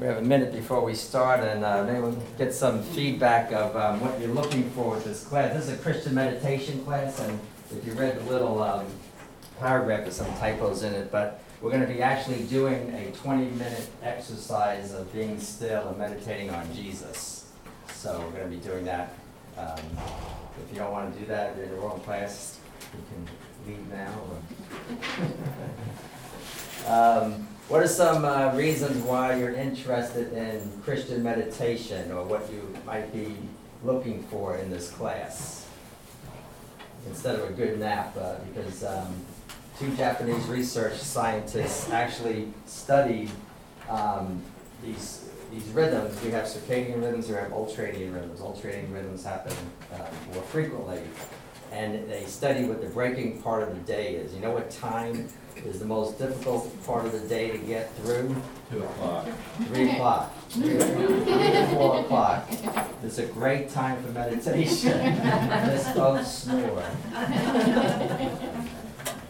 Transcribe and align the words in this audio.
We 0.00 0.06
have 0.06 0.16
a 0.16 0.22
minute 0.22 0.52
before 0.52 0.82
we 0.82 0.94
start, 0.94 1.40
and 1.40 1.62
uh, 1.62 1.84
maybe 1.84 2.00
we'll 2.00 2.16
get 2.38 2.54
some 2.54 2.82
feedback 2.82 3.52
of 3.52 3.76
um, 3.76 4.00
what 4.00 4.18
you're 4.18 4.32
looking 4.32 4.70
for 4.70 4.92
with 4.92 5.04
this 5.04 5.24
class. 5.24 5.52
This 5.52 5.68
is 5.68 5.78
a 5.78 5.82
Christian 5.82 6.14
meditation 6.14 6.82
class, 6.86 7.20
and 7.20 7.38
if 7.70 7.86
you 7.86 7.92
read 7.92 8.18
the 8.18 8.22
little 8.30 8.62
um, 8.62 8.86
paragraph, 9.58 10.00
there's 10.00 10.16
some 10.16 10.34
typos 10.38 10.84
in 10.84 10.94
it, 10.94 11.12
but 11.12 11.42
we're 11.60 11.70
going 11.70 11.86
to 11.86 11.92
be 11.92 12.00
actually 12.00 12.44
doing 12.44 12.88
a 12.94 13.12
20-minute 13.14 13.90
exercise 14.02 14.94
of 14.94 15.12
being 15.12 15.38
still 15.38 15.88
and 15.88 15.98
meditating 15.98 16.48
on 16.48 16.66
Jesus. 16.74 17.52
So 17.92 18.20
we're 18.20 18.38
going 18.38 18.50
to 18.50 18.56
be 18.56 18.64
doing 18.64 18.86
that. 18.86 19.12
Um, 19.58 19.76
If 20.64 20.72
you 20.72 20.78
don't 20.78 20.92
want 20.92 21.12
to 21.12 21.20
do 21.20 21.26
that, 21.26 21.54
you're 21.56 21.66
in 21.66 21.72
the 21.72 21.76
wrong 21.76 22.00
class, 22.00 22.58
you 22.94 23.04
can 23.12 23.28
leave 23.66 23.86
now. 23.92 24.14
Um, 26.86 27.46
What 27.70 27.84
are 27.84 27.86
some 27.86 28.24
uh, 28.24 28.52
reasons 28.56 29.00
why 29.04 29.36
you're 29.36 29.54
interested 29.54 30.32
in 30.32 30.82
Christian 30.82 31.22
meditation, 31.22 32.10
or 32.10 32.24
what 32.24 32.50
you 32.50 32.76
might 32.84 33.12
be 33.12 33.36
looking 33.84 34.24
for 34.24 34.56
in 34.56 34.72
this 34.72 34.90
class? 34.90 35.68
Instead 37.06 37.36
of 37.36 37.48
a 37.48 37.52
good 37.52 37.78
nap, 37.78 38.16
uh, 38.20 38.34
because 38.52 38.82
um, 38.82 39.14
two 39.78 39.88
Japanese 39.94 40.44
research 40.46 40.94
scientists 40.94 41.88
actually 41.92 42.52
studied 42.66 43.30
um, 43.88 44.42
these, 44.84 45.30
these 45.52 45.68
rhythms. 45.68 46.20
We 46.24 46.32
have 46.32 46.46
circadian 46.46 47.00
rhythms, 47.00 47.28
we 47.28 47.36
have 47.36 47.52
ultradian 47.52 48.12
rhythms. 48.12 48.40
Ultradian 48.40 48.92
rhythms 48.92 49.22
happen 49.22 49.54
uh, 49.94 50.08
more 50.34 50.42
frequently. 50.42 51.02
And 51.70 52.10
they 52.10 52.24
study 52.24 52.64
what 52.64 52.80
the 52.80 52.88
breaking 52.88 53.40
part 53.42 53.62
of 53.62 53.72
the 53.72 53.80
day 53.82 54.16
is. 54.16 54.34
You 54.34 54.40
know 54.40 54.50
what 54.50 54.72
time 54.72 55.28
is 55.66 55.78
the 55.78 55.84
most 55.84 56.18
difficult 56.18 56.70
part 56.86 57.04
of 57.04 57.12
the 57.12 57.20
day 57.28 57.50
to 57.50 57.58
get 57.58 57.94
through? 57.96 58.34
Two 58.70 58.82
o'clock. 58.82 59.28
Three 59.66 59.90
o'clock. 59.90 60.32
Three 60.48 60.78
to 60.78 61.66
four 61.74 62.00
o'clock. 62.00 62.48
It's 63.02 63.18
a 63.18 63.26
great 63.26 63.70
time 63.70 64.02
for 64.02 64.10
meditation. 64.12 64.98
Miss 65.66 65.88
both 65.94 66.26
snore. 66.26 66.82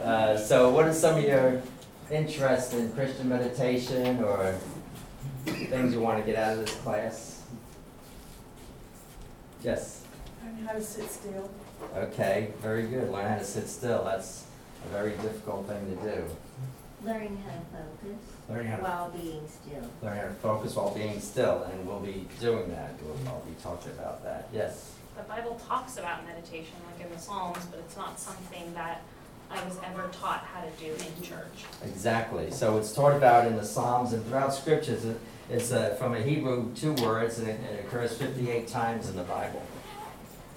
Uh, 0.03 0.37
so 0.37 0.71
what 0.71 0.87
are 0.87 0.95
some 0.95 1.19
of 1.19 1.25
your 1.25 1.61
interests 2.11 2.73
in 2.75 2.91
Christian 2.93 3.29
meditation 3.29 4.23
or 4.25 4.57
things 5.45 5.93
you 5.93 6.01
want 6.01 6.19
to 6.19 6.25
get 6.25 6.37
out 6.43 6.55
of 6.55 6.61
this 6.61 6.75
class? 6.77 7.43
Yes, 9.63 10.05
Learn 10.43 10.67
how 10.67 10.73
to 10.73 10.83
sit 10.83 11.11
still. 11.11 11.51
okay, 11.95 12.49
very 12.63 12.85
good. 12.87 13.11
Learn 13.11 13.29
how 13.29 13.37
to 13.39 13.45
sit 13.45 13.69
still. 13.69 14.05
That's 14.05 14.47
a 14.85 14.89
very 14.93 15.11
difficult 15.13 15.67
thing 15.69 15.97
to 15.97 16.03
do. 16.03 16.25
Learning 17.05 17.43
how 17.47 17.53
to 17.53 17.65
focus 17.85 18.19
Learning 18.49 18.67
how 18.67 18.77
to 18.77 18.83
while 18.83 19.11
being 19.11 19.43
still. 19.49 19.91
learn 20.03 20.17
how 20.19 20.23
to 20.25 20.35
focus 20.35 20.75
while 20.77 20.95
being 20.95 21.19
still, 21.21 21.63
and 21.63 21.87
we'll 21.87 22.01
be 22.01 22.27
doing 22.41 22.69
that. 22.71 22.93
We'll, 23.03 23.17
I'll 23.33 23.41
be 23.41 23.55
talking 23.63 23.93
about 23.93 24.23
that. 24.25 24.49
Yes. 24.53 24.93
The 25.17 25.23
Bible 25.23 25.61
talks 25.67 25.97
about 25.97 26.27
meditation, 26.27 26.75
like 26.87 27.05
in 27.07 27.13
the 27.15 27.19
Psalms, 27.21 27.65
but 27.71 27.81
it's 27.81 27.97
not 27.97 28.19
something 28.21 28.73
that 28.75 29.01
I 29.51 29.65
was 29.65 29.79
ever 29.85 30.09
taught 30.13 30.45
how 30.53 30.61
to 30.63 30.71
do 30.79 30.93
in 30.93 31.23
church. 31.23 31.65
Exactly. 31.85 32.51
So 32.51 32.77
it's 32.79 32.93
taught 32.93 33.17
about 33.17 33.47
in 33.47 33.57
the 33.57 33.65
Psalms 33.65 34.13
and 34.13 34.25
throughout 34.27 34.55
Scriptures. 34.55 35.05
It- 35.05 35.21
It's 35.53 35.73
uh, 35.73 35.97
from 35.99 36.15
a 36.15 36.21
Hebrew 36.23 36.73
two 36.77 36.93
words, 37.03 37.41
and 37.41 37.49
it, 37.49 37.59
it 37.61 37.85
occurs 37.85 38.17
58 38.17 38.69
times 38.69 39.09
in 39.09 39.17
the 39.17 39.25
Bible. 39.25 39.61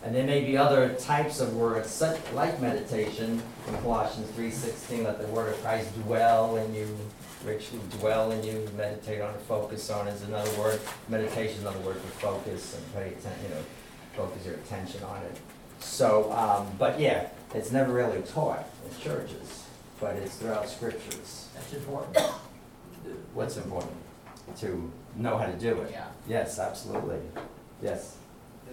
And 0.03 0.13
there 0.13 0.25
may 0.25 0.43
be 0.43 0.57
other 0.57 0.89
types 0.95 1.39
of 1.39 1.55
words, 1.55 1.89
such 1.89 2.19
like 2.33 2.59
meditation, 2.59 3.41
in 3.67 3.77
Colossians 3.77 4.29
3:16, 4.31 5.05
let 5.05 5.19
the 5.19 5.27
word 5.27 5.53
of 5.53 5.61
Christ 5.61 5.93
dwell 6.03 6.57
in 6.57 6.73
you, 6.75 6.97
richly 7.45 7.79
dwell 7.99 8.31
in 8.31 8.43
you, 8.43 8.67
meditate 8.75 9.21
on 9.21 9.33
it, 9.33 9.41
focus 9.41 9.89
on 9.89 10.07
it 10.07 10.15
is 10.15 10.23
another 10.23 10.51
word. 10.59 10.81
Meditation 11.07 11.55
is 11.55 11.61
another 11.61 11.79
word 11.79 11.95
for 11.95 12.07
focus 12.19 12.75
and 12.75 12.93
pay 12.93 13.07
attention, 13.09 13.43
you 13.43 13.49
know, 13.55 13.61
focus 14.15 14.45
your 14.45 14.55
attention 14.55 15.01
on 15.03 15.21
it. 15.23 15.37
So, 15.79 16.31
um, 16.33 16.67
but 16.77 16.99
yeah, 16.99 17.29
it's 17.53 17.71
never 17.71 17.93
really 17.93 18.21
taught 18.23 18.67
in 18.85 19.01
churches, 19.01 19.63
but 20.01 20.15
it's 20.17 20.35
throughout 20.35 20.67
scriptures. 20.67 21.47
That's 21.55 21.73
important. 21.73 22.17
What's 23.33 23.57
important? 23.57 23.95
To 24.59 24.91
know 25.15 25.37
how 25.37 25.45
to 25.45 25.53
do 25.53 25.81
it. 25.81 25.91
Yeah. 25.91 26.07
Yes, 26.27 26.59
absolutely. 26.59 27.19
Yes. 27.81 28.17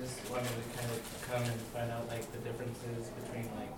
Just 0.01 0.31
wanted 0.31 0.49
to 0.49 0.79
kind 0.79 0.91
of 0.91 1.27
come 1.31 1.43
and 1.43 1.61
find 1.75 1.91
out 1.91 2.09
like 2.09 2.31
the 2.33 2.39
differences 2.39 3.11
between 3.21 3.49
like 3.57 3.71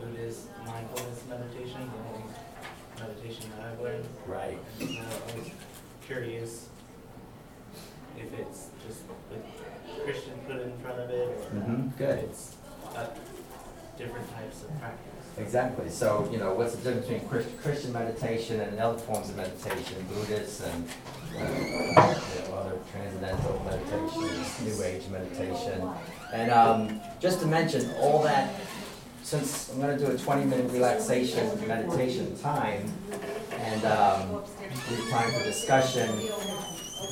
Buddhist 0.00 0.48
mindfulness 0.66 1.22
meditation 1.28 1.80
and 1.80 1.90
only 2.12 2.24
meditation 3.00 3.50
that 3.56 3.72
I've 3.72 3.80
learned. 3.80 4.06
Right. 4.26 4.58
And 4.80 4.90
so 4.90 4.96
I 5.00 5.38
was 5.38 5.50
curious 6.06 6.68
if 8.18 8.32
it's 8.38 8.66
just 8.86 9.00
with 9.30 9.42
Christian 10.04 10.34
put 10.46 10.60
in 10.60 10.76
front 10.78 11.00
of 11.00 11.10
it 11.10 11.28
or 11.28 11.56
Mm-hmm. 11.56 11.88
if 11.88 11.96
Good. 11.98 12.18
it's 12.18 12.54
uh, 12.94 13.06
different 13.96 14.30
types 14.34 14.62
of 14.64 14.78
practice. 14.78 15.08
Exactly. 15.38 15.88
So, 15.88 16.28
you 16.30 16.36
know, 16.38 16.52
what's 16.52 16.74
the 16.76 16.82
difference 16.92 17.06
between 17.30 17.56
Christian 17.62 17.92
meditation 17.94 18.60
and 18.60 18.78
other 18.78 18.98
forms 18.98 19.30
of 19.30 19.36
meditation, 19.36 20.04
Buddhist 20.12 20.62
and 20.64 20.86
you 21.34 21.40
know, 21.40 22.54
other 22.54 22.78
transcendental 22.90 23.62
meditations, 23.64 24.60
New 24.62 24.84
Age 24.84 25.02
meditation? 25.10 25.88
And 26.32 26.50
um, 26.50 27.00
just 27.20 27.40
to 27.40 27.46
mention, 27.46 27.90
all 27.98 28.22
that, 28.22 28.54
since 29.22 29.70
I'm 29.70 29.80
going 29.80 29.96
to 29.98 30.04
do 30.04 30.10
a 30.10 30.14
20-minute 30.14 30.70
relaxation 30.72 31.46
meditation 31.66 32.36
time, 32.38 32.92
and 33.52 33.84
um, 33.84 34.42
time 35.10 35.30
for 35.32 35.44
discussion, 35.44 36.08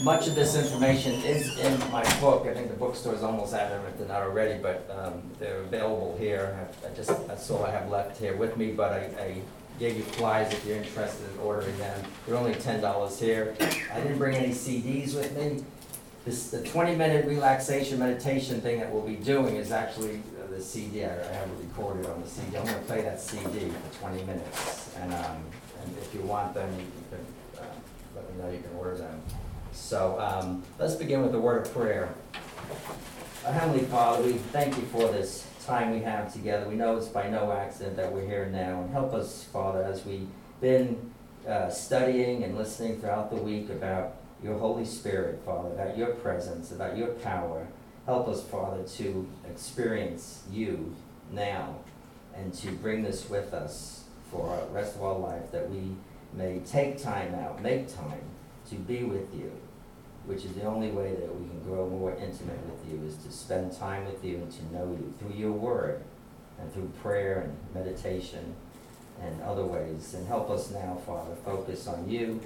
much 0.02 0.26
of 0.26 0.34
this 0.34 0.56
information 0.56 1.14
is 1.22 1.58
in 1.58 1.78
my 1.90 2.02
book. 2.20 2.46
I 2.46 2.54
think 2.54 2.68
the 2.68 2.76
bookstore's 2.76 3.22
almost 3.22 3.54
out 3.54 3.70
of 3.70 3.82
them 3.82 3.92
if 3.92 3.98
they're 3.98 4.08
not 4.08 4.22
already, 4.22 4.60
but 4.60 4.88
um, 4.96 5.22
they're 5.38 5.60
available 5.62 6.16
here. 6.18 6.68
I 6.84 6.88
I 6.88 6.94
just, 6.94 7.08
that's 7.26 7.50
all 7.50 7.64
I 7.64 7.70
have 7.70 7.90
left 7.90 8.18
here 8.18 8.36
with 8.36 8.56
me, 8.56 8.72
but 8.72 8.92
I, 8.92 8.98
I 9.22 9.42
you 9.88 10.02
flyers 10.02 10.52
if 10.52 10.64
you're 10.66 10.76
interested 10.76 11.26
in 11.32 11.38
ordering 11.40 11.76
them. 11.78 12.04
They're 12.26 12.36
only 12.36 12.54
ten 12.54 12.80
dollars 12.80 13.18
here. 13.18 13.56
I 13.92 14.00
didn't 14.00 14.18
bring 14.18 14.36
any 14.36 14.52
CDs 14.52 15.14
with 15.14 15.36
me. 15.36 15.64
This, 16.24 16.50
the 16.50 16.62
twenty-minute 16.62 17.26
relaxation 17.26 17.98
meditation 17.98 18.60
thing 18.60 18.78
that 18.80 18.92
we'll 18.92 19.06
be 19.06 19.16
doing 19.16 19.56
is 19.56 19.72
actually 19.72 20.20
uh, 20.42 20.50
the 20.50 20.60
CD. 20.60 21.04
I 21.04 21.08
I 21.08 21.32
have 21.32 21.48
it 21.48 21.56
recorded 21.62 22.06
on 22.06 22.20
the 22.20 22.28
CD. 22.28 22.58
I'm 22.58 22.66
gonna 22.66 22.78
play 22.80 23.00
that 23.02 23.20
CD 23.20 23.70
for 23.70 23.98
twenty 24.00 24.22
minutes. 24.24 24.94
And, 25.00 25.14
um, 25.14 25.42
and 25.82 25.96
if 25.98 26.14
you 26.14 26.20
want 26.20 26.52
them, 26.52 26.70
you 26.78 26.86
can, 27.10 27.64
uh, 27.64 27.66
let 28.14 28.30
me 28.30 28.42
know, 28.42 28.50
you 28.50 28.58
can 28.62 28.76
order 28.76 28.98
them. 28.98 29.22
So 29.72 30.20
um, 30.20 30.62
let's 30.78 30.94
begin 30.94 31.22
with 31.22 31.34
a 31.34 31.40
word 31.40 31.66
of 31.66 31.72
prayer. 31.72 32.12
Our 33.46 33.52
Heavenly 33.52 33.84
Father, 33.86 34.22
we 34.22 34.32
thank 34.34 34.76
you 34.76 34.82
for 34.82 35.10
this 35.10 35.46
time 35.64 35.90
we 35.92 36.00
have 36.00 36.32
together. 36.32 36.68
We 36.68 36.74
know 36.74 36.96
it's 36.96 37.08
by 37.08 37.28
no 37.28 37.52
accident 37.52 37.96
that 37.96 38.12
we're 38.12 38.26
here 38.26 38.46
now. 38.46 38.82
And 38.82 38.90
help 38.90 39.12
us, 39.12 39.44
Father, 39.44 39.82
as 39.82 40.04
we've 40.04 40.28
been 40.60 41.10
uh, 41.46 41.70
studying 41.70 42.44
and 42.44 42.56
listening 42.56 43.00
throughout 43.00 43.30
the 43.30 43.36
week 43.36 43.70
about 43.70 44.16
your 44.42 44.58
Holy 44.58 44.84
Spirit, 44.84 45.40
Father, 45.44 45.68
about 45.70 45.96
your 45.96 46.08
presence, 46.08 46.70
about 46.72 46.96
your 46.96 47.08
power. 47.08 47.66
Help 48.06 48.28
us, 48.28 48.42
Father, 48.42 48.82
to 48.82 49.28
experience 49.48 50.42
you 50.50 50.94
now 51.30 51.76
and 52.34 52.52
to 52.54 52.72
bring 52.72 53.02
this 53.02 53.28
with 53.28 53.52
us 53.52 54.04
for 54.30 54.56
the 54.68 54.72
rest 54.72 54.96
of 54.96 55.02
our 55.02 55.18
life, 55.18 55.50
that 55.52 55.68
we 55.68 55.94
may 56.32 56.60
take 56.60 57.02
time 57.02 57.34
out, 57.34 57.60
make 57.60 57.94
time 57.94 58.22
to 58.68 58.76
be 58.76 59.02
with 59.02 59.34
you, 59.34 59.52
which 60.30 60.44
is 60.44 60.52
the 60.52 60.64
only 60.64 60.90
way 60.90 61.10
that 61.10 61.34
we 61.34 61.48
can 61.48 61.60
grow 61.64 61.88
more 61.88 62.12
intimate 62.12 62.60
with 62.66 62.88
you, 62.88 63.04
is 63.04 63.16
to 63.16 63.32
spend 63.32 63.76
time 63.76 64.06
with 64.06 64.24
you 64.24 64.36
and 64.36 64.52
to 64.52 64.64
know 64.72 64.86
you 64.92 65.12
through 65.18 65.36
your 65.36 65.50
word 65.50 66.00
and 66.60 66.72
through 66.72 66.88
prayer 67.02 67.40
and 67.40 67.56
meditation 67.74 68.54
and 69.20 69.42
other 69.42 69.64
ways. 69.64 70.14
And 70.14 70.28
help 70.28 70.48
us 70.48 70.70
now, 70.70 70.96
Father, 71.04 71.34
focus 71.44 71.88
on 71.88 72.08
you 72.08 72.40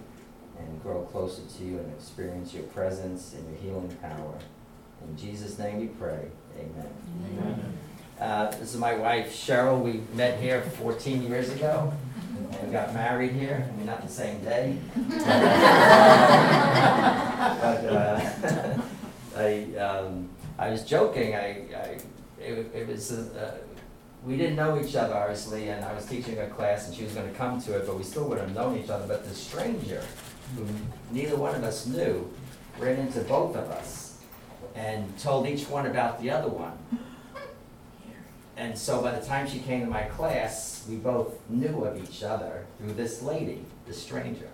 and 0.59 0.83
grow 0.83 1.03
closer 1.03 1.43
to 1.59 1.65
you 1.65 1.77
and 1.77 1.93
experience 1.93 2.55
your 2.55 2.63
presence 2.65 3.35
and 3.35 3.47
your 3.51 3.59
healing 3.59 3.95
power. 4.01 4.39
In 5.07 5.19
Jesus' 5.19 5.59
name 5.59 5.81
we 5.81 5.89
pray. 5.89 6.29
Amen. 6.59 6.89
Amen. 7.39 7.79
Uh, 8.19 8.51
this 8.53 8.73
is 8.73 8.81
my 8.81 8.95
wife 8.95 9.31
Cheryl. 9.31 9.83
We 9.83 10.01
met 10.15 10.41
here 10.41 10.63
14 10.63 11.23
years 11.29 11.51
ago 11.51 11.93
and 12.63 12.73
got 12.73 12.95
married 12.95 13.33
here. 13.33 13.69
I 13.71 13.77
mean, 13.77 13.85
not 13.85 14.01
the 14.01 14.09
same 14.09 14.43
day. 14.43 14.79
but 17.61 17.85
uh, 17.85 18.81
I, 19.37 19.77
um, 19.77 20.29
I 20.59 20.71
was 20.71 20.85
joking. 20.85 21.35
I, 21.35 21.65
I 21.75 21.99
it, 22.41 22.71
it 22.75 22.89
was 22.89 23.13
uh, 23.13 23.59
we 24.25 24.37
didn't 24.37 24.57
know 24.57 24.81
each 24.81 24.97
other 24.97 25.15
obviously, 25.15 25.69
and 25.69 25.85
I 25.85 25.93
was 25.93 26.07
teaching 26.07 26.39
a 26.39 26.49
class, 26.49 26.87
and 26.87 26.97
she 26.97 27.05
was 27.05 27.13
going 27.13 27.31
to 27.31 27.37
come 27.37 27.61
to 27.63 27.77
it, 27.77 27.87
but 27.87 27.97
we 27.97 28.05
still 28.05 28.29
would 28.29 28.39
have 28.39 28.55
known 28.55 28.79
each 28.79 28.91
other. 28.91 29.07
But 29.07 29.29
the 29.29 29.35
stranger, 29.35 30.03
who 30.57 30.67
neither 31.11 31.37
one 31.37 31.55
of 31.55 31.65
us 31.65 31.87
knew, 31.87 32.31
ran 32.79 32.99
into 32.99 33.21
both 33.21 33.57
of 33.57 33.71
us 33.71 34.19
and 34.75 35.17
told 35.19 35.47
each 35.47 35.69
one 35.69 35.87
about 35.87 36.21
the 36.21 36.31
other 36.31 36.49
one. 36.49 36.79
And 38.57 38.79
so 38.79 39.03
by 39.03 39.19
the 39.19 39.25
time 39.25 39.49
she 39.49 39.59
came 39.59 39.81
to 39.81 39.87
my 39.87 40.03
class, 40.03 40.87
we 40.89 40.97
both 40.97 41.39
knew 41.49 41.85
of 41.85 42.03
each 42.03 42.23
other 42.23 42.67
through 42.79 42.95
this 42.95 43.21
lady, 43.23 43.65
the 43.87 43.93
stranger. 43.93 44.49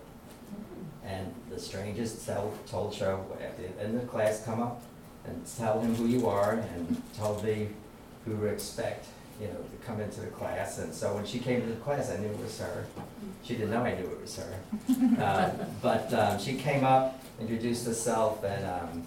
And 1.05 1.33
the 1.49 1.59
strangest 1.59 2.25
tell, 2.25 2.53
told 2.67 2.95
her, 2.97 3.17
at 3.41 3.57
the 3.57 3.83
end 3.83 3.95
of 3.95 4.01
the 4.01 4.07
class, 4.07 4.43
come 4.45 4.61
up 4.61 4.81
and 5.25 5.43
tell 5.57 5.79
him 5.79 5.95
who 5.95 6.05
you 6.07 6.27
are 6.27 6.53
and 6.53 7.01
tell 7.15 7.41
me 7.41 7.69
who 8.25 8.37
to 8.37 8.45
expect, 8.45 9.07
you 9.39 9.47
know, 9.47 9.53
to 9.53 9.85
come 9.85 9.99
into 9.99 10.21
the 10.21 10.27
class. 10.27 10.77
And 10.77 10.93
so 10.93 11.15
when 11.15 11.25
she 11.25 11.39
came 11.39 11.61
to 11.61 11.67
the 11.67 11.75
class, 11.77 12.11
I 12.11 12.17
knew 12.17 12.27
it 12.27 12.39
was 12.39 12.59
her. 12.59 12.85
She 13.43 13.55
didn't 13.55 13.71
know 13.71 13.83
I 13.83 13.95
knew 13.95 14.05
it 14.05 14.21
was 14.21 14.35
her. 14.37 14.53
Uh, 15.21 15.49
But 15.81 16.13
um, 16.13 16.39
she 16.39 16.53
came 16.55 16.83
up, 16.83 17.19
introduced 17.39 17.85
herself, 17.85 18.43
and, 18.43 18.65
um, 18.65 19.03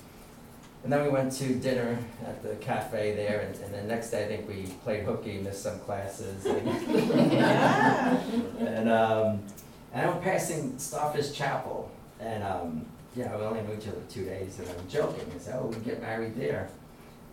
and 0.82 0.92
then 0.92 1.02
we 1.02 1.08
went 1.08 1.32
to 1.34 1.54
dinner 1.54 1.98
at 2.26 2.42
the 2.42 2.56
cafe 2.56 3.14
there. 3.14 3.40
And, 3.40 3.56
and 3.64 3.74
the 3.74 3.94
next 3.94 4.10
day, 4.10 4.24
I 4.24 4.28
think 4.28 4.48
we 4.48 4.66
played 4.84 5.04
hooky, 5.04 5.38
missed 5.38 5.62
some 5.62 5.78
classes. 5.80 6.44
Yeah. 6.44 8.20
And, 8.58 8.88
um, 8.90 9.42
and 9.94 10.10
I'm 10.10 10.20
passing 10.20 10.78
Stauffer 10.78 11.22
Chapel, 11.22 11.90
and, 12.20 12.42
um, 12.42 12.84
know, 13.16 13.38
we 13.38 13.44
only 13.44 13.62
knew 13.62 13.74
each 13.74 13.88
other 13.88 14.02
two 14.10 14.24
days, 14.24 14.58
and 14.58 14.68
I'm 14.68 14.88
joking, 14.88 15.24
I 15.34 15.38
said, 15.38 15.58
oh, 15.60 15.66
we 15.66 15.76
get 15.76 16.02
married 16.02 16.36
there. 16.36 16.68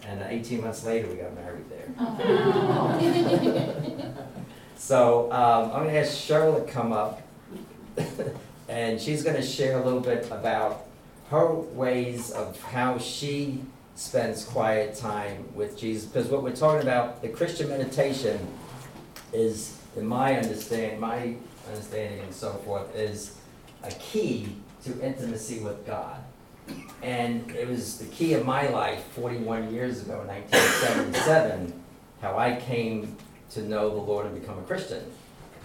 And 0.04 0.22
uh, 0.22 0.26
eighteen 0.30 0.62
months 0.62 0.84
later, 0.84 1.08
we 1.08 1.16
got 1.16 1.36
married 1.36 1.66
there. 1.70 1.90
So, 4.82 5.32
um, 5.32 5.66
I'm 5.72 5.86
gonna 5.86 6.00
ask 6.00 6.18
Charlotte 6.18 6.68
come 6.68 6.92
up, 6.92 7.22
and 8.68 9.00
she's 9.00 9.22
gonna 9.24 9.44
share 9.44 9.80
a 9.80 9.86
little 9.86 10.00
bit 10.00 10.26
about 10.32 10.88
her 11.30 11.54
ways 11.54 12.32
of 12.32 12.60
how 12.64 12.98
she 12.98 13.62
spends 13.94 14.44
quiet 14.44 14.96
time 14.96 15.48
with 15.54 15.78
Jesus, 15.78 16.06
because 16.10 16.30
what 16.30 16.42
we're 16.42 16.56
talking 16.56 16.82
about, 16.82 17.22
the 17.22 17.30
Christian 17.30 17.70
meditation 17.70 18.40
is, 19.34 19.78
in 19.96 20.08
my 20.08 20.36
understanding, 20.36 21.00
my 21.00 21.36
understanding 21.68 22.20
and 22.20 22.34
so 22.34 22.52
forth, 22.66 22.96
is 22.96 23.38
a 23.84 23.92
key 23.92 24.56
to 24.84 25.00
intimacy 25.06 25.60
with 25.60 25.86
God. 25.86 26.18
And 27.02 27.50
it 27.52 27.68
was 27.68 27.98
the 27.98 28.06
key 28.06 28.34
of 28.34 28.46
my 28.46 28.68
life 28.70 29.04
forty-one 29.16 29.74
years 29.74 30.02
ago, 30.02 30.22
in 30.22 30.28
nineteen 30.28 30.60
seventy-seven, 30.60 31.74
how 32.22 32.38
I 32.38 32.56
came 32.56 33.18
to 33.52 33.64
know 33.64 33.90
the 33.90 34.02
Lord 34.02 34.28
and 34.28 34.40
become 34.40 34.58
a 34.60 34.62
Christian. 34.62 35.04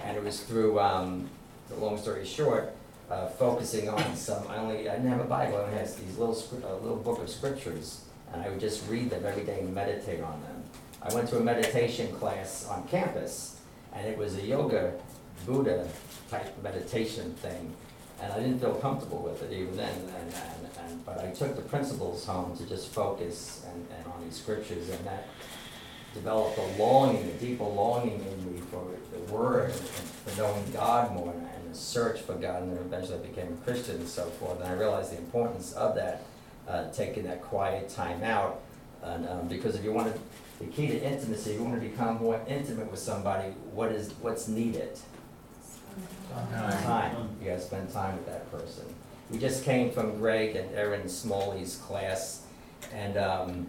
And 0.04 0.16
it 0.16 0.24
was 0.24 0.40
through, 0.40 0.80
um, 0.80 1.28
the 1.68 1.76
long 1.76 1.98
story 1.98 2.24
short, 2.24 2.74
uh, 3.10 3.26
focusing 3.28 3.88
on 3.88 4.16
some, 4.16 4.46
I 4.48 4.56
only, 4.56 4.88
I 4.88 4.96
didn't 4.96 5.10
have 5.10 5.20
a 5.20 5.24
Bible, 5.24 5.58
I 5.58 5.62
only 5.62 5.78
had 5.78 5.86
these 5.86 6.18
little, 6.18 6.36
a 6.66 6.74
little 6.82 6.96
book 6.96 7.20
of 7.20 7.28
scriptures, 7.28 8.04
and 8.32 8.42
I 8.42 8.48
would 8.48 8.60
just 8.60 8.88
read 8.88 9.10
them 9.10 9.24
every 9.24 9.44
day 9.44 9.60
and 9.60 9.74
meditate 9.74 10.22
on 10.22 10.40
them. 10.42 10.64
I 11.02 11.14
went 11.14 11.28
to 11.28 11.38
a 11.38 11.40
meditation 11.40 12.12
class 12.16 12.66
on 12.68 12.88
campus, 12.88 13.60
and 13.92 14.06
it 14.06 14.18
was 14.18 14.36
a 14.36 14.42
yoga, 14.42 14.94
Buddha 15.44 15.88
type 16.30 16.62
meditation 16.62 17.34
thing, 17.34 17.74
and 18.20 18.32
I 18.32 18.40
didn't 18.40 18.60
feel 18.60 18.74
comfortable 18.76 19.18
with 19.18 19.42
it 19.42 19.52
even 19.52 19.76
then, 19.76 19.94
and, 19.94 20.32
and, 20.32 20.68
and, 20.84 21.04
but 21.04 21.18
I 21.18 21.30
took 21.30 21.56
the 21.56 21.62
principles 21.62 22.24
home 22.24 22.56
to 22.56 22.66
just 22.66 22.92
focus 22.92 23.64
and, 23.72 23.86
and 23.96 24.06
on 24.06 24.24
these 24.24 24.36
scriptures, 24.36 24.88
and 24.88 25.04
that 25.04 25.28
developed 26.16 26.58
a 26.58 26.82
longing, 26.82 27.24
a 27.24 27.32
deeper 27.34 27.64
longing 27.64 28.14
in 28.14 28.52
me 28.52 28.60
for 28.70 28.82
the 29.12 29.32
Word 29.32 29.70
and 29.70 29.78
for 29.78 30.40
knowing 30.40 30.64
God 30.72 31.12
more 31.12 31.32
and 31.32 31.70
a 31.70 31.74
search 31.74 32.20
for 32.22 32.34
God. 32.34 32.62
And 32.62 32.72
then 32.72 32.78
eventually 32.78 33.18
I 33.18 33.22
became 33.22 33.52
a 33.52 33.64
Christian 33.64 33.96
and 33.96 34.08
so 34.08 34.24
forth. 34.24 34.60
And 34.60 34.68
I 34.68 34.72
realized 34.72 35.12
the 35.12 35.18
importance 35.18 35.74
of 35.74 35.94
that, 35.96 36.22
uh, 36.66 36.90
taking 36.90 37.24
that 37.24 37.42
quiet 37.42 37.90
time 37.90 38.22
out. 38.22 38.62
And 39.02 39.28
um, 39.28 39.48
because 39.48 39.76
if 39.76 39.84
you 39.84 39.92
want 39.92 40.12
to, 40.12 40.20
the 40.58 40.70
key 40.72 40.86
to 40.88 41.02
intimacy, 41.02 41.50
if 41.50 41.58
you 41.58 41.64
want 41.64 41.80
to 41.80 41.86
become 41.86 42.16
more 42.16 42.40
intimate 42.48 42.90
with 42.90 43.00
somebody, 43.00 43.50
what 43.72 43.92
is 43.92 44.12
what's 44.22 44.48
needed? 44.48 44.98
Time. 46.36 47.28
You 47.40 47.48
gotta 47.50 47.60
spend 47.60 47.90
time 47.90 48.16
with 48.16 48.26
that 48.26 48.50
person. 48.50 48.84
We 49.30 49.38
just 49.38 49.64
came 49.64 49.90
from 49.90 50.18
Greg 50.18 50.54
and 50.54 50.72
Erin 50.74 51.08
Smalley's 51.08 51.76
class, 51.76 52.42
and 52.92 53.16
um, 53.16 53.66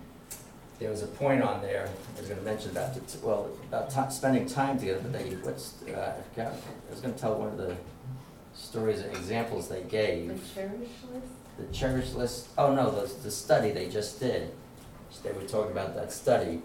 there 0.80 0.90
was 0.92 1.02
a 1.02 1.08
point 1.08 1.42
on 1.42 1.62
there, 1.62 1.90
I 2.16 2.20
was 2.20 2.30
gonna 2.30 2.42
mention 2.42 2.72
about, 2.72 2.94
the 2.94 3.00
t- 3.02 3.20
well, 3.24 3.50
about 3.70 3.90
ti- 3.90 4.14
spending 4.14 4.46
time 4.48 4.78
together, 4.78 5.00
but 5.02 5.14
they, 5.14 5.30
what's, 5.38 5.76
uh, 5.88 6.16
I 6.20 6.22
forgot, 6.34 6.54
I 6.54 6.92
was 6.92 7.00
gonna 7.02 7.14
tell 7.16 7.36
one 7.36 7.48
of 7.50 7.58
the 7.58 7.76
stories, 8.54 9.02
examples 9.02 9.68
they 9.70 9.82
gave. 9.84 10.28
The 10.28 10.54
cherish 10.62 10.90
list? 11.12 11.28
The 11.58 11.74
cherish 11.74 12.12
list, 12.14 12.48
oh 12.58 12.76
no, 12.76 12.92
the, 12.92 13.12
the 13.24 13.32
study 13.32 13.72
they 13.72 13.90
just 13.90 14.20
did. 14.20 14.52
They 15.24 15.32
were 15.32 15.42
talking 15.44 15.72
about 15.72 15.96
that 15.96 16.12
study, 16.12 16.62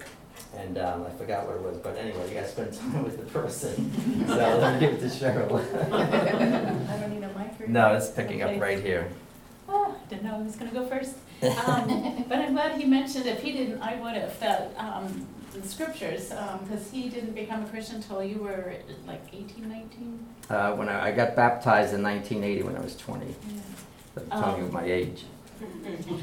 and, 0.57 0.79
um, 0.79 1.05
I 1.07 1.11
forgot 1.11 1.47
what 1.47 1.57
it 1.57 1.63
was, 1.63 1.79
but 1.79 1.97
anyway, 1.97 2.29
you 2.29 2.35
gotta 2.35 2.49
spend 2.49 2.73
time 2.79 3.05
with 3.05 3.17
the 3.19 3.25
person. 3.39 4.27
So 4.27 4.35
let 4.37 4.75
me 4.75 4.81
give 4.81 4.95
it 4.95 5.01
to 5.01 5.07
Cheryl. 5.07 5.53
I 5.93 6.97
don't 7.01 7.11
need 7.11 7.23
a 7.25 7.39
mic. 7.39 7.69
No, 7.69 7.95
it's 7.95 8.11
picking 8.11 8.43
up 8.43 8.51
Okay. 8.51 8.61
right 8.61 8.81
here. 8.83 9.09
Oh, 9.69 9.95
didn't 10.11 10.25
know 10.25 10.35
I 10.37 10.43
was 10.43 10.57
gonna 10.57 10.73
go 10.73 10.87
first. 10.87 11.17
Um, 11.67 12.25
But 12.29 12.39
I'm 12.39 12.53
glad 12.53 12.81
he 12.81 12.85
mentioned, 12.87 13.27
if 13.27 13.43
he 13.43 13.53
didn't, 13.53 13.81
I 13.83 13.95
would 14.01 14.15
have, 14.15 14.39
that, 14.41 14.73
um, 14.79 15.27
the 15.53 15.67
scriptures, 15.69 16.31
um, 16.33 16.61
cause 16.69 16.91
he 16.91 17.09
didn't 17.11 17.35
become 17.35 17.63
a 17.65 17.69
Christian 17.69 17.97
until 17.97 18.23
you 18.23 18.39
were 18.39 18.73
like 19.07 19.21
eighteen, 19.35 19.69
nineteen? 19.69 20.25
Uh, 20.49 20.73
when 20.75 20.89
I, 20.89 21.09
I 21.09 21.13
got 21.13 21.37
baptized 21.37 21.93
in 21.95 22.01
nineteen 22.03 22.43
eighty 22.43 22.63
when 22.63 22.75
I 22.77 22.81
was 22.81 22.97
twenty. 22.97 23.35
I'm 24.17 24.31
telling 24.43 24.65
you 24.65 24.71
my 24.73 24.85
age, 24.85 25.09
if 25.09 25.23
you're 25.23 25.29
a 25.29 25.32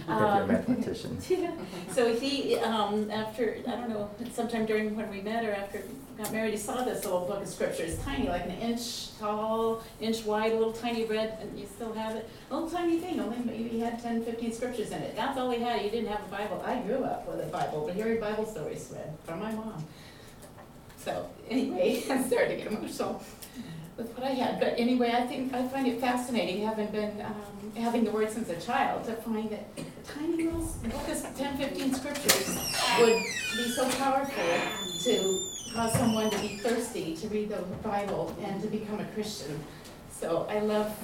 Um, 0.07 0.47
mathematician. 0.47 1.17
So 1.91 2.15
he, 2.15 2.55
um, 2.57 3.09
after, 3.11 3.57
I 3.67 3.71
don't 3.71 3.89
know, 3.89 4.09
sometime 4.31 4.65
during 4.65 4.95
when 4.95 5.09
we 5.09 5.21
met 5.21 5.43
or 5.43 5.51
after 5.51 5.79
we 6.17 6.23
got 6.23 6.31
married, 6.31 6.51
he 6.51 6.57
saw 6.57 6.83
this 6.83 7.03
little 7.03 7.25
book 7.25 7.41
of 7.41 7.47
scriptures, 7.47 7.97
tiny, 8.03 8.27
like 8.29 8.45
an 8.45 8.57
inch 8.59 9.17
tall, 9.17 9.83
inch 9.99 10.23
wide, 10.23 10.51
a 10.53 10.55
little 10.55 10.71
tiny 10.73 11.05
red, 11.05 11.37
and 11.41 11.59
you 11.59 11.65
still 11.65 11.93
have 11.93 12.15
it, 12.15 12.29
a 12.49 12.53
little 12.53 12.69
tiny 12.69 12.99
thing, 12.99 13.19
only 13.19 13.37
maybe 13.39 13.79
had 13.79 14.01
10, 14.01 14.23
15 14.23 14.53
scriptures 14.53 14.91
in 14.91 15.01
it. 15.01 15.15
That's 15.15 15.37
all 15.37 15.49
he 15.51 15.59
had, 15.61 15.81
he 15.81 15.89
didn't 15.89 16.09
have 16.09 16.21
a 16.21 16.31
Bible. 16.31 16.61
I 16.65 16.79
grew 16.79 17.03
up 17.03 17.27
with 17.27 17.41
a 17.41 17.47
Bible, 17.47 17.83
but 17.85 17.95
hearing 17.95 18.19
Bible 18.19 18.45
stories 18.45 18.89
read 18.93 19.11
from 19.25 19.39
my 19.39 19.51
mom. 19.51 19.83
So, 21.09 21.27
anyway, 21.49 22.03
I 22.09 22.21
started 22.21 22.49
to 22.49 22.55
get 22.57 22.67
emotional 22.71 23.23
with 23.97 24.15
what 24.15 24.27
I 24.27 24.29
had, 24.29 24.59
but 24.59 24.75
anyway, 24.77 25.11
I 25.11 25.25
think, 25.25 25.53
I 25.53 25.67
find 25.67 25.87
it 25.87 25.99
fascinating, 25.99 26.63
having 26.63 26.87
been, 26.87 27.19
um, 27.21 27.71
having 27.75 28.03
the 28.03 28.11
word 28.11 28.29
since 28.29 28.47
a 28.49 28.61
child, 28.61 29.05
to 29.05 29.13
find 29.13 29.49
that 29.49 29.65
tiny 30.05 30.43
little 30.43 30.61
of 30.61 31.35
10, 31.35 31.57
15 31.57 31.93
scriptures 31.95 32.59
would 32.99 33.23
be 33.57 33.69
so 33.71 33.89
powerful 33.97 34.43
to 35.03 35.73
cause 35.73 35.93
someone 35.93 36.29
to 36.29 36.39
be 36.39 36.59
thirsty 36.59 37.15
to 37.17 37.27
read 37.29 37.49
the 37.49 37.57
Bible 37.83 38.35
and 38.43 38.61
to 38.61 38.67
become 38.67 38.99
a 38.99 39.05
Christian. 39.05 39.59
So 40.11 40.45
I 40.47 40.59
love 40.59 40.95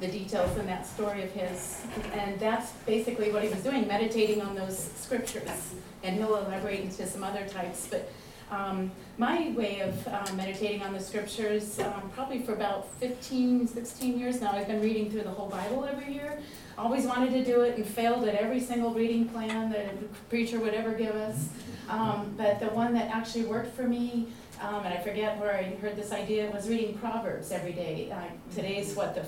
the 0.00 0.08
details 0.08 0.58
in 0.58 0.66
that 0.66 0.86
story 0.86 1.22
of 1.22 1.30
his, 1.30 1.82
and 2.14 2.38
that's 2.40 2.72
basically 2.84 3.30
what 3.30 3.44
he 3.44 3.48
was 3.48 3.62
doing, 3.62 3.86
meditating 3.86 4.42
on 4.42 4.56
those 4.56 4.90
scriptures. 4.96 5.74
And 6.02 6.16
he'll 6.16 6.34
elaborate 6.34 6.80
into 6.80 7.06
some 7.06 7.22
other 7.22 7.46
types, 7.46 7.86
but 7.88 8.10
um, 8.52 8.90
my 9.16 9.50
way 9.56 9.80
of 9.80 10.08
um, 10.08 10.36
meditating 10.36 10.82
on 10.82 10.92
the 10.92 11.00
scriptures, 11.00 11.78
um, 11.80 12.10
probably 12.14 12.40
for 12.40 12.52
about 12.52 12.92
15, 12.94 13.66
16 13.66 14.18
years 14.18 14.40
now, 14.40 14.52
I've 14.52 14.66
been 14.66 14.82
reading 14.82 15.10
through 15.10 15.22
the 15.22 15.30
whole 15.30 15.48
Bible 15.48 15.84
every 15.84 16.12
year. 16.12 16.38
Always 16.76 17.06
wanted 17.06 17.30
to 17.30 17.44
do 17.44 17.62
it 17.62 17.76
and 17.76 17.86
failed 17.86 18.24
at 18.28 18.34
every 18.34 18.60
single 18.60 18.92
reading 18.92 19.28
plan 19.28 19.70
that 19.72 19.86
a 19.86 20.28
preacher 20.28 20.60
would 20.60 20.74
ever 20.74 20.92
give 20.92 21.14
us. 21.14 21.48
Um, 21.88 22.34
but 22.36 22.60
the 22.60 22.66
one 22.66 22.92
that 22.94 23.14
actually 23.14 23.44
worked 23.44 23.74
for 23.74 23.84
me, 23.84 24.28
um, 24.60 24.84
and 24.84 24.94
I 24.94 24.98
forget 24.98 25.38
where 25.38 25.54
I 25.54 25.74
heard 25.76 25.96
this 25.96 26.12
idea, 26.12 26.50
was 26.50 26.68
reading 26.68 26.96
Proverbs 26.98 27.52
every 27.52 27.72
day. 27.72 28.10
Uh, 28.12 28.54
today's 28.54 28.94
what, 28.94 29.14
the 29.14 29.24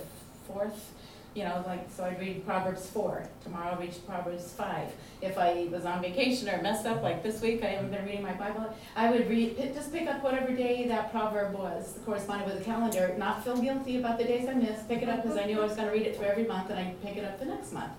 fourth? 0.47 0.93
You 1.35 1.43
know, 1.43 1.65
like, 1.67 1.91
so 1.91 2.05
I'd 2.05 2.21
read 2.21 2.47
Proverbs 2.47 2.89
four, 2.89 3.29
tomorrow 3.43 3.73
I'll 3.73 3.81
read 3.81 3.93
Proverbs 4.07 4.53
five. 4.53 4.93
If 5.21 5.37
I 5.37 5.67
was 5.69 5.85
on 5.85 6.01
vacation 6.01 6.49
or 6.49 6.63
messed 6.63 6.87
up, 6.87 7.03
like 7.03 7.25
this 7.25 7.43
week, 7.43 7.65
I 7.65 7.71
haven't 7.71 7.91
been 7.91 8.05
reading 8.05 8.23
my 8.23 8.35
Bible, 8.35 8.73
I 8.95 9.11
would 9.11 9.29
read, 9.29 9.57
just 9.75 9.93
pick 9.93 10.07
up 10.07 10.23
whatever 10.23 10.53
day 10.53 10.87
that 10.87 11.11
proverb 11.11 11.55
was, 11.55 11.99
corresponding 12.05 12.47
with 12.47 12.59
the 12.59 12.65
calendar, 12.65 13.17
not 13.19 13.43
feel 13.43 13.57
guilty 13.57 13.99
about 13.99 14.19
the 14.19 14.25
days 14.25 14.49
I 14.49 14.55
missed, 14.55 14.87
pick 14.87 15.03
it 15.03 15.09
up 15.09 15.23
because 15.23 15.37
I 15.37 15.45
knew 15.47 15.61
I 15.61 15.65
was 15.65 15.75
gonna 15.75 15.91
read 15.91 16.07
it 16.07 16.17
through 16.17 16.27
every 16.27 16.45
month 16.45 16.71
and 16.71 16.79
I'd 16.79 17.03
pick 17.03 17.17
it 17.17 17.25
up 17.25 17.41
the 17.41 17.47
next 17.47 17.73
month. 17.73 17.93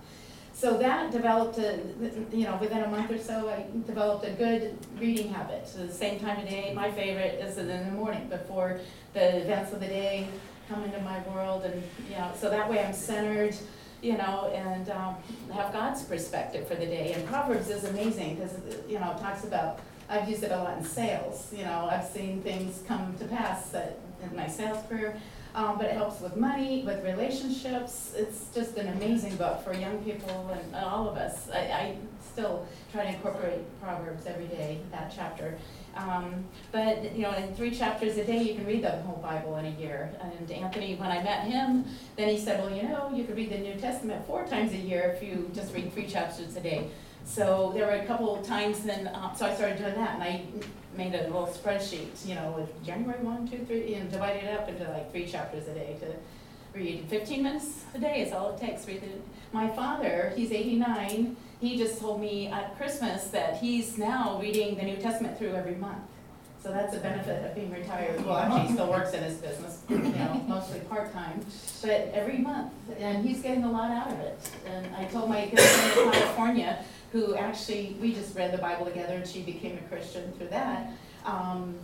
So 0.54 0.78
that 0.78 1.12
developed 1.12 1.58
a, 1.58 1.78
you 2.32 2.44
know, 2.44 2.56
within 2.58 2.82
a 2.82 2.88
month 2.88 3.10
or 3.10 3.18
so, 3.18 3.50
I 3.50 3.66
developed 3.86 4.24
a 4.24 4.30
good 4.30 4.78
reading 4.98 5.28
habit. 5.28 5.68
So 5.68 5.86
the 5.86 5.92
same 5.92 6.18
time 6.18 6.40
of 6.40 6.48
day, 6.48 6.72
my 6.74 6.90
favorite 6.90 7.38
is 7.42 7.58
in 7.58 7.68
the 7.68 7.90
morning 7.90 8.28
before 8.30 8.80
the 9.12 9.42
events 9.42 9.74
of 9.74 9.80
the 9.80 9.86
day 9.88 10.26
come 10.68 10.84
into 10.84 11.00
my 11.00 11.20
world 11.28 11.64
and, 11.64 11.82
you 12.08 12.16
know, 12.16 12.30
so 12.38 12.50
that 12.50 12.68
way 12.68 12.84
I'm 12.84 12.92
centered, 12.92 13.54
you 14.02 14.16
know, 14.16 14.50
and 14.54 14.88
um, 14.90 15.16
have 15.52 15.72
God's 15.72 16.02
perspective 16.02 16.66
for 16.68 16.74
the 16.74 16.86
day. 16.86 17.12
And 17.12 17.26
Proverbs 17.26 17.70
is 17.70 17.84
amazing 17.84 18.36
because, 18.36 18.56
you 18.88 18.98
know, 18.98 19.12
it 19.12 19.18
talks 19.18 19.44
about, 19.44 19.80
I've 20.08 20.28
used 20.28 20.42
it 20.42 20.52
a 20.52 20.56
lot 20.56 20.78
in 20.78 20.84
sales, 20.84 21.52
you 21.52 21.64
know, 21.64 21.88
I've 21.90 22.06
seen 22.06 22.42
things 22.42 22.82
come 22.86 23.14
to 23.18 23.24
pass 23.24 23.70
that 23.70 23.98
in 24.22 24.36
my 24.36 24.46
sales 24.46 24.84
career. 24.88 25.20
Um, 25.54 25.78
but 25.78 25.86
it 25.86 25.94
helps 25.94 26.20
with 26.20 26.36
money, 26.36 26.82
with 26.84 27.02
relationships. 27.02 28.12
It's 28.14 28.50
just 28.54 28.76
an 28.76 28.88
amazing 28.88 29.36
book 29.36 29.64
for 29.64 29.72
young 29.72 30.04
people 30.04 30.50
and 30.52 30.84
all 30.84 31.08
of 31.08 31.16
us. 31.16 31.48
I, 31.48 31.58
I 31.58 31.96
still 32.20 32.66
try 32.92 33.04
to 33.04 33.08
incorporate 33.08 33.60
Proverbs 33.80 34.26
every 34.26 34.48
day, 34.48 34.80
that 34.92 35.10
chapter. 35.16 35.56
Um, 35.96 36.44
but, 36.72 37.16
you 37.16 37.22
know, 37.22 37.32
in 37.32 37.54
three 37.54 37.70
chapters 37.70 38.18
a 38.18 38.24
day, 38.24 38.42
you 38.42 38.54
can 38.54 38.66
read 38.66 38.84
the 38.84 38.90
whole 38.90 39.16
Bible 39.16 39.56
in 39.56 39.64
a 39.64 39.70
year. 39.70 40.10
And 40.20 40.50
Anthony, 40.50 40.94
when 40.96 41.10
I 41.10 41.22
met 41.22 41.46
him, 41.46 41.86
then 42.16 42.28
he 42.28 42.38
said, 42.38 42.60
well, 42.60 42.74
you 42.74 42.82
know, 42.82 43.10
you 43.14 43.24
could 43.24 43.36
read 43.36 43.50
the 43.50 43.58
New 43.58 43.74
Testament 43.74 44.26
four 44.26 44.44
times 44.46 44.72
a 44.72 44.76
year 44.76 45.16
if 45.16 45.26
you 45.26 45.50
just 45.54 45.74
read 45.74 45.92
three 45.94 46.06
chapters 46.06 46.54
a 46.56 46.60
day. 46.60 46.88
So 47.24 47.72
there 47.74 47.86
were 47.86 47.92
a 47.92 48.06
couple 48.06 48.38
of 48.38 48.46
times 48.46 48.82
then, 48.82 49.08
uh, 49.08 49.34
so 49.34 49.46
I 49.46 49.54
started 49.54 49.78
doing 49.78 49.94
that, 49.94 50.14
and 50.14 50.22
I 50.22 50.42
made 50.96 51.14
a 51.14 51.24
little 51.24 51.46
spreadsheet, 51.46 52.26
you 52.26 52.34
know, 52.34 52.54
with 52.56 52.84
January 52.84 53.18
one, 53.24 53.48
two, 53.48 53.64
three, 53.64 53.94
and 53.94 54.10
divided 54.10 54.44
it 54.44 54.60
up 54.60 54.68
into 54.68 54.84
like 54.90 55.10
three 55.10 55.26
chapters 55.26 55.66
a 55.66 55.74
day 55.74 55.96
to 56.00 56.78
read. 56.78 57.06
Fifteen 57.08 57.42
minutes 57.42 57.84
a 57.94 57.98
day 57.98 58.20
is 58.22 58.32
all 58.32 58.54
it 58.54 58.60
takes. 58.60 58.86
Read 58.86 59.02
it. 59.02 59.22
My 59.52 59.68
father, 59.68 60.32
he's 60.36 60.52
eighty-nine. 60.52 61.36
He 61.60 61.76
just 61.76 62.00
told 62.00 62.20
me 62.20 62.48
at 62.48 62.76
Christmas 62.76 63.28
that 63.28 63.56
he's 63.58 63.96
now 63.96 64.38
reading 64.40 64.76
the 64.76 64.82
New 64.82 64.96
Testament 64.96 65.38
through 65.38 65.54
every 65.54 65.74
month. 65.76 66.02
So 66.62 66.72
that's 66.72 66.96
a 66.96 66.98
benefit 66.98 67.44
of 67.44 67.54
being 67.54 67.70
retired. 67.70 68.24
Well, 68.26 68.36
actually, 68.36 68.66
he 68.66 68.72
still 68.72 68.90
works 68.90 69.12
in 69.12 69.22
his 69.22 69.36
business, 69.36 69.82
you 69.88 69.98
know, 69.98 70.44
mostly 70.48 70.80
part-time, 70.80 71.46
but 71.80 72.10
every 72.12 72.38
month, 72.38 72.72
and 72.98 73.24
he's 73.24 73.40
getting 73.40 73.62
a 73.62 73.70
lot 73.70 73.90
out 73.90 74.10
of 74.10 74.18
it. 74.18 74.38
And 74.66 74.94
I 74.96 75.04
told 75.04 75.28
my 75.28 75.46
good 75.46 75.60
friend 75.60 76.08
in 76.08 76.12
California, 76.12 76.84
who 77.12 77.36
actually, 77.36 77.96
we 78.00 78.12
just 78.12 78.36
read 78.36 78.52
the 78.52 78.58
Bible 78.58 78.84
together 78.84 79.14
and 79.14 79.26
she 79.26 79.42
became 79.42 79.78
a 79.78 79.88
Christian 79.88 80.32
through 80.32 80.48
that. 80.48 80.90
Um, 81.24 81.76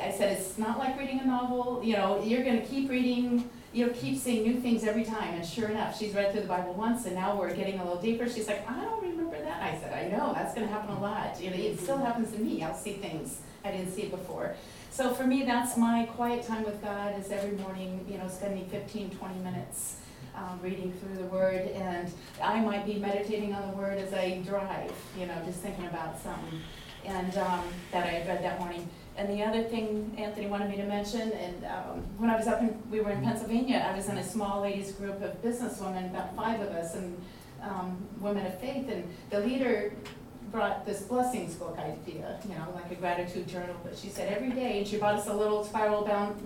I 0.00 0.10
said, 0.10 0.38
it's 0.38 0.56
not 0.56 0.78
like 0.78 0.98
reading 0.98 1.20
a 1.20 1.26
novel, 1.26 1.82
you 1.84 1.94
know, 1.94 2.22
you're 2.24 2.42
gonna 2.42 2.62
keep 2.62 2.88
reading, 2.88 3.50
you'll 3.72 3.90
keep 3.90 4.18
seeing 4.18 4.42
new 4.42 4.60
things 4.60 4.84
every 4.84 5.04
time. 5.04 5.34
And 5.34 5.46
sure 5.46 5.68
enough, 5.68 5.98
she's 5.98 6.14
read 6.14 6.32
through 6.32 6.42
the 6.42 6.48
Bible 6.48 6.74
once 6.74 7.06
and 7.06 7.14
now 7.14 7.36
we're 7.36 7.54
getting 7.54 7.78
a 7.78 7.84
little 7.84 8.00
deeper. 8.00 8.28
She's 8.28 8.46
like, 8.46 8.68
I 8.70 8.84
don't 8.84 9.02
remember 9.02 9.38
that. 9.40 9.62
I 9.62 9.78
said, 9.78 9.92
I 9.92 10.14
know, 10.14 10.32
that's 10.34 10.54
gonna 10.54 10.66
happen 10.66 10.94
a 10.94 11.00
lot. 11.00 11.40
You 11.40 11.50
know, 11.50 11.56
it 11.56 11.80
still 11.80 11.98
happens 11.98 12.32
to 12.32 12.38
me. 12.38 12.62
I'll 12.62 12.74
see 12.74 12.94
things 12.94 13.40
I 13.64 13.70
didn't 13.70 13.92
see 13.92 14.06
before. 14.06 14.54
So 14.90 15.14
for 15.14 15.24
me, 15.24 15.44
that's 15.44 15.76
my 15.76 16.04
quiet 16.14 16.46
time 16.46 16.64
with 16.64 16.82
God 16.82 17.18
is 17.18 17.30
every 17.30 17.56
morning, 17.58 18.04
you 18.08 18.18
know, 18.18 18.28
spending 18.28 18.68
15, 18.68 19.10
20 19.10 19.34
minutes 19.40 19.96
um, 20.34 20.60
reading 20.62 20.92
through 20.92 21.16
the 21.16 21.24
Word. 21.30 21.68
And 21.68 22.12
I 22.42 22.60
might 22.60 22.84
be 22.84 22.94
meditating 22.94 23.54
on 23.54 23.70
the 23.70 23.76
Word 23.76 23.98
as 23.98 24.12
I 24.12 24.42
drive, 24.46 24.92
you 25.18 25.26
know, 25.26 25.34
just 25.46 25.60
thinking 25.60 25.86
about 25.86 26.20
something 26.20 26.60
and 27.04 27.36
um, 27.38 27.64
that 27.90 28.06
I 28.06 28.26
read 28.28 28.44
that 28.44 28.60
morning. 28.60 28.88
And 29.16 29.28
the 29.28 29.42
other 29.42 29.62
thing 29.62 30.14
Anthony 30.16 30.46
wanted 30.46 30.70
me 30.70 30.76
to 30.76 30.84
mention, 30.84 31.32
and 31.32 31.64
um, 31.64 32.02
when 32.16 32.30
I 32.30 32.36
was 32.36 32.46
up 32.46 32.60
in, 32.60 32.76
we 32.90 33.00
were 33.00 33.10
in 33.10 33.22
Pennsylvania, 33.22 33.86
I 33.86 33.94
was 33.94 34.08
in 34.08 34.16
a 34.16 34.24
small 34.24 34.62
ladies 34.62 34.92
group 34.92 35.22
of 35.22 35.42
businesswomen, 35.42 36.10
about 36.10 36.34
five 36.34 36.60
of 36.60 36.68
us, 36.68 36.94
and 36.94 37.22
um, 37.62 37.98
women 38.20 38.46
of 38.46 38.58
faith. 38.58 38.88
And 38.88 39.08
the 39.30 39.40
leader 39.40 39.92
brought 40.50 40.86
this 40.86 41.02
blessings 41.02 41.54
book 41.54 41.78
idea, 41.78 42.40
you 42.48 42.54
know, 42.54 42.66
like 42.74 42.90
a 42.90 42.94
gratitude 42.94 43.48
journal. 43.48 43.76
But 43.84 43.98
she 43.98 44.08
said 44.08 44.32
every 44.32 44.50
day, 44.50 44.78
and 44.78 44.86
she 44.86 44.96
bought 44.96 45.14
us 45.14 45.26
a 45.26 45.34
little 45.34 45.62
spiral 45.64 46.04
bound 46.04 46.40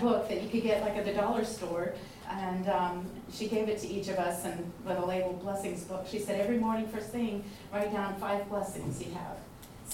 book 0.00 0.28
that 0.28 0.42
you 0.42 0.48
could 0.48 0.62
get 0.62 0.82
like 0.82 0.96
at 0.96 1.04
the 1.04 1.14
dollar 1.14 1.44
store. 1.44 1.94
And 2.28 2.68
um, 2.68 3.10
she 3.30 3.48
gave 3.48 3.68
it 3.68 3.78
to 3.80 3.88
each 3.88 4.08
of 4.08 4.18
us 4.18 4.44
and 4.44 4.72
with 4.86 4.96
a 4.96 5.04
label 5.04 5.34
blessings 5.34 5.84
book. 5.84 6.06
She 6.10 6.18
said 6.18 6.40
every 6.40 6.58
morning 6.58 6.88
first 6.88 7.08
thing, 7.08 7.44
write 7.72 7.92
down 7.92 8.16
five 8.16 8.48
blessings 8.48 9.02
you 9.02 9.12
have. 9.12 9.36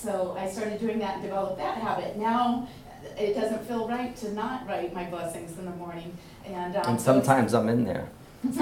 So 0.03 0.37
I 0.39 0.49
started 0.49 0.79
doing 0.79 0.99
that 1.01 1.15
and 1.15 1.23
developed 1.23 1.59
that 1.59 1.79
habit. 1.79 2.17
Now 2.17 2.69
it 3.17 3.35
doesn't 3.35 3.67
feel 3.67 3.89
right 3.89 4.15
to 4.17 4.33
not 4.33 4.67
write 4.69 4.93
my 4.95 5.05
blessings 5.05 5.59
in 5.59 5.65
the 5.65 5.71
morning. 5.73 6.17
And, 6.47 6.77
um, 6.77 6.83
And 6.87 7.01
sometimes 7.01 7.53
I'm 7.55 7.69
in 7.69 7.85
there. 7.85 8.09
On 8.45 8.53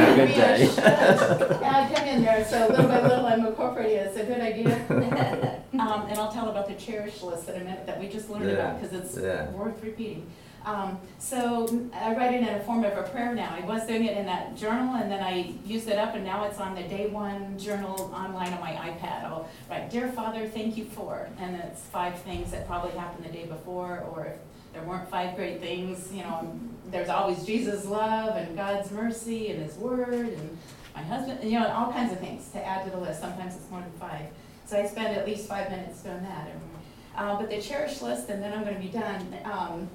a 0.00 0.14
good 0.16 0.28
day. 0.28 0.70
Yeah, 1.60 1.88
I 1.90 1.94
come 1.94 2.08
in 2.08 2.22
there, 2.24 2.42
so 2.44 2.66
little 2.68 2.86
by 2.88 3.02
little 3.02 3.26
I'm 3.26 3.44
incorporating 3.46 3.96
it, 3.98 4.06
it's 4.06 4.16
a 4.16 4.24
good 4.24 4.40
idea. 4.40 4.80
Um, 5.74 6.06
and 6.08 6.16
I'll 6.20 6.30
tell 6.30 6.48
about 6.50 6.68
the 6.68 6.74
cherish 6.76 7.20
list 7.20 7.48
in 7.48 7.60
a 7.60 7.64
minute 7.64 7.84
that 7.84 7.98
we 7.98 8.06
just 8.08 8.30
learned 8.30 8.48
about, 8.48 8.80
because 8.80 8.96
it's 8.96 9.16
Yeah. 9.18 9.50
worth 9.50 9.82
repeating. 9.82 10.30
Um, 10.64 10.98
so 11.18 11.88
I 11.92 12.14
write 12.14 12.34
it 12.34 12.40
in 12.40 12.48
a 12.48 12.60
form 12.60 12.84
of 12.84 12.96
a 12.96 13.02
prayer 13.02 13.34
now. 13.34 13.54
I 13.54 13.64
was 13.66 13.86
doing 13.86 14.04
it 14.04 14.16
in 14.16 14.24
that 14.26 14.56
journal 14.56 14.94
and 14.94 15.10
then 15.10 15.22
I 15.22 15.54
used 15.64 15.88
it 15.88 15.98
up 15.98 16.14
and 16.14 16.24
now 16.24 16.44
it's 16.44 16.58
on 16.58 16.74
the 16.74 16.82
day 16.82 17.06
one 17.08 17.58
journal 17.58 18.12
online 18.14 18.52
on 18.52 18.60
my 18.60 18.72
iPad. 18.72 19.24
I'll 19.24 19.48
write, 19.68 19.90
dear 19.90 20.08
Father, 20.12 20.48
thank 20.48 20.76
you 20.76 20.86
for, 20.86 21.28
and 21.38 21.56
it's 21.56 21.82
five 21.82 22.18
things 22.20 22.50
that 22.52 22.66
probably 22.66 22.92
happened 22.98 23.26
the 23.26 23.32
day 23.32 23.44
before 23.44 24.04
or 24.10 24.26
if 24.26 24.36
there 24.72 24.82
weren't 24.84 25.08
five 25.10 25.36
great 25.36 25.60
things, 25.60 26.10
you 26.12 26.22
know, 26.22 26.58
there's 26.90 27.10
always 27.10 27.44
Jesus' 27.44 27.84
love 27.84 28.36
and 28.36 28.56
God's 28.56 28.90
mercy 28.90 29.50
and 29.50 29.62
His 29.62 29.76
word 29.76 30.08
and 30.08 30.58
my 30.94 31.02
husband, 31.02 31.44
you 31.44 31.58
know, 31.58 31.68
all 31.68 31.92
kinds 31.92 32.12
of 32.12 32.20
things 32.20 32.48
to 32.50 32.64
add 32.64 32.84
to 32.84 32.90
the 32.90 32.98
list. 32.98 33.20
Sometimes 33.20 33.54
it's 33.54 33.70
more 33.70 33.80
than 33.80 33.92
five. 34.00 34.26
So 34.64 34.78
I 34.78 34.86
spend 34.86 35.14
at 35.14 35.26
least 35.26 35.46
five 35.46 35.70
minutes 35.70 36.02
doing 36.02 36.22
that. 36.22 36.48
Uh, 37.16 37.38
but 37.38 37.50
the 37.50 37.60
cherish 37.60 38.00
list, 38.00 38.28
and 38.28 38.42
then 38.42 38.52
I'm 38.52 38.64
gonna 38.64 38.78
be 38.78 38.88
done. 38.88 39.36
Um, 39.44 39.88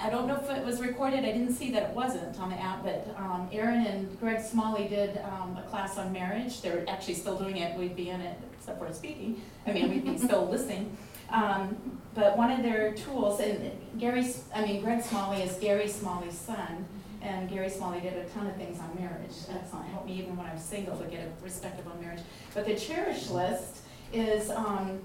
I 0.00 0.10
don't 0.10 0.26
know 0.26 0.36
if 0.36 0.50
it 0.50 0.64
was 0.64 0.80
recorded, 0.80 1.20
I 1.20 1.32
didn't 1.32 1.54
see 1.54 1.70
that 1.70 1.82
it 1.84 1.90
wasn't 1.90 2.38
on 2.40 2.50
the 2.50 2.60
app, 2.60 2.82
but 2.82 3.14
um, 3.16 3.48
Erin 3.52 3.86
and 3.86 4.20
Greg 4.20 4.40
Smalley 4.42 4.88
did 4.88 5.18
um, 5.18 5.56
a 5.56 5.62
class 5.70 5.96
on 5.98 6.12
marriage. 6.12 6.60
They're 6.60 6.84
actually 6.88 7.14
still 7.14 7.38
doing 7.38 7.56
it, 7.58 7.78
we'd 7.78 7.96
be 7.96 8.10
in 8.10 8.20
it, 8.20 8.36
except 8.58 8.78
for 8.78 8.92
speaking. 8.92 9.40
I 9.66 9.72
mean, 9.72 9.88
we'd 9.90 10.04
be 10.04 10.18
still 10.26 10.46
listening. 10.48 10.96
Um, 11.30 11.76
But 12.14 12.36
one 12.36 12.50
of 12.52 12.62
their 12.62 12.92
tools, 12.94 13.40
and 13.40 13.72
Gary, 13.98 14.24
I 14.54 14.62
mean, 14.64 14.82
Greg 14.82 15.02
Smalley 15.02 15.42
is 15.42 15.56
Gary 15.56 15.88
Smalley's 15.88 16.36
son, 16.38 16.86
and 17.22 17.48
Gary 17.48 17.68
Smalley 17.70 18.00
did 18.00 18.12
a 18.14 18.24
ton 18.26 18.46
of 18.46 18.54
things 18.56 18.78
on 18.78 18.94
marriage. 18.96 19.34
That's 19.48 19.64
Excellent, 19.64 19.86
helped 19.88 20.06
me 20.06 20.14
even 20.18 20.36
when 20.36 20.46
I 20.46 20.52
was 20.52 20.62
single 20.62 20.96
to 20.98 21.04
get 21.06 21.26
a 21.26 21.42
perspective 21.42 21.86
on 21.90 22.00
marriage. 22.00 22.20
But 22.52 22.66
the 22.66 22.74
cherish 22.76 23.30
list 23.30 23.78
is, 24.12 24.50
um, 24.50 25.00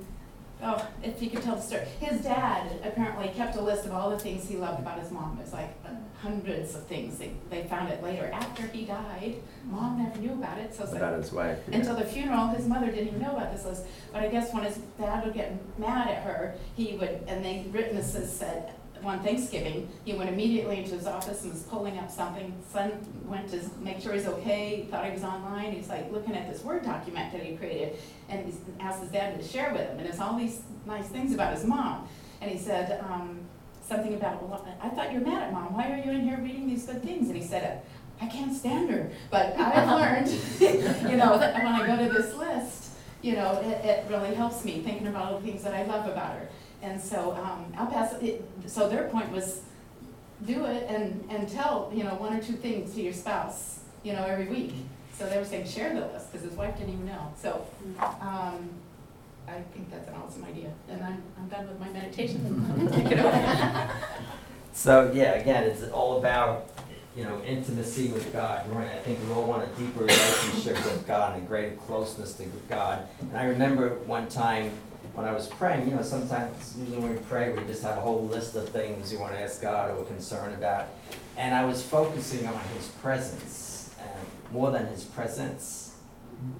oh, 0.64 0.88
if 1.04 1.22
you 1.22 1.30
could 1.30 1.42
tell 1.42 1.56
the 1.56 1.62
story. 1.62 1.84
His 2.00 2.22
dad 2.22 2.80
apparently 2.84 3.30
kept 3.30 3.56
a 3.56 3.62
list 3.62 3.86
of 3.86 3.92
all 3.94 4.10
the 4.10 4.20
things 4.20 4.48
he 4.48 4.58
loved 4.58 4.80
about 4.80 5.00
his 5.00 5.12
mom. 5.12 5.38
It 5.40 5.44
was 5.44 5.54
like 5.54 5.70
uh, 5.86 5.90
hundreds 6.22 6.76
of 6.76 6.86
things. 6.88 7.18
They, 7.18 7.32
they 7.50 7.64
found 7.64 7.90
it 7.90 8.04
later 8.04 8.30
after 8.34 8.64
he 8.68 8.86
died. 8.86 9.36
Mom 9.66 10.02
never 10.04 10.18
knew 10.20 10.34
about 10.34 10.58
it, 10.58 10.74
so 10.76 10.84
it's 10.84 10.92
like 10.94 11.02
About 11.02 11.18
his 11.22 11.32
wife. 11.32 11.60
yeah. 11.70 11.78
until 11.78 11.96
the 11.96 12.04
funeral, 12.06 12.48
his 12.48 12.68
mother 12.68 12.88
didn't 12.88 13.08
even 13.10 13.22
know 13.22 13.36
about 13.38 13.54
this 13.56 13.66
list. 13.66 13.84
But 14.12 14.24
I 14.24 14.28
guess 14.28 14.54
when 14.54 14.64
his 14.64 14.78
dad 15.00 15.24
would 15.26 15.34
get 15.34 15.54
mad 15.80 16.10
at 16.10 16.24
her, 16.24 16.56
he 16.76 16.96
would, 16.98 17.24
and 17.28 17.44
they 17.46 17.66
witnesses 17.72 18.32
said, 18.32 18.74
one 19.02 19.20
Thanksgiving, 19.22 19.90
he 20.06 20.14
went 20.14 20.30
immediately 20.30 20.78
into 20.78 20.96
his 20.96 21.08
office 21.08 21.44
and 21.44 21.54
was 21.54 21.64
pulling 21.64 21.98
up 21.98 22.10
something. 22.10 22.54
Son 22.72 22.92
went 23.26 23.50
to 23.50 23.62
make 23.80 24.02
sure 24.02 24.14
he's 24.14 24.28
okay, 24.28 24.88
thought 24.90 25.06
he 25.06 25.12
was 25.12 25.24
online. 25.24 25.72
He's 25.72 25.90
like 25.90 26.12
looking 26.12 26.36
at 26.36 26.52
this 26.52 26.64
Word 26.64 26.84
document 26.84 27.32
that 27.32 27.42
he 27.42 27.56
created 27.56 27.98
and 28.30 28.46
he 28.46 28.54
asked 28.80 29.02
his 29.02 29.12
dad 29.12 29.40
to 29.40 29.48
share 29.48 29.72
with 29.72 29.82
him. 29.82 30.00
And 30.00 30.08
it's 30.08 30.20
all 30.20 30.38
these 30.38 30.62
nice 30.86 31.08
things 31.08 31.34
about 31.34 31.54
his 31.54 31.66
mom. 31.66 32.08
And 32.42 32.50
he 32.52 32.58
said, 32.58 33.04
um, 33.10 33.40
something 33.90 34.14
about, 34.14 34.42
well, 34.44 34.66
I 34.82 34.90
thought 34.90 35.12
you're 35.12 35.22
mad 35.22 35.44
at 35.44 35.52
mom. 35.52 35.74
Why 35.74 35.92
are 35.92 35.98
you 35.98 36.12
in 36.12 36.22
here 36.22 36.40
reading 36.40 36.68
these 36.68 36.86
good 36.86 37.02
things? 37.02 37.28
And 37.28 37.36
he 37.36 37.44
said, 37.44 37.82
I 38.22 38.28
can't 38.28 38.56
stand 38.56 38.90
her. 38.92 39.10
But 39.32 39.58
I've 39.58 39.88
learned, 39.88 40.28
you 41.10 41.18
know, 41.18 41.38
that 41.38 41.56
when 41.56 41.68
I 41.68 41.88
go 41.88 42.08
to 42.08 42.14
this 42.14 42.36
list, 42.36 42.92
you 43.22 43.34
know, 43.36 43.60
it, 43.62 43.86
it 43.86 44.06
really 44.10 44.34
helps 44.36 44.64
me 44.64 44.82
thinking 44.82 45.08
about 45.08 45.26
all 45.26 45.40
the 45.40 45.46
things 45.46 45.64
that 45.64 45.74
I 45.74 45.84
love 45.86 46.08
about 46.08 46.34
her. 46.34 46.48
And 46.82 47.00
so 47.00 47.34
um, 47.34 47.74
I'll 47.78 47.88
pass 47.88 48.14
it. 48.22 48.44
So 48.68 48.88
their 48.90 49.10
point 49.10 49.32
was 49.32 49.62
do 50.46 50.66
it 50.66 50.86
and, 50.90 51.26
and 51.30 51.50
tell, 51.50 51.92
you 51.94 52.04
know, 52.04 52.16
one 52.16 52.34
or 52.34 52.42
two 52.42 52.54
things 52.54 52.94
to 52.96 53.02
your 53.02 53.14
spouse, 53.14 53.80
you 54.04 54.14
know, 54.14 54.24
every 54.24 54.48
week. 54.48 54.74
So 55.18 55.28
they 55.28 55.38
were 55.38 55.46
saying 55.46 55.68
share 55.68 55.94
the 55.94 56.02
list 56.08 56.32
because 56.32 56.48
his 56.48 56.58
wife 56.58 56.78
didn't 56.78 56.94
even 56.94 57.06
know. 57.06 57.34
So 57.42 57.66
um, 58.00 58.70
I 59.48 59.62
think 59.74 59.92
that's 59.92 60.08
an 60.08 60.16
awesome 60.16 60.46
idea. 60.46 60.72
And 60.88 61.04
I'm, 61.04 61.22
I'm 61.38 61.48
done 61.50 61.68
with 61.68 61.80
my 61.80 61.90
meditation. 61.90 62.90
Take 62.94 63.12
it 63.12 63.20
away. 63.20 63.90
So, 64.72 65.12
yeah, 65.14 65.34
again, 65.34 65.64
it's 65.64 65.84
all 65.92 66.20
about, 66.20 66.70
you 67.18 67.26
know, 67.26 67.42
intimacy 67.44 68.08
with 68.10 68.32
God, 68.32 68.70
right? 68.74 68.88
I 68.88 69.00
think 69.00 69.20
we 69.28 69.34
all 69.34 69.44
want 69.44 69.64
a 69.64 69.76
deeper 69.76 70.06
relationship 70.06 70.76
with 70.86 71.06
God 71.06 71.36
and 71.36 71.44
a 71.44 71.48
greater 71.48 71.76
closeness 71.76 72.34
to 72.36 72.46
God. 72.70 73.06
And 73.20 73.36
I 73.36 73.46
remember 73.46 73.96
one 74.06 74.30
time 74.30 74.72
when 75.14 75.26
I 75.26 75.32
was 75.32 75.48
praying, 75.48 75.90
you 75.90 75.96
know, 75.96 76.02
sometimes 76.02 76.76
usually 76.78 76.98
when 76.98 77.14
we 77.14 77.20
pray, 77.24 77.52
we 77.52 77.64
just 77.66 77.84
have 77.84 77.98
a 77.98 78.02
whole 78.02 78.28
list 78.28 78.56
of 78.56 78.70
things 78.70 79.12
you 79.12 79.20
want 79.20 79.34
to 79.34 79.40
ask 79.40 79.62
God 79.62 79.92
or 79.92 79.96
we're 79.96 80.06
concerned 80.06 80.54
about. 80.54 80.88
And 81.38 81.54
I 81.54 81.66
was 81.66 81.82
focusing 81.82 82.46
on 82.48 82.60
His 82.76 82.88
presence, 83.02 83.94
and 84.00 84.54
more 84.54 84.72
than 84.72 84.88
His 84.88 85.04
presence. 85.04 85.96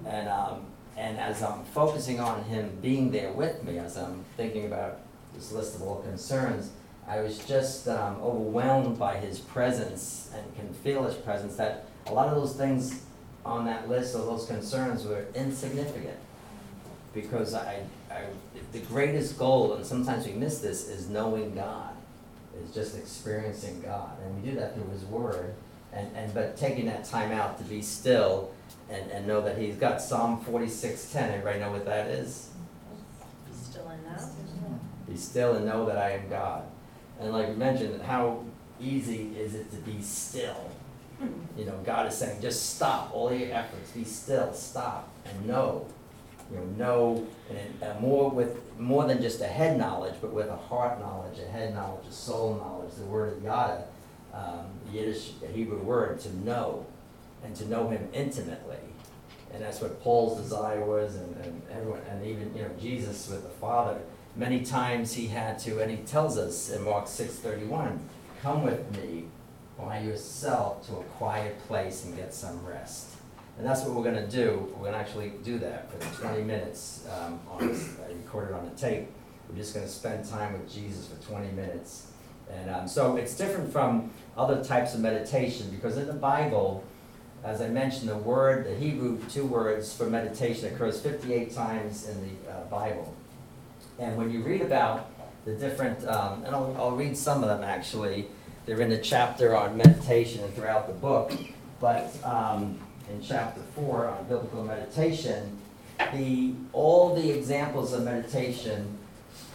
And, 0.06 0.28
um, 0.28 0.66
and 0.96 1.18
as 1.18 1.42
I'm 1.42 1.64
focusing 1.64 2.20
on 2.20 2.44
Him 2.44 2.78
being 2.82 3.10
there 3.10 3.32
with 3.32 3.62
me, 3.62 3.78
as 3.78 3.96
I'm 3.96 4.24
thinking 4.36 4.66
about 4.66 5.00
this 5.34 5.52
list 5.52 5.76
of 5.76 5.82
all 5.82 6.02
concerns, 6.02 6.70
I 7.10 7.20
was 7.22 7.38
just 7.38 7.88
um, 7.88 8.16
overwhelmed 8.22 8.96
by 8.96 9.16
his 9.16 9.40
presence 9.40 10.30
and 10.32 10.54
can 10.54 10.72
feel 10.72 11.02
his 11.02 11.16
presence 11.16 11.56
that 11.56 11.86
a 12.06 12.12
lot 12.12 12.28
of 12.28 12.36
those 12.36 12.54
things 12.54 13.02
on 13.44 13.64
that 13.64 13.88
list 13.88 14.14
of 14.14 14.26
those 14.26 14.46
concerns 14.46 15.04
were 15.04 15.26
insignificant. 15.34 16.18
Because 17.12 17.54
I, 17.54 17.82
I, 18.10 18.24
the 18.72 18.80
greatest 18.80 19.38
goal, 19.38 19.74
and 19.74 19.86
sometimes 19.86 20.26
we 20.26 20.32
miss 20.32 20.58
this, 20.58 20.88
is 20.88 21.08
knowing 21.08 21.54
God, 21.54 21.94
is 22.62 22.74
just 22.74 22.96
experiencing 22.96 23.80
God. 23.82 24.10
And 24.24 24.42
we 24.42 24.50
do 24.50 24.56
that 24.56 24.74
through 24.74 24.90
His 24.90 25.04
Word. 25.04 25.54
And, 25.92 26.14
and 26.16 26.32
but 26.32 26.56
taking 26.56 26.86
that 26.86 27.04
time 27.04 27.32
out 27.32 27.58
to 27.58 27.64
be 27.64 27.82
still 27.82 28.52
and, 28.88 29.10
and 29.10 29.26
know 29.26 29.40
that 29.40 29.58
He's 29.58 29.76
got 29.76 30.00
Psalm 30.00 30.44
46:10. 30.44 31.16
Everybody 31.16 31.58
know 31.60 31.72
what 31.72 31.84
that 31.86 32.08
is? 32.08 32.50
Be 33.48 33.56
Still 33.56 33.90
in 33.90 34.04
that? 34.04 34.22
Be 35.08 35.16
still 35.16 35.56
and 35.56 35.66
know 35.66 35.86
that 35.86 35.96
I 35.98 36.10
am 36.12 36.28
God. 36.28 36.64
And 37.20 37.32
like 37.32 37.48
we 37.48 37.54
mentioned, 37.54 38.00
how 38.02 38.44
easy 38.80 39.32
is 39.36 39.54
it 39.54 39.70
to 39.72 39.76
be 39.78 40.00
still? 40.00 40.70
You 41.56 41.66
know, 41.66 41.78
God 41.84 42.06
is 42.06 42.14
saying, 42.14 42.40
just 42.40 42.76
stop 42.76 43.10
all 43.12 43.32
your 43.32 43.52
efforts, 43.52 43.90
be 43.90 44.04
still, 44.04 44.52
stop, 44.54 45.10
and 45.26 45.46
know. 45.46 45.86
You 46.50 46.58
know, 46.58 46.64
know, 46.76 47.26
and 47.48 47.82
uh, 47.82 48.00
more 48.00 48.30
with 48.30 48.58
more 48.78 49.06
than 49.06 49.22
just 49.22 49.40
a 49.40 49.46
head 49.46 49.78
knowledge, 49.78 50.14
but 50.20 50.32
with 50.32 50.48
a 50.48 50.56
heart 50.56 50.98
knowledge, 50.98 51.38
a 51.38 51.48
head 51.48 51.74
knowledge, 51.74 52.06
a 52.08 52.12
soul 52.12 52.54
knowledge. 52.56 52.94
The 52.94 53.04
word 53.04 53.36
of 53.36 53.44
yada, 53.44 53.84
um, 54.34 54.66
Yiddish, 54.92 55.32
Hebrew 55.52 55.78
word 55.78 56.18
to 56.20 56.36
know, 56.38 56.86
and 57.44 57.54
to 57.56 57.68
know 57.68 57.88
Him 57.88 58.08
intimately. 58.12 58.78
And 59.52 59.62
that's 59.62 59.80
what 59.80 60.00
Paul's 60.02 60.40
desire 60.40 60.84
was, 60.84 61.16
and, 61.16 61.36
and 61.44 61.62
everyone, 61.70 62.00
and 62.08 62.24
even 62.24 62.54
you 62.54 62.62
know 62.62 62.70
Jesus 62.80 63.28
with 63.28 63.42
the 63.42 63.48
Father. 63.48 63.98
Many 64.36 64.60
times 64.64 65.12
he 65.14 65.26
had 65.26 65.58
to, 65.60 65.80
and 65.80 65.90
he 65.90 65.98
tells 65.98 66.38
us 66.38 66.70
in 66.70 66.84
Mark 66.84 67.06
six 67.06 67.34
thirty 67.34 67.64
one, 67.64 68.08
"Come 68.42 68.62
with 68.64 68.96
me 68.96 69.24
by 69.78 70.00
yourself 70.00 70.86
to 70.88 70.96
a 70.96 71.02
quiet 71.02 71.58
place 71.66 72.04
and 72.04 72.16
get 72.16 72.32
some 72.34 72.64
rest." 72.64 73.09
And 73.60 73.68
that's 73.68 73.82
what 73.82 73.94
we're 73.94 74.04
gonna 74.04 74.26
do. 74.26 74.72
We're 74.74 74.86
gonna 74.86 74.96
actually 74.96 75.34
do 75.44 75.58
that 75.58 75.92
for 75.92 76.22
twenty 76.22 76.42
minutes 76.42 77.04
um, 77.14 77.38
on 77.46 77.60
I 77.62 78.12
recorded 78.12 78.54
on 78.54 78.64
the 78.64 78.74
tape. 78.74 79.06
We're 79.50 79.56
just 79.56 79.74
gonna 79.74 79.86
spend 79.86 80.26
time 80.26 80.54
with 80.54 80.72
Jesus 80.72 81.08
for 81.08 81.22
twenty 81.28 81.52
minutes. 81.52 82.06
And 82.50 82.70
um, 82.70 82.88
so 82.88 83.16
it's 83.16 83.36
different 83.36 83.70
from 83.70 84.12
other 84.34 84.64
types 84.64 84.94
of 84.94 85.00
meditation 85.00 85.68
because 85.70 85.98
in 85.98 86.06
the 86.06 86.14
Bible, 86.14 86.84
as 87.44 87.60
I 87.60 87.68
mentioned, 87.68 88.08
the 88.08 88.16
word, 88.16 88.64
the 88.64 88.74
Hebrew 88.74 89.18
two 89.28 89.44
words 89.44 89.94
for 89.94 90.08
meditation 90.08 90.72
occurs 90.72 90.98
58 90.98 91.54
times 91.54 92.08
in 92.08 92.18
the 92.22 92.50
uh, 92.50 92.64
Bible. 92.64 93.14
And 93.98 94.16
when 94.16 94.30
you 94.30 94.40
read 94.40 94.62
about 94.62 95.10
the 95.44 95.52
different, 95.52 96.02
um, 96.08 96.44
and 96.44 96.56
I'll, 96.56 96.74
I'll 96.78 96.96
read 96.96 97.14
some 97.14 97.42
of 97.42 97.50
them 97.50 97.62
actually, 97.62 98.26
they're 98.64 98.80
in 98.80 98.88
the 98.88 98.96
chapter 98.98 99.54
on 99.54 99.76
meditation 99.76 100.42
and 100.44 100.54
throughout 100.54 100.86
the 100.86 100.94
book. 100.94 101.32
But 101.78 102.12
um, 102.24 102.78
in 103.10 103.22
chapter 103.22 103.60
four 103.74 104.06
on 104.06 104.24
biblical 104.24 104.64
meditation, 104.64 105.58
the 106.12 106.54
all 106.72 107.14
the 107.14 107.30
examples 107.30 107.92
of 107.92 108.04
meditation 108.04 108.98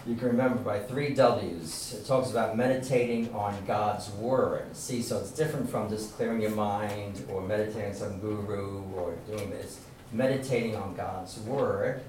you 0.07 0.15
can 0.15 0.27
remember 0.27 0.59
by 0.59 0.79
three 0.79 1.15
W's. 1.15 1.95
It 1.99 2.05
talks 2.05 2.29
about 2.29 2.55
meditating 2.55 3.33
on 3.33 3.55
God's 3.65 4.11
Word. 4.11 4.75
See, 4.75 5.01
so 5.01 5.19
it's 5.19 5.31
different 5.31 5.67
from 5.67 5.89
just 5.89 6.15
clearing 6.15 6.41
your 6.41 6.51
mind 6.51 7.25
or 7.31 7.41
meditating 7.41 7.89
on 7.89 7.95
some 7.95 8.19
guru 8.19 8.83
or 8.95 9.15
doing 9.27 9.49
this. 9.49 9.79
Meditating 10.11 10.75
on 10.75 10.95
God's 10.95 11.39
Word. 11.39 12.03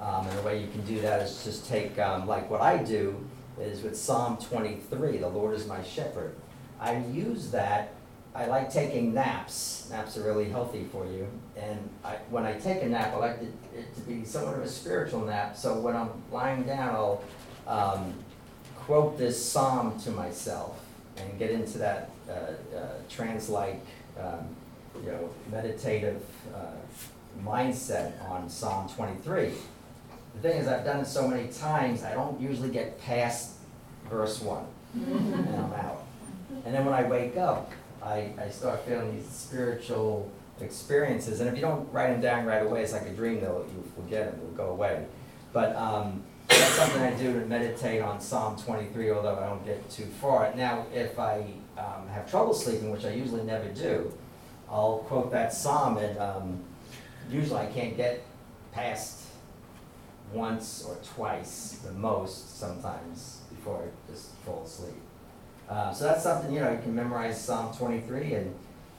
Um, 0.00 0.26
and 0.26 0.38
the 0.38 0.42
way 0.42 0.60
you 0.60 0.66
can 0.68 0.84
do 0.84 1.00
that 1.02 1.22
is 1.22 1.44
just 1.44 1.68
take, 1.68 1.96
um, 2.00 2.26
like 2.26 2.50
what 2.50 2.62
I 2.62 2.82
do 2.82 3.14
is 3.60 3.82
with 3.82 3.96
Psalm 3.96 4.36
23, 4.38 5.18
the 5.18 5.28
Lord 5.28 5.54
is 5.54 5.68
my 5.68 5.84
shepherd. 5.84 6.34
I 6.80 6.98
use 7.12 7.52
that 7.52 7.92
I 8.34 8.46
like 8.46 8.72
taking 8.72 9.12
naps. 9.12 9.88
Naps 9.90 10.16
are 10.16 10.22
really 10.22 10.48
healthy 10.48 10.84
for 10.92 11.04
you. 11.04 11.26
And 11.56 11.88
I, 12.04 12.16
when 12.30 12.44
I 12.44 12.52
take 12.52 12.82
a 12.82 12.88
nap, 12.88 13.12
I 13.14 13.16
like 13.16 13.42
it, 13.42 13.52
it 13.76 13.94
to 13.96 14.00
be 14.02 14.24
somewhat 14.24 14.54
of 14.54 14.62
a 14.62 14.68
spiritual 14.68 15.24
nap. 15.24 15.56
So 15.56 15.80
when 15.80 15.96
I'm 15.96 16.10
lying 16.30 16.62
down, 16.62 16.94
I'll 16.94 17.24
um, 17.66 18.14
quote 18.76 19.18
this 19.18 19.44
psalm 19.44 19.98
to 20.00 20.10
myself 20.10 20.84
and 21.16 21.38
get 21.38 21.50
into 21.50 21.78
that 21.78 22.10
uh, 22.28 22.32
uh, 22.76 22.88
trance-like, 23.08 23.84
um, 24.18 24.46
you 25.02 25.10
know, 25.10 25.30
meditative 25.50 26.22
uh, 26.54 27.40
mindset 27.44 28.12
on 28.30 28.48
Psalm 28.48 28.88
23. 28.88 29.52
The 30.34 30.40
thing 30.40 30.58
is, 30.58 30.68
I've 30.68 30.84
done 30.84 31.00
it 31.00 31.06
so 31.06 31.26
many 31.26 31.48
times, 31.48 32.04
I 32.04 32.14
don't 32.14 32.40
usually 32.40 32.70
get 32.70 33.00
past 33.00 33.56
verse 34.08 34.40
1, 34.40 34.64
and 34.94 35.56
I'm 35.56 35.72
out. 35.72 36.04
And 36.64 36.74
then 36.74 36.84
when 36.84 36.94
I 36.94 37.02
wake 37.02 37.36
up, 37.36 37.72
I, 38.02 38.32
I 38.38 38.48
start 38.48 38.80
feeling 38.86 39.16
these 39.16 39.28
spiritual 39.28 40.30
experiences. 40.60 41.40
And 41.40 41.48
if 41.48 41.54
you 41.54 41.60
don't 41.60 41.90
write 41.92 42.08
them 42.08 42.20
down 42.20 42.46
right 42.46 42.62
away, 42.62 42.82
it's 42.82 42.92
like 42.92 43.06
a 43.06 43.12
dream, 43.12 43.40
they'll, 43.40 43.66
you 43.74 43.84
forget 43.94 44.30
them, 44.30 44.40
they'll 44.40 44.66
go 44.66 44.72
away. 44.72 45.06
But 45.52 45.74
um, 45.76 46.22
that's 46.48 46.74
something 46.74 47.02
I 47.02 47.14
do 47.14 47.38
to 47.38 47.46
meditate 47.46 48.02
on 48.02 48.20
Psalm 48.20 48.56
23, 48.56 49.10
although 49.10 49.36
I 49.36 49.46
don't 49.46 49.64
get 49.64 49.88
too 49.90 50.06
far. 50.20 50.52
Now, 50.54 50.86
if 50.94 51.18
I 51.18 51.44
um, 51.78 52.08
have 52.08 52.30
trouble 52.30 52.54
sleeping, 52.54 52.90
which 52.90 53.04
I 53.04 53.10
usually 53.10 53.42
never 53.42 53.68
do, 53.68 54.12
I'll 54.68 54.98
quote 54.98 55.32
that 55.32 55.52
psalm, 55.52 55.98
and 55.98 56.18
um, 56.18 56.60
usually 57.30 57.60
I 57.60 57.66
can't 57.66 57.96
get 57.96 58.22
past 58.72 59.26
once 60.32 60.84
or 60.86 60.96
twice, 61.14 61.80
the 61.84 61.92
most 61.92 62.58
sometimes, 62.58 63.40
before 63.50 63.82
I 63.82 64.12
just 64.12 64.30
fall 64.44 64.62
asleep. 64.64 64.94
Uh, 65.70 65.92
so 65.92 66.04
that's 66.04 66.24
something, 66.24 66.52
you 66.52 66.58
know, 66.58 66.72
you 66.72 66.78
can 66.78 66.94
memorize 66.94 67.42
Psalm 67.42 67.72
23 67.76 68.34
and 68.34 68.54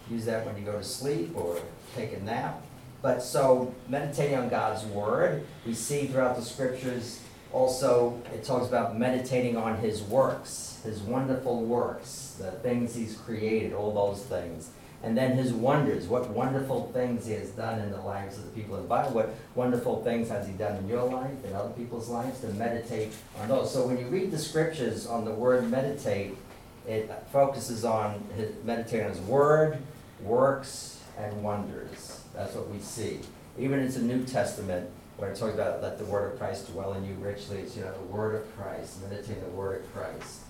use 0.10 0.26
that 0.26 0.46
when 0.46 0.58
you 0.58 0.64
go 0.64 0.72
to 0.72 0.84
sleep 0.84 1.36
or 1.36 1.60
take 1.96 2.14
a 2.14 2.20
nap. 2.24 2.64
But 3.02 3.22
so 3.22 3.76
meditating 3.90 4.38
on 4.38 4.48
God's 4.48 4.86
Word, 4.86 5.46
we 5.66 5.74
see 5.74 6.08
throughout 6.08 6.38
the 6.38 6.42
scriptures 6.42 7.20
also 7.52 8.22
it 8.34 8.46
talks 8.46 8.68
about 8.68 8.98
meditating 8.98 9.58
on 9.58 9.80
His 9.80 10.02
works, 10.02 10.80
His 10.86 11.02
wonderful 11.02 11.66
works, 11.66 12.38
the 12.40 12.52
things 12.52 12.96
He's 12.96 13.18
created, 13.18 13.74
all 13.74 13.94
those 13.94 14.24
things. 14.24 14.70
And 15.04 15.18
then 15.18 15.36
His 15.36 15.52
wonders, 15.52 16.08
what 16.08 16.30
wonderful 16.30 16.90
things 16.94 17.26
He 17.26 17.34
has 17.34 17.50
done 17.50 17.80
in 17.80 17.92
the 17.92 18.00
lives 18.02 18.38
of 18.38 18.46
the 18.46 18.52
people 18.52 18.78
in 18.78 18.84
the 18.84 18.88
Bible, 18.88 19.12
what 19.12 19.36
wonderful 19.56 20.04
things 20.04 20.30
has 20.30 20.48
He 20.48 20.54
done 20.54 20.78
in 20.78 20.88
your 20.88 21.04
life 21.04 21.44
and 21.44 21.54
other 21.54 21.74
people's 21.74 22.08
lives, 22.08 22.40
to 22.42 22.48
meditate 22.54 23.12
on 23.42 23.50
those. 23.50 23.74
So 23.74 23.86
when 23.88 23.98
you 23.98 24.06
read 24.06 24.32
the 24.32 24.40
scriptures 24.40 25.06
on 25.06 25.26
the 25.26 25.32
word 25.32 25.70
meditate, 25.70 26.38
it 26.88 27.12
focuses 27.32 27.86
on 27.86 28.24
his, 28.36 28.52
meditating 28.64 29.06
on 29.06 29.12
his 29.12 29.22
word, 29.22 29.78
works, 30.22 31.02
and 31.18 31.44
wonders. 31.44 32.24
That's 32.34 32.56
what 32.56 32.70
we 32.70 32.80
see. 32.80 33.20
Even 33.58 33.80
in 33.80 33.92
the 33.92 34.00
New 34.00 34.24
Testament, 34.24 34.90
where 35.18 35.32
it 35.32 35.38
talks 35.38 35.54
about 35.54 35.82
let 35.82 35.98
the 35.98 36.06
word 36.06 36.34
of 36.34 36.40
Christ 36.40 36.72
dwell 36.72 36.94
in 36.94 37.06
you 37.06 37.14
richly, 37.16 37.60
it's 37.60 37.76
you 37.76 37.84
know 37.84 37.94
the 37.94 38.06
word 38.06 38.36
of 38.36 38.58
Christ, 38.58 39.02
meditating 39.04 39.44
the 39.44 39.50
word 39.50 39.82
of 39.84 39.94
Christ. 39.94 40.42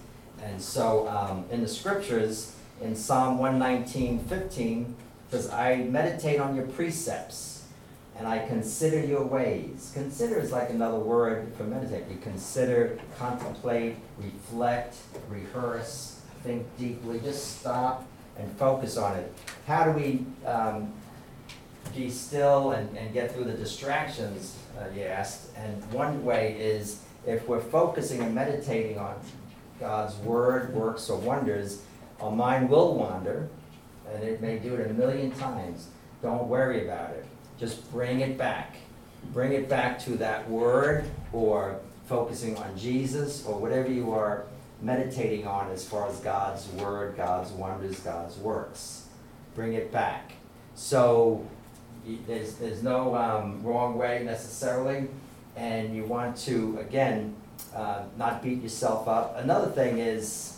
And 0.41 0.62
so 0.62 1.08
um, 1.10 1.46
in 1.52 1.62
the 1.62 1.67
scriptures, 1.67 2.56
in 2.82 2.96
Psalm 2.96 3.38
119, 3.38 4.20
15, 4.26 4.96
says, 5.30 5.50
I 5.50 5.78
meditate 5.78 6.39
on 6.39 6.56
your 6.56 6.65
precepts 6.67 7.65
and 8.17 8.28
I 8.28 8.46
consider 8.46 9.00
your 9.00 9.24
ways. 9.24 9.91
Consider 9.94 10.39
is 10.39 10.52
like 10.52 10.70
another 10.70 11.00
word 11.00 11.54
for 11.58 11.63
meditate. 11.63 12.04
You 12.10 12.17
consider, 12.17 13.00
contemplate, 13.17 13.96
reflect, 14.17 14.98
rehearse, 15.30 16.21
think 16.44 16.66
deeply, 16.78 17.20
just 17.20 17.60
stop 17.60 18.06
and 18.38 18.52
focus 18.58 18.98
on 18.98 19.18
it. 19.18 19.34
How 19.68 19.84
do 19.84 19.92
we 19.92 20.26
um, 20.46 20.92
be 21.96 22.10
still 22.10 22.72
and, 22.72 22.96
and 22.98 23.14
get 23.14 23.34
through 23.34 23.46
the 23.46 23.54
distractions, 23.54 24.58
uh, 24.80 24.86
you 24.96 25.04
asked? 25.04 25.56
And 25.56 25.84
one 25.92 26.24
way 26.24 26.56
is 26.60 27.02
if 27.26 27.48
we're 27.48 27.62
focusing 27.62 28.22
and 28.22 28.34
meditating 28.34 28.98
on 28.98 29.16
God's 29.80 30.16
word, 30.18 30.74
works, 30.74 31.10
or 31.10 31.20
wonders, 31.20 31.82
our 32.20 32.32
mind 32.32 32.70
will 32.70 32.96
wander, 32.96 33.50
and 34.14 34.24
it 34.24 34.42
may 34.42 34.60
do 34.60 34.76
it 34.76 34.90
a 34.90 34.94
million 34.94 35.32
times. 35.32 35.88
Don't 36.22 36.48
worry 36.48 36.86
about 36.86 37.12
it. 37.12 37.26
Just 37.60 37.92
bring 37.92 38.22
it 38.22 38.38
back. 38.38 38.76
Bring 39.34 39.54
it 39.54 39.70
back 39.70 40.00
to 40.06 40.12
that 40.18 40.50
word 40.50 41.06
or 41.32 41.80
focusing 42.08 42.58
on 42.58 42.78
Jesus 42.78 43.46
or 43.46 43.60
whatever 43.60 43.92
you 43.92 44.12
are 44.12 44.46
meditating 44.82 45.46
on 45.46 45.70
as 45.72 45.88
far 45.88 46.08
as 46.10 46.20
God's 46.20 46.67
word, 46.70 47.15
God's 47.15 47.52
wonders, 47.52 48.00
God's 48.00 48.38
works. 48.38 49.08
Bring 49.56 49.74
it 49.74 49.91
back. 49.91 50.34
So 50.76 51.46
there's, 52.28 52.56
there's 52.56 52.82
no 52.82 53.15
um, 53.15 53.63
wrong 53.63 53.98
way 53.98 54.24
necessarily, 54.26 55.08
and 55.56 55.96
you 55.96 56.06
want 56.06 56.38
to, 56.38 56.80
again, 56.80 57.36
uh, 57.76 58.04
not 58.17 58.41
beat 58.41 58.62
yourself 58.62 59.08
up. 59.08 59.38
Another 59.38 59.70
thing 59.72 60.00
is, 60.00 60.58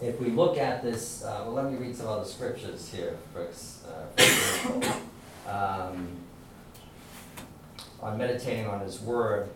if 0.00 0.20
we 0.20 0.28
look 0.28 0.58
at 0.58 0.82
this, 0.82 1.24
uh, 1.24 1.42
well, 1.44 1.54
let 1.54 1.72
me 1.72 1.76
read 1.76 1.96
some 1.96 2.06
other 2.06 2.24
scriptures 2.24 2.92
here, 2.92 3.16
for, 3.32 3.42
uh, 3.42 4.06
for 4.16 4.22
example. 4.22 5.00
Um, 5.48 6.08
on 8.00 8.18
meditating 8.18 8.66
on 8.66 8.80
His 8.80 9.00
Word. 9.00 9.48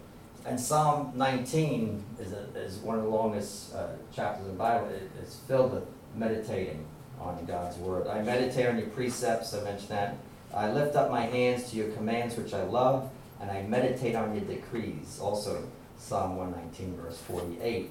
And 0.48 0.58
Psalm 0.58 1.12
19 1.14 2.02
is, 2.18 2.32
a, 2.32 2.46
is 2.58 2.78
one 2.78 2.96
of 2.96 3.02
the 3.02 3.11
longest 3.11 3.74
uh, 3.74 3.88
chapters 4.14 4.46
in 4.46 4.52
the 4.52 4.58
Bible. 4.58 4.88
It, 4.88 5.11
it's 5.20 5.37
filled 5.40 5.74
with 5.74 5.84
meditating 6.16 6.87
on 7.20 7.44
God's 7.44 7.76
Word. 7.76 8.06
I 8.06 8.22
meditate 8.22 8.66
on 8.66 8.78
your 8.78 8.87
precepts, 8.88 9.52
I 9.52 9.62
mentioned 9.62 9.90
that. 9.90 10.16
I 10.54 10.72
lift 10.72 10.96
up 10.96 11.11
my 11.11 11.20
hands 11.20 11.70
to 11.70 11.76
your 11.76 11.90
commands, 11.90 12.34
which 12.37 12.54
I 12.54 12.62
love, 12.62 13.11
and 13.42 13.50
I 13.50 13.62
meditate 13.64 14.14
on 14.14 14.34
your 14.34 14.44
decrees. 14.44 15.18
Also, 15.20 15.64
Psalm 15.98 16.37
119, 16.38 16.96
verse 16.96 17.18
48. 17.18 17.90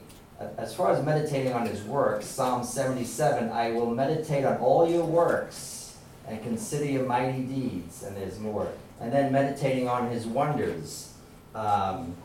As 0.57 0.73
far 0.73 0.91
as 0.91 1.05
meditating 1.05 1.53
on 1.53 1.67
his 1.67 1.83
works, 1.83 2.25
Psalm 2.25 2.63
seventy-seven, 2.63 3.49
I 3.49 3.71
will 3.71 3.93
meditate 3.93 4.45
on 4.45 4.57
all 4.57 4.89
your 4.89 5.05
works 5.05 5.97
and 6.27 6.41
consider 6.41 6.85
your 6.85 7.05
mighty 7.05 7.41
deeds, 7.41 8.03
and 8.03 8.17
there's 8.17 8.39
more. 8.39 8.71
And 8.99 9.11
then 9.11 9.31
meditating 9.31 9.87
on 9.87 10.09
his 10.09 10.25
wonders. 10.25 11.13
Um, 11.55 12.15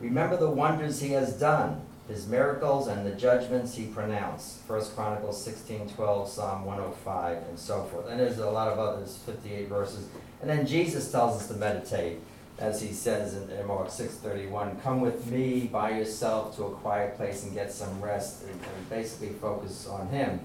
remember 0.00 0.36
the 0.36 0.50
wonders 0.50 1.00
he 1.00 1.12
has 1.12 1.38
done, 1.38 1.82
his 2.08 2.26
miracles 2.26 2.86
and 2.86 3.06
the 3.06 3.12
judgments 3.12 3.74
he 3.74 3.86
pronounced. 3.86 4.60
First 4.62 4.94
Chronicles 4.94 5.42
sixteen 5.42 5.88
twelve, 5.88 6.28
Psalm 6.28 6.64
one 6.64 6.80
oh 6.80 6.94
five, 7.04 7.38
and 7.48 7.58
so 7.58 7.84
forth. 7.84 8.08
And 8.08 8.20
there's 8.20 8.38
a 8.38 8.50
lot 8.50 8.68
of 8.68 8.78
others, 8.78 9.18
fifty-eight 9.24 9.68
verses. 9.68 10.06
And 10.40 10.50
then 10.50 10.66
Jesus 10.66 11.10
tells 11.10 11.40
us 11.40 11.48
to 11.48 11.54
meditate, 11.54 12.18
as 12.58 12.82
he 12.82 12.92
says 12.92 13.34
in, 13.34 13.66
Mark 13.66 13.90
six 13.90 14.16
thirty-one, 14.16 14.80
come 14.82 15.00
with 15.00 15.26
me 15.28 15.66
by 15.72 15.96
yourself 15.96 16.54
to 16.56 16.64
a 16.64 16.70
quiet 16.72 17.16
place 17.16 17.44
and 17.44 17.54
get 17.54 17.72
some 17.72 18.00
rest, 18.02 18.42
and, 18.42 18.52
and 18.52 18.90
basically 18.90 19.30
focus 19.40 19.86
on 19.88 20.08
him. 20.08 20.40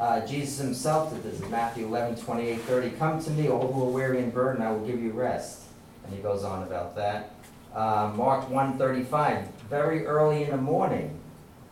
Uh, 0.00 0.26
Jesus 0.26 0.58
himself 0.58 1.12
did 1.12 1.22
this 1.22 1.40
in 1.40 1.50
Matthew 1.50 1.86
11, 1.86 2.16
28, 2.16 2.60
30. 2.62 2.90
Come 2.96 3.22
to 3.22 3.30
me, 3.30 3.48
all 3.48 3.70
who 3.70 3.84
are 3.84 3.90
weary 3.90 4.20
and 4.20 4.32
burdened, 4.32 4.64
I 4.64 4.72
will 4.72 4.84
give 4.84 5.00
you 5.00 5.12
rest. 5.12 5.64
And 6.04 6.14
he 6.14 6.20
goes 6.20 6.42
on 6.42 6.62
about 6.66 6.96
that. 6.96 7.34
Uh, 7.74 8.12
Mark 8.14 8.50
1, 8.50 8.76
35. 8.76 9.48
Very 9.70 10.04
early 10.06 10.44
in 10.44 10.50
the 10.50 10.56
morning, 10.56 11.18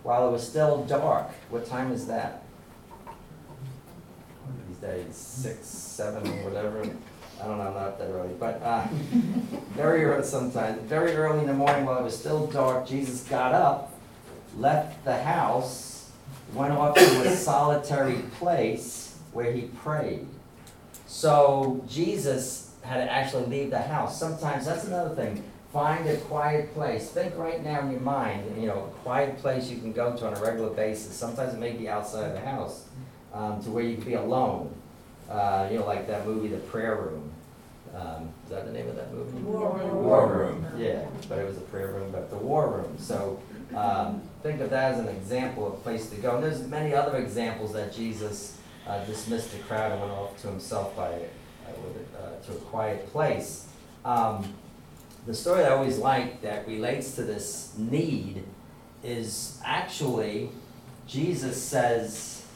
while 0.02 0.28
it 0.28 0.32
was 0.32 0.46
still 0.46 0.84
dark. 0.84 1.30
What 1.50 1.66
time 1.66 1.92
is 1.92 2.06
that? 2.06 2.42
These 4.68 4.78
days, 4.78 5.14
6, 5.14 5.66
7, 5.66 6.44
whatever. 6.44 6.82
I 7.42 7.46
don't 7.46 7.58
know, 7.58 7.68
I'm 7.68 7.74
not 7.74 7.98
that 7.98 8.08
early. 8.08 8.34
But 8.38 8.62
uh, 8.62 8.86
very 9.72 10.04
early 10.04 10.24
sometimes. 10.24 10.80
Very 10.82 11.12
early 11.12 11.40
in 11.40 11.46
the 11.46 11.54
morning, 11.54 11.84
while 11.84 11.98
it 11.98 12.04
was 12.04 12.18
still 12.18 12.46
dark, 12.46 12.86
Jesus 12.86 13.22
got 13.28 13.52
up, 13.52 13.92
left 14.56 15.04
the 15.04 15.22
house, 15.22 16.10
went 16.54 16.72
off 16.72 16.94
to 16.94 17.22
a 17.22 17.36
solitary 17.36 18.22
place 18.38 19.16
where 19.32 19.52
he 19.52 19.62
prayed. 19.82 20.26
So 21.06 21.84
Jesus 21.88 22.70
had 22.82 23.04
to 23.04 23.12
actually 23.12 23.46
leave 23.46 23.70
the 23.70 23.80
house. 23.80 24.18
Sometimes 24.18 24.64
that's 24.64 24.84
another 24.84 25.14
thing. 25.14 25.42
Find 25.72 26.08
a 26.08 26.16
quiet 26.16 26.74
place. 26.74 27.10
Think 27.10 27.36
right 27.36 27.62
now 27.62 27.80
in 27.80 27.92
your 27.92 28.00
mind, 28.00 28.60
you 28.60 28.66
know, 28.66 28.84
a 28.92 29.02
quiet 29.02 29.38
place 29.38 29.70
you 29.70 29.78
can 29.78 29.92
go 29.92 30.16
to 30.16 30.26
on 30.26 30.36
a 30.36 30.40
regular 30.40 30.70
basis. 30.70 31.14
Sometimes 31.14 31.54
it 31.54 31.60
may 31.60 31.72
be 31.72 31.88
outside 31.88 32.26
of 32.26 32.32
the 32.32 32.40
house, 32.40 32.86
um, 33.32 33.62
to 33.62 33.70
where 33.70 33.84
you 33.84 33.94
can 33.94 34.04
be 34.04 34.14
alone. 34.14 34.74
Uh, 35.30 35.68
you 35.70 35.78
know, 35.78 35.86
like 35.86 36.08
that 36.08 36.26
movie, 36.26 36.48
The 36.48 36.56
Prayer 36.56 36.96
Room. 36.96 37.30
Um, 37.94 38.30
is 38.44 38.50
that 38.50 38.66
the 38.66 38.72
name 38.72 38.88
of 38.88 38.96
that 38.96 39.12
movie? 39.12 39.38
War 39.38 39.76
Room. 39.78 40.04
War 40.04 40.26
Room, 40.26 40.66
yeah, 40.76 41.06
but 41.28 41.38
it 41.38 41.46
was 41.46 41.56
a 41.56 41.62
prayer 41.62 41.88
room, 41.88 42.10
but 42.12 42.30
the 42.30 42.36
War 42.36 42.68
Room. 42.68 42.96
So 42.98 43.40
um, 43.76 44.22
think 44.42 44.60
of 44.60 44.70
that 44.70 44.94
as 44.94 45.00
an 45.00 45.08
example 45.08 45.66
of 45.66 45.74
a 45.74 45.76
place 45.78 46.08
to 46.10 46.16
go. 46.16 46.36
And 46.36 46.44
there's 46.44 46.66
many 46.66 46.94
other 46.94 47.18
examples 47.18 47.72
that 47.72 47.92
Jesus 47.92 48.58
uh, 48.86 49.04
dismissed 49.04 49.52
the 49.52 49.58
crowd 49.58 49.92
and 49.92 50.00
went 50.00 50.12
off 50.12 50.40
to 50.42 50.48
himself 50.48 50.96
by 50.96 51.08
uh, 51.08 51.72
with 51.84 51.96
it, 51.96 52.08
uh, 52.16 52.46
to 52.46 52.52
a 52.52 52.60
quiet 52.62 53.10
place. 53.12 53.66
Um, 54.04 54.52
the 55.26 55.34
story 55.34 55.64
I 55.64 55.70
always 55.70 55.98
like 55.98 56.42
that 56.42 56.66
relates 56.66 57.14
to 57.16 57.22
this 57.22 57.74
need 57.76 58.44
is 59.02 59.60
actually 59.64 60.50
Jesus 61.06 61.60
says 61.60 62.46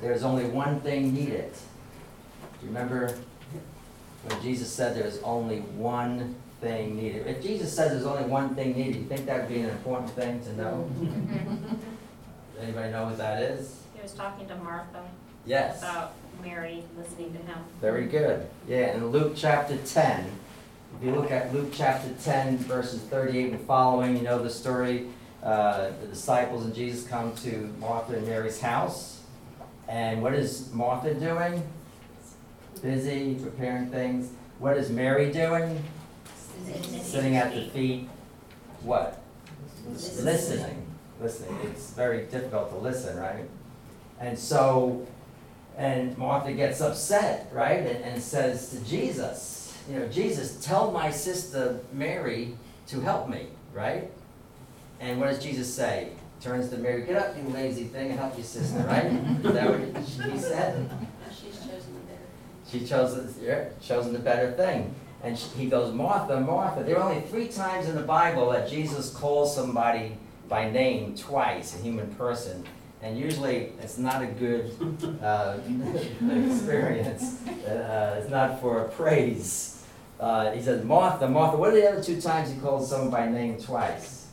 there's 0.00 0.22
only 0.24 0.44
one 0.46 0.80
thing 0.80 1.14
needed. 1.14 1.52
Do 2.60 2.66
you 2.66 2.68
remember 2.68 3.16
when 4.24 4.42
Jesus 4.42 4.72
said 4.72 4.96
there's 4.96 5.20
only 5.22 5.60
one 5.60 6.34
thing 6.60 6.96
needed? 6.96 7.26
If 7.26 7.42
Jesus 7.42 7.74
says 7.74 7.92
there's 7.92 8.06
only 8.06 8.24
one 8.28 8.54
thing 8.54 8.76
needed, 8.76 8.96
you 8.96 9.04
think 9.04 9.26
that 9.26 9.40
would 9.40 9.48
be 9.48 9.60
an 9.60 9.70
important 9.70 10.10
thing 10.10 10.42
to 10.44 10.56
know? 10.56 10.90
Anybody 12.60 12.90
know 12.92 13.04
what 13.06 13.18
that 13.18 13.42
is? 13.42 13.80
He 13.94 14.02
was 14.02 14.12
talking 14.12 14.46
to 14.48 14.56
Martha 14.56 15.02
Yes. 15.44 15.82
about 15.82 16.14
Mary 16.42 16.84
listening 16.96 17.32
to 17.32 17.38
him. 17.38 17.58
Very 17.80 18.06
good. 18.06 18.48
Yeah, 18.68 18.94
in 18.94 19.08
Luke 19.08 19.32
chapter 19.36 19.76
10, 19.76 20.30
if 21.02 21.06
you 21.06 21.16
look 21.16 21.32
at 21.32 21.52
Luke 21.52 21.70
chapter 21.72 22.08
10, 22.22 22.58
verses 22.58 23.00
38 23.00 23.50
and 23.54 23.60
following, 23.66 24.16
you 24.16 24.22
know 24.22 24.40
the 24.40 24.48
story. 24.48 25.08
Uh, 25.42 25.90
the 26.00 26.06
disciples 26.06 26.64
and 26.64 26.72
Jesus 26.72 27.08
come 27.08 27.34
to 27.38 27.74
Martha 27.80 28.14
and 28.14 28.24
Mary's 28.24 28.60
house. 28.60 29.20
And 29.88 30.22
what 30.22 30.32
is 30.32 30.72
Martha 30.72 31.12
doing? 31.12 31.60
Busy 32.82 33.34
preparing 33.34 33.90
things. 33.90 34.30
What 34.60 34.76
is 34.76 34.90
Mary 34.90 35.32
doing? 35.32 35.82
Sitting 37.02 37.34
at 37.34 37.52
the 37.52 37.62
feet. 37.70 38.08
What? 38.82 39.20
Listening. 39.88 40.86
Listening. 41.20 41.58
It's 41.64 41.90
very 41.94 42.26
difficult 42.26 42.70
to 42.70 42.76
listen, 42.76 43.18
right? 43.18 43.50
And 44.20 44.38
so, 44.38 45.04
and 45.76 46.16
Martha 46.16 46.52
gets 46.52 46.80
upset, 46.80 47.50
right? 47.52 47.80
And, 47.80 48.04
and 48.04 48.22
says 48.22 48.70
to 48.70 48.78
Jesus, 48.84 49.61
you 49.88 49.98
know, 49.98 50.08
Jesus, 50.08 50.64
tell 50.64 50.90
my 50.90 51.10
sister 51.10 51.80
Mary 51.92 52.54
to 52.88 53.00
help 53.00 53.28
me, 53.28 53.46
right? 53.72 54.10
And 55.00 55.18
what 55.18 55.30
does 55.30 55.42
Jesus 55.42 55.72
say? 55.72 56.10
Turns 56.40 56.70
to 56.70 56.76
Mary, 56.76 57.02
get 57.02 57.16
up, 57.16 57.36
you 57.36 57.42
lazy 57.52 57.84
thing, 57.84 58.10
and 58.10 58.18
help 58.18 58.36
your 58.36 58.44
sister, 58.44 58.78
right? 58.88 59.06
Is 59.06 59.52
that 59.52 59.70
what 59.70 60.30
he 60.30 60.38
said? 60.38 60.90
She's 61.30 61.58
chosen 61.58 61.94
the 61.94 62.00
better. 62.00 62.70
She 62.70 62.86
chose, 62.86 63.36
yeah, 63.40 63.68
chosen 63.80 64.12
the 64.12 64.18
better 64.18 64.52
thing. 64.52 64.94
And 65.22 65.38
she, 65.38 65.48
he 65.50 65.66
goes, 65.66 65.94
Martha, 65.94 66.40
Martha. 66.40 66.82
There 66.82 66.98
are 66.98 67.10
only 67.10 67.22
three 67.28 67.48
times 67.48 67.88
in 67.88 67.94
the 67.94 68.02
Bible 68.02 68.50
that 68.50 68.68
Jesus 68.68 69.10
calls 69.10 69.54
somebody 69.54 70.16
by 70.48 70.68
name 70.70 71.14
twice, 71.16 71.76
a 71.76 71.82
human 71.82 72.12
person. 72.16 72.64
And 73.02 73.18
usually 73.18 73.72
it's 73.80 73.98
not 73.98 74.22
a 74.22 74.26
good 74.26 74.72
uh, 75.22 75.56
experience. 76.48 77.46
Uh, 77.66 78.20
it's 78.20 78.30
not 78.30 78.60
for 78.60 78.84
praise. 78.84 79.71
Uh, 80.22 80.52
he 80.52 80.62
says, 80.62 80.84
Martha, 80.84 81.28
Martha. 81.28 81.56
What 81.56 81.70
are 81.70 81.74
the 81.74 81.90
other 81.90 82.02
two 82.02 82.20
times 82.20 82.48
he 82.48 82.60
calls 82.60 82.88
someone 82.88 83.10
by 83.10 83.28
name 83.28 83.60
twice? 83.60 84.28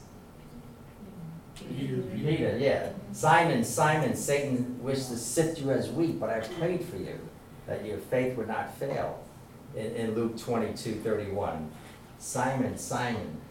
Peter, 1.56 2.58
yeah. 2.60 2.92
Simon, 3.12 3.64
Simon, 3.64 4.16
Satan 4.16 4.82
wished 4.84 5.10
to 5.10 5.18
sift 5.18 5.60
you 5.60 5.72
as 5.72 5.90
wheat, 5.90 6.20
but 6.20 6.30
I 6.30 6.42
prayed 6.42 6.86
for 6.86 6.98
you 6.98 7.20
that 7.66 7.84
your 7.84 7.98
faith 7.98 8.38
would 8.38 8.48
not 8.48 8.78
fail. 8.78 9.24
In, 9.76 9.88
in 9.96 10.16
Luke 10.16 10.38
22, 10.38 11.02
31. 11.04 11.72
Simon, 12.20 12.78
Simon, 12.78 13.42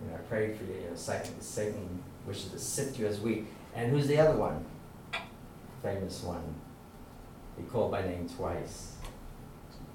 you 0.00 0.10
know, 0.10 0.16
I 0.16 0.18
prayed 0.18 0.56
for 0.56 0.64
you. 0.64 0.74
you 0.74 0.90
know, 0.90 0.96
Satan, 0.96 1.40
Satan 1.40 2.02
wishes 2.26 2.50
to 2.50 2.58
sift 2.58 2.98
you 2.98 3.06
as 3.06 3.20
wheat. 3.20 3.46
And 3.76 3.92
who's 3.92 4.08
the 4.08 4.18
other 4.18 4.36
one? 4.36 4.64
Famous 5.80 6.24
one. 6.24 6.54
He 7.56 7.62
called 7.62 7.92
by 7.92 8.02
name 8.02 8.28
twice. 8.28 8.91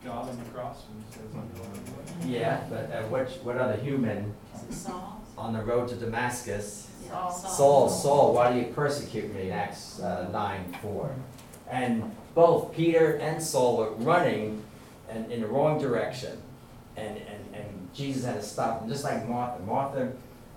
God 0.08 0.30
on 0.30 0.38
the 0.38 0.50
cross 0.52 0.84
when 0.88 1.04
he 1.04 1.12
says, 1.12 1.26
I'm 1.34 1.50
going 1.60 2.32
away. 2.32 2.40
Yeah, 2.40 2.64
but 2.70 2.92
uh, 2.96 3.04
which, 3.10 3.32
what 3.44 3.58
other 3.58 3.76
human 3.76 4.34
Saul? 4.70 5.22
on 5.38 5.54
the 5.54 5.62
road 5.62 5.90
to 5.90 5.96
Damascus 5.96 6.90
Saul. 7.10 7.32
Saul, 7.32 7.90
Saul, 7.90 8.34
why 8.34 8.54
do 8.54 8.60
you 8.60 8.66
persecute 8.74 9.34
me? 9.36 9.52
Acts 9.52 10.00
uh, 10.00 10.30
9 10.32 10.78
4. 10.82 11.16
And 11.70 12.16
both 12.34 12.74
Peter 12.74 13.16
and 13.18 13.44
Saul 13.44 13.78
were 13.78 13.92
running 13.96 14.64
in, 15.14 15.30
in 15.30 15.42
the 15.42 15.48
wrong 15.48 15.80
direction. 15.80 16.42
And, 16.96 17.18
and, 17.18 17.56
and 17.56 17.90
Jesus 17.94 18.24
had 18.24 18.36
to 18.36 18.44
stop 18.44 18.80
them, 18.80 18.90
just 18.90 19.04
like 19.04 19.28
Martha. 19.28 19.62
Martha 19.64 20.12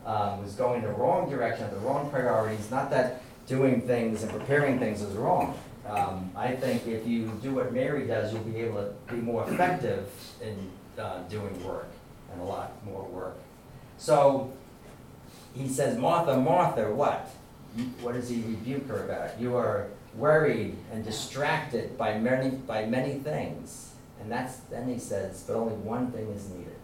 um, 0.06 0.42
was 0.42 0.54
going 0.54 0.82
the 0.82 0.88
wrong 0.88 1.28
direction, 1.28 1.68
the 1.70 1.80
wrong 1.80 2.08
priorities. 2.10 2.70
Not 2.70 2.90
that 2.90 3.22
doing 3.46 3.82
things 3.82 4.22
and 4.22 4.30
preparing 4.30 4.78
things 4.78 5.02
is 5.02 5.16
wrong. 5.16 5.58
Um, 5.90 6.30
I 6.36 6.54
think 6.54 6.86
if 6.86 7.06
you 7.06 7.26
do 7.42 7.54
what 7.54 7.72
Mary 7.72 8.06
does, 8.06 8.32
you'll 8.32 8.44
be 8.44 8.58
able 8.60 8.76
to 8.76 9.12
be 9.12 9.20
more 9.20 9.48
effective 9.50 10.08
in 10.40 10.70
uh, 10.96 11.22
doing 11.22 11.64
work 11.64 11.88
and 12.32 12.40
a 12.40 12.44
lot 12.44 12.72
more 12.86 13.02
work. 13.04 13.36
So 13.98 14.52
he 15.54 15.66
says, 15.66 15.98
Martha, 15.98 16.36
Martha, 16.38 16.92
what? 16.92 17.28
What 18.00 18.14
does 18.14 18.28
he 18.28 18.36
rebuke 18.42 18.86
her 18.88 19.04
about? 19.04 19.40
You 19.40 19.56
are 19.56 19.88
worried 20.14 20.76
and 20.92 21.04
distracted 21.04 21.98
by 21.98 22.18
many, 22.18 22.50
by 22.50 22.86
many 22.86 23.14
things. 23.14 23.94
And 24.20 24.30
that's, 24.30 24.56
then 24.70 24.88
he 24.88 24.98
says, 24.98 25.42
but 25.46 25.56
only 25.56 25.74
one 25.74 26.12
thing 26.12 26.28
is 26.28 26.48
needed. 26.50 26.76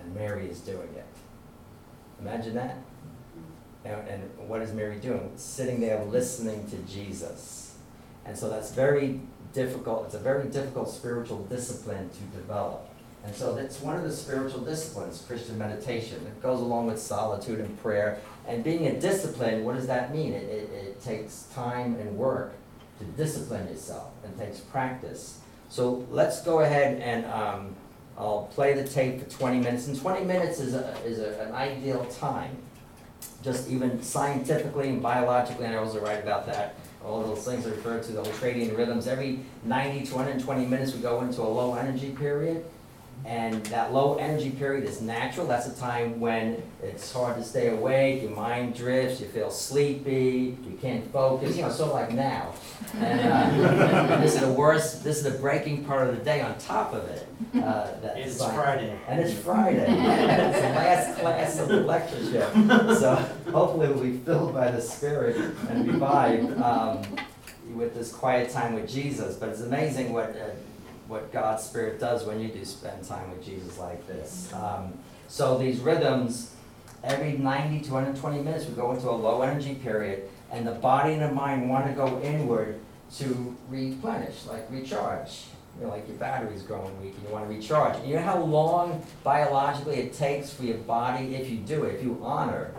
And 0.00 0.14
Mary 0.14 0.48
is 0.48 0.60
doing 0.60 0.88
it. 0.96 1.06
Imagine 2.20 2.54
that. 2.54 2.76
And, 3.84 4.08
and 4.08 4.48
what 4.48 4.62
is 4.62 4.72
Mary 4.72 4.96
doing? 4.96 5.32
Sitting 5.36 5.80
there 5.80 6.02
listening 6.04 6.68
to 6.70 6.76
Jesus. 6.78 7.59
And 8.30 8.38
so 8.38 8.48
that's 8.48 8.70
very 8.70 9.18
difficult. 9.52 10.06
It's 10.06 10.14
a 10.14 10.20
very 10.20 10.48
difficult 10.48 10.88
spiritual 10.88 11.42
discipline 11.46 12.08
to 12.10 12.38
develop. 12.38 12.88
And 13.24 13.34
so 13.34 13.56
that's 13.56 13.80
one 13.80 13.96
of 13.96 14.04
the 14.04 14.12
spiritual 14.12 14.60
disciplines, 14.60 15.24
Christian 15.26 15.58
meditation. 15.58 16.24
It 16.24 16.40
goes 16.40 16.60
along 16.60 16.86
with 16.86 17.00
solitude 17.00 17.58
and 17.58 17.82
prayer. 17.82 18.20
And 18.46 18.62
being 18.62 18.86
a 18.86 19.00
discipline, 19.00 19.64
what 19.64 19.74
does 19.74 19.88
that 19.88 20.14
mean? 20.14 20.32
It, 20.32 20.44
it, 20.44 20.70
it 20.70 21.02
takes 21.02 21.48
time 21.52 21.96
and 21.96 22.16
work 22.16 22.52
to 23.00 23.04
discipline 23.04 23.66
yourself 23.66 24.12
and 24.22 24.38
takes 24.38 24.60
practice. 24.60 25.40
So 25.68 26.06
let's 26.08 26.40
go 26.42 26.60
ahead 26.60 27.00
and 27.00 27.26
um, 27.26 27.74
I'll 28.16 28.48
play 28.54 28.74
the 28.74 28.86
tape 28.86 29.24
for 29.24 29.28
20 29.28 29.58
minutes. 29.58 29.88
And 29.88 30.00
20 30.00 30.24
minutes 30.24 30.60
is, 30.60 30.74
a, 30.74 30.96
is 31.04 31.18
a, 31.18 31.48
an 31.48 31.52
ideal 31.52 32.04
time 32.04 32.56
just 33.42 33.68
even 33.68 34.00
scientifically 34.02 34.88
and 34.88 35.02
biologically, 35.02 35.64
and 35.64 35.74
I 35.74 35.80
was 35.80 35.96
right 35.96 36.22
about 36.22 36.46
that. 36.46 36.76
All 37.04 37.22
those 37.22 37.44
things 37.44 37.66
are 37.66 37.70
referred 37.70 38.02
to 38.04 38.12
the 38.12 38.22
ultradian 38.22 38.76
rhythms. 38.76 39.06
Every 39.06 39.40
90 39.64 40.06
to 40.06 40.14
120 40.14 40.66
minutes, 40.66 40.94
we 40.94 41.00
go 41.00 41.22
into 41.22 41.40
a 41.40 41.44
low 41.44 41.74
energy 41.74 42.10
period. 42.10 42.64
And 43.24 43.64
that 43.66 43.92
low 43.92 44.16
energy 44.16 44.50
period 44.50 44.84
is 44.84 45.00
natural. 45.00 45.46
That's 45.46 45.66
a 45.66 45.78
time 45.78 46.18
when 46.20 46.62
it's 46.82 47.12
hard 47.12 47.36
to 47.36 47.44
stay 47.44 47.68
awake, 47.68 48.22
your 48.22 48.30
mind 48.32 48.74
drifts, 48.74 49.20
you 49.20 49.28
feel 49.28 49.50
sleepy, 49.50 50.56
you 50.66 50.78
can't 50.80 51.06
focus, 51.12 51.56
you 51.56 51.62
know, 51.62 51.70
sort 51.70 51.90
of 51.90 51.96
like 51.96 52.12
now. 52.12 52.54
And 52.96 53.20
uh, 53.20 54.16
this 54.20 54.34
is 54.34 54.40
the 54.40 54.52
worst, 54.52 55.04
this 55.04 55.18
is 55.18 55.22
the 55.24 55.38
breaking 55.38 55.84
part 55.84 56.08
of 56.08 56.16
the 56.16 56.24
day 56.24 56.40
on 56.40 56.56
top 56.58 56.92
of 56.94 57.04
it. 57.04 57.28
Uh, 57.54 57.92
that 58.00 58.16
It's 58.16 58.42
Friday. 58.42 58.98
and 59.06 59.20
it's 59.20 59.38
Friday. 59.38 59.86
it's 59.88 60.60
the 60.60 60.68
last 60.68 61.18
class 61.20 61.58
of 61.58 61.68
the 61.68 61.80
lectureship. 61.80 62.52
So 62.98 63.14
hopefully 63.52 63.88
we'll 63.88 64.02
be 64.02 64.16
filled 64.18 64.54
by 64.54 64.70
the 64.70 64.80
Spirit 64.80 65.36
and 65.68 65.86
revived 65.86 66.60
um, 66.60 67.02
with 67.74 67.94
this 67.94 68.12
quiet 68.12 68.50
time 68.50 68.74
with 68.74 68.88
Jesus. 68.88 69.36
But 69.36 69.50
it's 69.50 69.60
amazing 69.60 70.12
what, 70.12 70.30
uh, 70.30 70.50
what 71.10 71.32
God's 71.32 71.64
Spirit 71.64 71.98
does 71.98 72.24
when 72.24 72.40
you 72.40 72.48
do 72.48 72.64
spend 72.64 73.04
time 73.04 73.30
with 73.30 73.44
Jesus 73.44 73.78
like 73.78 74.06
this. 74.06 74.52
Um, 74.54 74.94
so 75.28 75.58
these 75.58 75.80
rhythms, 75.80 76.54
every 77.02 77.32
90 77.32 77.80
to 77.86 77.92
120 77.92 78.42
minutes, 78.42 78.66
we 78.66 78.74
go 78.74 78.92
into 78.92 79.10
a 79.10 79.12
low 79.12 79.42
energy 79.42 79.74
period, 79.74 80.28
and 80.52 80.66
the 80.66 80.72
body 80.72 81.14
and 81.14 81.22
the 81.22 81.32
mind 81.32 81.68
want 81.68 81.86
to 81.86 81.92
go 81.92 82.20
inward 82.22 82.78
to 83.16 83.56
replenish, 83.68 84.46
like 84.46 84.70
recharge. 84.70 85.46
You 85.78 85.86
know, 85.86 85.92
like 85.92 86.06
your 86.06 86.16
battery's 86.16 86.62
growing 86.62 87.00
weak 87.02 87.14
and 87.16 87.26
you 87.26 87.32
want 87.32 87.48
to 87.48 87.54
recharge. 87.54 87.96
And 87.96 88.08
You 88.08 88.16
know 88.16 88.22
how 88.22 88.40
long 88.40 89.04
biologically 89.24 89.96
it 89.96 90.12
takes 90.12 90.52
for 90.52 90.64
your 90.64 90.78
body, 90.78 91.34
if 91.34 91.50
you 91.50 91.58
do 91.58 91.84
it, 91.84 91.96
if 91.96 92.02
you 92.02 92.20
honor 92.22 92.72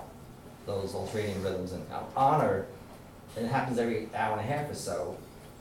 those 0.65 0.93
ultradian 0.93 1.43
rhythms 1.43 1.71
and 1.73 1.85
honor, 2.15 2.65
and 3.35 3.45
it 3.45 3.49
happens 3.49 3.77
every 3.77 4.09
hour 4.13 4.37
and 4.37 4.41
a 4.41 4.43
half 4.43 4.69
or 4.69 4.75
so. 4.75 5.17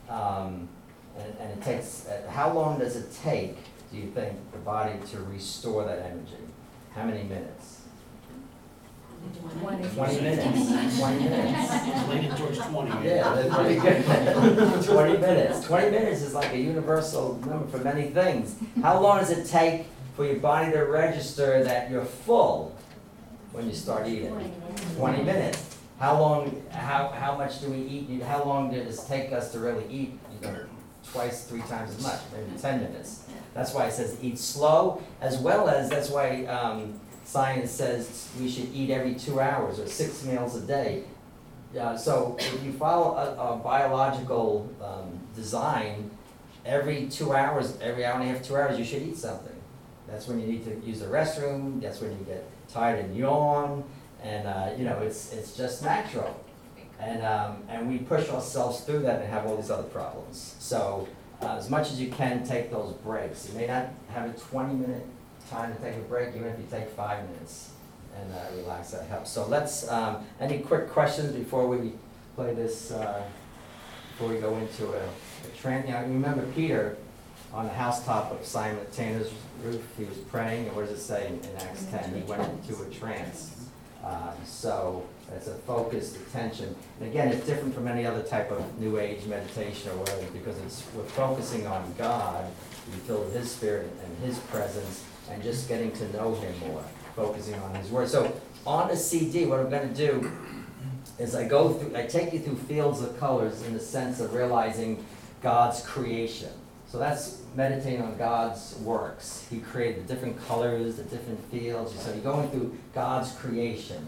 Um, 0.09 0.69
and, 1.17 1.35
and 1.39 1.51
it 1.51 1.63
takes, 1.63 2.07
uh, 2.07 2.29
how 2.29 2.51
long 2.53 2.79
does 2.79 2.95
it 2.95 3.13
take, 3.23 3.57
do 3.91 3.97
you 3.97 4.07
think, 4.11 4.33
the 4.51 4.59
body 4.59 4.93
to 5.11 5.19
restore 5.23 5.85
that 5.85 5.99
energy? 5.99 6.43
How 6.93 7.05
many 7.05 7.23
minutes? 7.23 7.79
Twenty 9.59 10.21
minutes, 10.21 10.97
twenty 10.97 11.23
minutes. 11.23 12.09
Leaning 12.09 12.35
towards 12.35 12.57
twenty. 12.57 13.07
Yeah, 13.07 13.35
that's 13.35 13.55
pretty 13.55 13.75
good. 13.79 14.83
Twenty 14.83 15.17
minutes. 15.17 15.67
Twenty 15.67 15.91
minutes 15.91 16.21
is 16.23 16.33
like 16.33 16.51
a 16.53 16.57
universal 16.57 17.35
number 17.45 17.67
for 17.67 17.83
many 17.83 18.09
things. 18.09 18.55
How 18.81 18.99
long 18.99 19.19
does 19.19 19.29
it 19.29 19.45
take 19.45 19.85
for 20.15 20.25
your 20.25 20.37
body 20.37 20.71
to 20.71 20.79
register 20.85 21.63
that 21.63 21.91
you're 21.91 22.03
full 22.03 22.75
when 23.51 23.67
you 23.67 23.75
start 23.75 24.07
eating? 24.07 24.55
Twenty 24.95 25.23
minutes. 25.23 25.77
How 25.99 26.19
long, 26.19 26.63
how, 26.71 27.09
how 27.09 27.37
much 27.37 27.61
do 27.61 27.69
we 27.69 27.77
eat? 27.77 28.23
How 28.23 28.43
long 28.43 28.71
does 28.71 28.97
it 28.97 29.07
take 29.07 29.31
us 29.31 29.51
to 29.51 29.59
really 29.59 29.85
eat? 29.87 30.17
You 30.33 30.47
know, 30.47 30.65
twice, 31.11 31.45
three 31.45 31.61
times 31.61 31.95
as 31.95 32.03
much, 32.03 32.19
maybe 32.33 32.59
ten 32.59 32.81
minutes. 32.81 33.23
That's 33.53 33.73
why 33.73 33.87
it 33.87 33.93
says 33.93 34.17
eat 34.21 34.39
slow, 34.39 35.01
as 35.19 35.37
well 35.37 35.67
as, 35.67 35.89
that's 35.89 36.09
why, 36.09 36.45
um, 36.45 36.99
science 37.25 37.71
says 37.71 38.29
we 38.39 38.49
should 38.49 38.73
eat 38.73 38.89
every 38.89 39.15
two 39.15 39.39
hours 39.39 39.79
or 39.79 39.87
six 39.87 40.23
meals 40.23 40.55
a 40.55 40.61
day. 40.61 41.03
Yeah, 41.73 41.95
so 41.95 42.35
if 42.39 42.63
you 42.63 42.73
follow 42.73 43.15
a, 43.15 43.53
a 43.53 43.57
biological, 43.57 44.69
um, 44.81 45.19
design, 45.35 46.11
every 46.65 47.07
two 47.07 47.33
hours, 47.33 47.77
every 47.81 48.05
hour 48.05 48.19
and 48.19 48.29
a 48.29 48.33
half, 48.33 48.43
two 48.43 48.55
hours, 48.55 48.77
you 48.77 48.85
should 48.85 49.01
eat 49.01 49.17
something. 49.17 49.55
That's 50.07 50.27
when 50.27 50.39
you 50.41 50.47
need 50.47 50.65
to 50.65 50.85
use 50.85 50.99
the 50.99 51.05
restroom, 51.07 51.81
that's 51.81 52.01
when 52.01 52.11
you 52.11 52.25
get 52.25 52.43
tired 52.67 52.99
and 53.05 53.15
yawn, 53.15 53.83
and, 54.23 54.47
uh, 54.47 54.71
you 54.77 54.83
know, 54.83 54.99
it's, 54.99 55.33
it's 55.33 55.55
just 55.55 55.83
natural. 55.83 56.43
And, 57.01 57.25
um, 57.25 57.63
and 57.67 57.89
we 57.89 57.97
push 57.97 58.29
ourselves 58.29 58.81
through 58.81 58.99
that 58.99 59.21
and 59.21 59.29
have 59.29 59.47
all 59.47 59.57
these 59.57 59.71
other 59.71 59.89
problems. 59.89 60.55
So, 60.59 61.07
uh, 61.41 61.55
as 61.57 61.67
much 61.67 61.91
as 61.91 61.99
you 61.99 62.11
can, 62.11 62.45
take 62.45 62.69
those 62.69 62.93
breaks. 63.03 63.49
You 63.49 63.57
may 63.57 63.65
not 63.65 63.87
have 64.13 64.29
a 64.29 64.33
twenty 64.33 64.75
minute 64.75 65.05
time 65.49 65.75
to 65.75 65.81
take 65.81 65.95
a 65.95 65.99
break, 66.01 66.35
even 66.35 66.47
if 66.47 66.59
you 66.59 66.65
take 66.69 66.87
five 66.89 67.27
minutes 67.29 67.71
and, 68.15 68.31
uh, 68.33 68.37
relax, 68.55 68.91
that 68.91 69.07
helps. 69.07 69.31
So 69.31 69.47
let's, 69.47 69.89
um, 69.89 70.23
any 70.39 70.59
quick 70.59 70.89
questions 70.91 71.33
before 71.33 71.65
we 71.67 71.93
play 72.35 72.53
this, 72.53 72.91
uh, 72.91 73.23
before 74.11 74.29
we 74.35 74.39
go 74.39 74.55
into 74.57 74.93
a, 74.93 75.03
a 75.03 75.57
trend? 75.59 75.87
You 75.87 75.95
know, 75.95 76.01
remember 76.03 76.45
Peter 76.53 76.97
on 77.51 77.65
the 77.65 77.73
housetop 77.73 78.31
of 78.31 78.45
Simon 78.45 78.85
Tanner's 78.93 79.31
roof, 79.63 79.81
he 79.97 80.05
was 80.05 80.17
praying, 80.17 80.67
and 80.67 80.75
what 80.75 80.87
does 80.87 80.99
it 80.99 81.01
say 81.01 81.27
in 81.27 81.33
in 81.49 81.55
Acts 81.67 81.85
ten? 81.85 82.13
He 82.13 82.21
went 82.21 82.43
into 82.43 82.79
a 82.83 82.85
trance. 82.89 83.67
Uh, 84.03 84.31
So 84.45 85.03
it's 85.35 85.47
a 85.47 85.55
focused 85.55 86.17
attention. 86.17 86.75
And 86.99 87.09
again, 87.09 87.29
it's 87.29 87.45
different 87.45 87.73
from 87.73 87.87
any 87.87 88.05
other 88.05 88.23
type 88.23 88.51
of 88.51 88.79
New 88.79 88.99
Age 88.99 89.25
meditation 89.25 89.91
or 89.91 89.97
whatever, 89.97 90.25
because 90.33 90.57
it's, 90.59 90.83
we're 90.95 91.03
focusing 91.03 91.67
on 91.67 91.93
God, 91.97 92.45
we 92.91 92.99
feel 93.01 93.29
His 93.31 93.51
Spirit 93.51 93.91
and 94.03 94.17
His 94.25 94.37
presence, 94.39 95.03
and 95.29 95.41
just 95.41 95.67
getting 95.67 95.91
to 95.93 96.13
know 96.13 96.35
Him 96.35 96.53
more, 96.67 96.83
focusing 97.15 97.55
on 97.55 97.73
His 97.75 97.89
Word. 97.89 98.09
So 98.09 98.33
on 98.65 98.89
the 98.89 98.97
CD, 98.97 99.45
what 99.45 99.59
I'm 99.59 99.69
gonna 99.69 99.87
do 99.87 100.31
is 101.17 101.35
I 101.35 101.47
go 101.47 101.73
through, 101.73 101.95
I 101.95 102.05
take 102.05 102.33
you 102.33 102.39
through 102.39 102.55
fields 102.55 103.01
of 103.01 103.19
colors 103.19 103.61
in 103.63 103.73
the 103.73 103.79
sense 103.79 104.19
of 104.19 104.33
realizing 104.33 105.03
God's 105.41 105.81
creation. 105.81 106.49
So 106.87 106.97
that's 106.97 107.41
meditating 107.55 108.01
on 108.01 108.17
God's 108.17 108.75
works. 108.79 109.45
He 109.49 109.59
created 109.59 110.05
the 110.05 110.13
different 110.13 110.45
colors, 110.45 110.97
the 110.97 111.03
different 111.03 111.39
fields. 111.49 111.97
So 111.97 112.11
you're 112.11 112.21
going 112.21 112.49
through 112.49 112.77
God's 112.93 113.31
creation. 113.31 114.05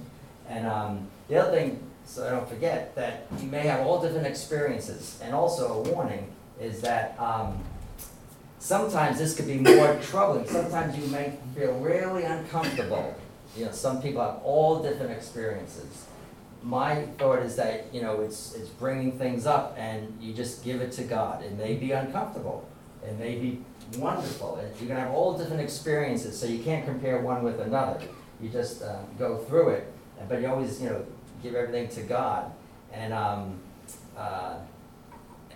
And 0.50 0.68
um, 0.68 1.08
the 1.28 1.42
other 1.42 1.52
thing, 1.52 1.80
so 2.06 2.28
I 2.28 2.32
don't 2.32 2.48
forget, 2.48 2.96
that 2.96 3.28
you 3.40 3.48
may 3.48 3.62
have 3.62 3.86
all 3.86 4.02
different 4.02 4.28
experiences. 4.28 5.20
And 5.24 5.34
also 5.34 5.74
a 5.74 5.94
warning 5.94 6.32
is 6.60 6.82
that 6.82 7.20
um, 7.20 7.64
sometimes 8.60 9.18
this 9.18 9.36
could 9.36 9.48
be 9.48 9.58
more 9.58 10.00
troubling. 10.04 10.48
Sometimes 10.48 10.98
you 10.98 11.08
may 11.08 11.34
feel 11.56 11.74
really 11.80 12.24
uncomfortable. 12.24 13.16
You 13.56 13.66
know, 13.66 13.72
some 13.72 14.02
people 14.02 14.22
have 14.22 14.40
all 14.44 14.82
different 14.82 15.12
experiences 15.12 16.08
my 16.64 17.04
thought 17.18 17.40
is 17.40 17.56
that, 17.58 17.94
you 17.94 18.02
know, 18.02 18.22
it's, 18.22 18.56
it's 18.56 18.70
bringing 18.70 19.18
things 19.18 19.46
up 19.46 19.76
and 19.78 20.18
you 20.22 20.34
just 20.34 20.64
give 20.64 20.82
it 20.82 20.92
to 20.94 21.04
God. 21.04 21.44
It 21.44 21.58
may 21.58 21.76
be 21.76 21.92
uncomfortable. 21.92 22.68
It 23.06 23.20
may 23.20 23.36
be 23.36 23.62
wonderful. 23.98 24.64
You're 24.80 24.88
gonna 24.88 25.02
have 25.02 25.12
all 25.12 25.38
different 25.38 25.62
experiences, 25.62 26.40
so 26.40 26.48
you 26.48 26.64
can't 26.64 26.86
compare 26.86 27.20
one 27.20 27.44
with 27.44 27.60
another. 27.60 28.00
You 28.42 28.50
just, 28.50 28.82
uh, 28.82 29.00
go 29.20 29.38
through 29.40 29.70
it, 29.70 29.94
but 30.30 30.42
you 30.42 30.48
always, 30.48 30.82
you 30.82 30.90
know, 30.90 31.06
give 31.44 31.56
everything 31.56 31.90
to 31.90 32.02
God. 32.02 32.52
And, 32.92 33.14
um, 33.14 33.60
uh, 34.18 34.56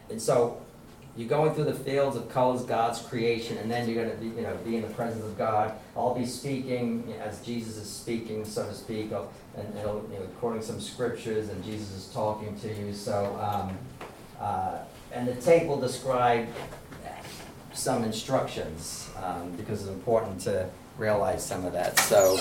and 0.10 0.22
so, 0.22 0.62
you're 1.16 1.28
going 1.28 1.52
through 1.56 1.64
the 1.64 1.74
fields 1.74 2.16
of 2.16 2.30
colors, 2.30 2.62
God's 2.62 3.02
creation, 3.02 3.58
and 3.58 3.72
then 3.72 3.90
you're 3.90 4.06
gonna 4.06 4.16
be, 4.18 4.28
you 4.28 4.42
know, 4.44 4.56
be 4.64 4.76
in 4.76 4.84
the 4.84 4.90
presence 4.90 5.26
of 5.26 5.36
God. 5.36 5.74
I'll 5.96 6.14
be 6.14 6.28
speaking 6.28 7.12
as 7.20 7.42
Jesus 7.42 7.78
is 7.78 7.90
speaking, 7.90 8.46
so 8.46 8.68
to 8.68 8.74
speak, 8.76 9.12
and 9.58 9.78
it'll, 9.80 10.08
you 10.12 10.20
know, 10.20 10.28
quoting 10.40 10.62
some 10.62 10.80
scriptures, 10.80 11.50
and 11.50 11.64
Jesus 11.64 11.92
is 11.92 12.14
talking 12.14 12.58
to 12.60 12.68
you. 12.68 12.94
So, 12.94 13.36
um, 13.42 13.78
uh, 14.40 14.78
and 15.12 15.28
the 15.28 15.34
tape 15.36 15.68
will 15.68 15.82
describe 15.82 16.48
some 17.74 18.04
instructions 18.04 19.10
um, 19.24 19.52
because 19.54 19.82
it's 19.82 19.90
important 19.90 20.42
to 20.42 20.70
realize 21.00 21.44
some 21.44 21.66
of 21.66 21.74
that. 21.74 21.98
So, 22.00 22.40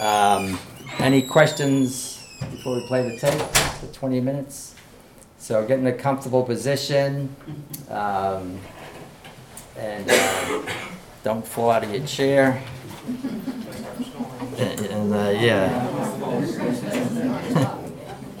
um, 0.00 0.58
any 0.98 1.22
questions 1.22 2.15
before 2.50 2.76
we 2.76 2.86
play 2.86 3.08
the 3.08 3.16
tape? 3.18 3.66
for 3.76 3.86
20 3.86 4.20
minutes. 4.20 4.74
So 5.38 5.64
get 5.66 5.78
in 5.78 5.86
a 5.86 5.92
comfortable 5.92 6.42
position, 6.42 7.34
um, 7.90 8.58
and 9.76 10.10
uh, 10.10 10.62
don't 11.22 11.46
fall 11.46 11.70
out 11.70 11.84
of 11.84 11.92
your 11.92 12.04
chair. 12.06 12.62
And, 14.56 15.14
uh, 15.14 15.30
yeah. 15.38 15.86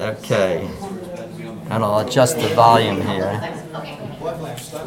okay. 0.00 0.68
And 1.68 1.84
I'll 1.84 2.06
adjust 2.06 2.36
the 2.36 2.48
volume 2.48 3.02
here. 3.02 3.40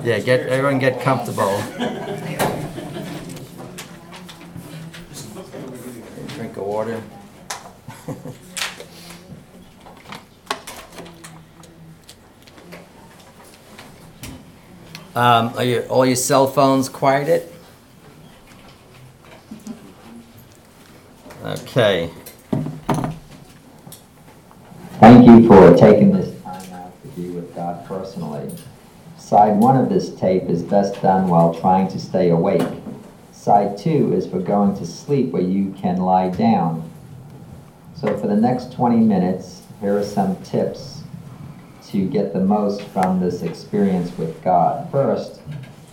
Yeah, 0.04 0.20
get 0.20 0.48
everyone 0.48 0.80
get 0.80 1.02
comfortable. 1.02 1.62
Drink 6.36 6.58
of 6.58 6.64
water. 6.64 7.02
Um, 15.16 15.54
are 15.58 15.64
your, 15.64 15.88
all 15.88 16.06
your 16.06 16.16
cell 16.16 16.46
phones 16.48 16.88
quieted? 16.88 17.52
Okay. 21.44 22.12
Thank 25.00 25.26
you 25.26 25.48
for 25.48 25.76
taking 25.76 26.12
this 26.12 26.40
time 26.44 26.74
out 26.74 27.02
to 27.02 27.08
be 27.20 27.30
with 27.30 27.56
God 27.56 27.86
personally. 27.88 28.54
Side 29.18 29.58
one 29.58 29.78
of 29.78 29.90
this 29.90 30.14
tape 30.16 30.44
is 30.44 30.62
best 30.62 31.02
done 31.02 31.28
while 31.28 31.56
trying 31.56 31.88
to 31.88 32.00
stay 32.00 32.30
awake. 32.30 32.68
Side 33.32 33.78
two 33.78 34.14
is 34.14 34.28
for 34.28 34.40
going 34.40 34.78
to 34.78 34.86
sleep 34.86 35.32
where 35.32 35.42
you 35.42 35.74
can 35.80 35.98
lie 35.98 36.30
down. 36.30 36.88
So 37.96 38.16
for 38.18 38.28
the 38.28 38.36
next 38.36 38.74
20 38.74 38.98
minutes, 38.98 39.64
here 39.82 39.98
are 39.98 40.04
some 40.04 40.36
tips 40.44 40.99
to 41.92 42.08
get 42.08 42.34
the 42.34 42.40
most 42.40 42.82
from 42.90 43.20
this 43.20 43.42
experience 43.42 44.16
with 44.18 44.44
God. 44.44 44.92
First, 44.92 45.42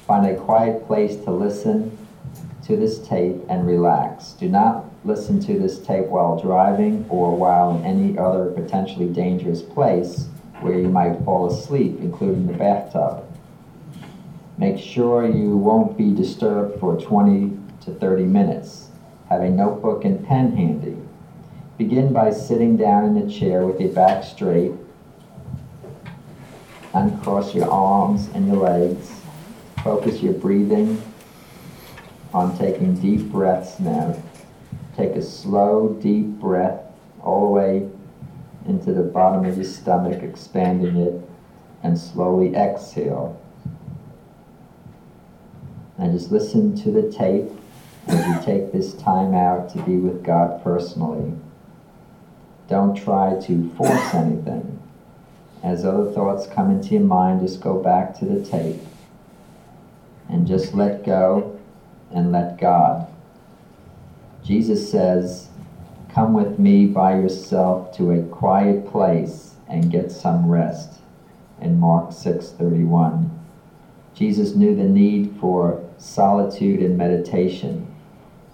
find 0.07 0.27
a 0.27 0.37
quiet 0.37 0.87
place 0.87 1.17
to 1.25 1.31
listen 1.31 1.97
to 2.65 2.77
this 2.77 2.99
tape 3.07 3.37
and 3.49 3.67
relax. 3.67 4.33
Do 4.33 4.49
not 4.49 4.85
listen 5.05 5.41
to 5.41 5.59
this 5.59 5.79
tape 5.79 6.07
while 6.07 6.41
driving 6.41 7.07
or 7.09 7.37
while 7.37 7.77
in 7.77 7.85
any 7.85 8.19
other 8.19 8.51
potentially 8.51 9.09
dangerous 9.09 9.63
place 9.63 10.27
where 10.61 10.79
you 10.79 10.89
might 10.89 11.23
fall 11.25 11.51
asleep, 11.51 11.99
including 12.01 12.47
the 12.47 12.53
bathtub. 12.53 13.25
Make 14.59 14.79
sure 14.79 15.29
you 15.29 15.57
won't 15.57 15.97
be 15.97 16.15
disturbed 16.15 16.81
for 16.81 17.01
20 17.01 17.59
to 17.83 17.93
30 17.93 18.25
minutes. 18.25 18.89
Have 19.29 19.43
a 19.43 19.51
notebook 19.51 20.05
and 20.05 20.27
pen 20.27 20.57
handy. 20.57 20.97
Begin 21.79 22.13
by 22.13 22.31
sitting 22.31 22.77
down 22.77 23.05
in 23.05 23.17
a 23.17 23.31
chair 23.31 23.67
with 23.67 23.81
your 23.81 23.93
back 23.93 24.25
straight. 24.25 24.73
Uncross 26.97 27.55
your 27.55 27.71
arms 27.71 28.29
and 28.33 28.49
your 28.49 28.57
legs. 28.57 29.21
Focus 29.85 30.23
your 30.23 30.33
breathing 30.33 31.03
on 32.33 32.57
taking 32.57 32.95
deep 32.95 33.31
breaths 33.31 33.79
now. 33.79 34.17
Take 34.97 35.11
a 35.11 35.21
slow, 35.21 35.91
deep 36.01 36.25
breath 36.25 36.81
all 37.23 37.43
the 37.43 37.53
way 37.53 37.91
into 38.67 38.95
the 38.95 39.03
bottom 39.03 39.45
of 39.45 39.57
your 39.57 39.67
stomach, 39.67 40.23
expanding 40.23 40.97
it, 40.97 41.21
and 41.83 41.99
slowly 41.99 42.55
exhale. 42.55 43.39
And 45.99 46.19
just 46.19 46.33
listen 46.33 46.75
to 46.83 46.91
the 46.91 47.13
tape 47.13 47.51
as 48.07 48.27
you 48.27 48.41
take 48.43 48.73
this 48.73 48.95
time 48.95 49.35
out 49.35 49.69
to 49.75 49.83
be 49.83 49.99
with 49.99 50.25
God 50.25 50.65
personally. 50.65 51.35
Don't 52.71 52.95
try 52.97 53.39
to 53.43 53.71
force 53.77 54.15
anything. 54.15 54.83
As 55.67 55.85
other 55.85 56.13
thoughts 56.13 56.47
come 56.47 56.71
into 56.71 56.91
your 56.91 57.03
mind, 57.03 57.41
just 57.41 57.61
go 57.61 57.83
back 57.83 58.17
to 58.21 58.25
the 58.25 58.41
tape 58.41 58.81
and 60.29 60.47
just 60.47 60.75
let 60.75 61.05
go 61.05 61.59
and 62.13 62.31
let 62.31 62.57
God. 62.57 63.09
Jesus 64.45 64.89
says, 64.89 65.49
Come 66.09 66.35
with 66.35 66.61
me 66.61 66.87
by 66.87 67.17
yourself 67.17 67.97
to 67.97 68.13
a 68.13 68.23
quiet 68.23 68.87
place 68.87 69.57
and 69.69 69.91
get 69.91 70.13
some 70.13 70.49
rest 70.49 71.01
in 71.61 71.81
Mark 71.81 72.11
6:31. 72.11 73.29
Jesus 74.15 74.55
knew 74.55 74.73
the 74.77 74.85
need 74.85 75.35
for 75.41 75.83
solitude 75.99 76.81
and 76.81 76.97
meditation. 76.97 77.89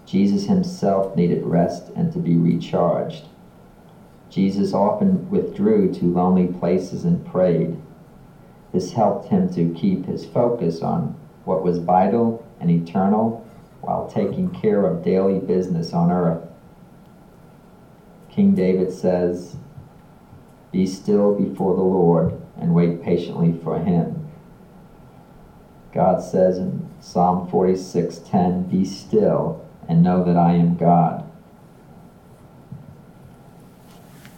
Jesus 0.07 0.47
himself 0.47 1.15
needed 1.15 1.45
rest 1.45 1.89
and 1.95 2.11
to 2.11 2.17
be 2.17 2.35
recharged. 2.35 3.25
Jesus 4.33 4.73
often 4.73 5.29
withdrew 5.29 5.93
to 5.93 6.05
lonely 6.05 6.47
places 6.47 7.03
and 7.03 7.23
prayed. 7.25 7.77
This 8.71 8.93
helped 8.93 9.27
him 9.27 9.53
to 9.53 9.71
keep 9.79 10.05
his 10.05 10.25
focus 10.25 10.81
on 10.81 11.15
what 11.45 11.63
was 11.63 11.77
vital 11.77 12.43
and 12.59 12.71
eternal 12.71 13.45
while 13.81 14.09
taking 14.09 14.49
care 14.49 14.85
of 14.85 15.03
daily 15.03 15.37
business 15.37 15.93
on 15.93 16.11
earth. 16.11 16.49
King 18.31 18.55
David 18.55 18.91
says, 18.91 19.55
Be 20.71 20.87
still 20.87 21.35
before 21.35 21.75
the 21.75 21.83
Lord 21.83 22.41
and 22.57 22.73
wait 22.73 23.03
patiently 23.03 23.53
for 23.63 23.77
him. 23.77 24.27
God 25.93 26.23
says 26.23 26.57
in 26.57 26.89
Psalm 26.99 27.47
46:10, 27.51 28.71
Be 28.71 28.83
still 28.83 29.63
and 29.87 30.01
know 30.01 30.23
that 30.23 30.37
I 30.37 30.53
am 30.53 30.75
God. 30.75 31.29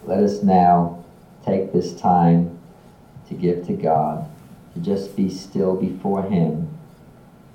Let 0.05 0.19
us 0.19 0.43
now 0.43 1.03
take 1.43 1.73
this 1.73 1.99
time 1.99 2.59
to 3.27 3.33
give 3.33 3.65
to 3.65 3.73
God, 3.73 4.29
to 4.73 4.79
just 4.79 5.15
be 5.15 5.29
still 5.29 5.75
before 5.75 6.23
Him, 6.23 6.69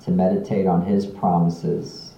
to 0.03 0.11
meditate 0.11 0.67
on 0.67 0.85
His 0.85 1.05
promises, 1.05 2.11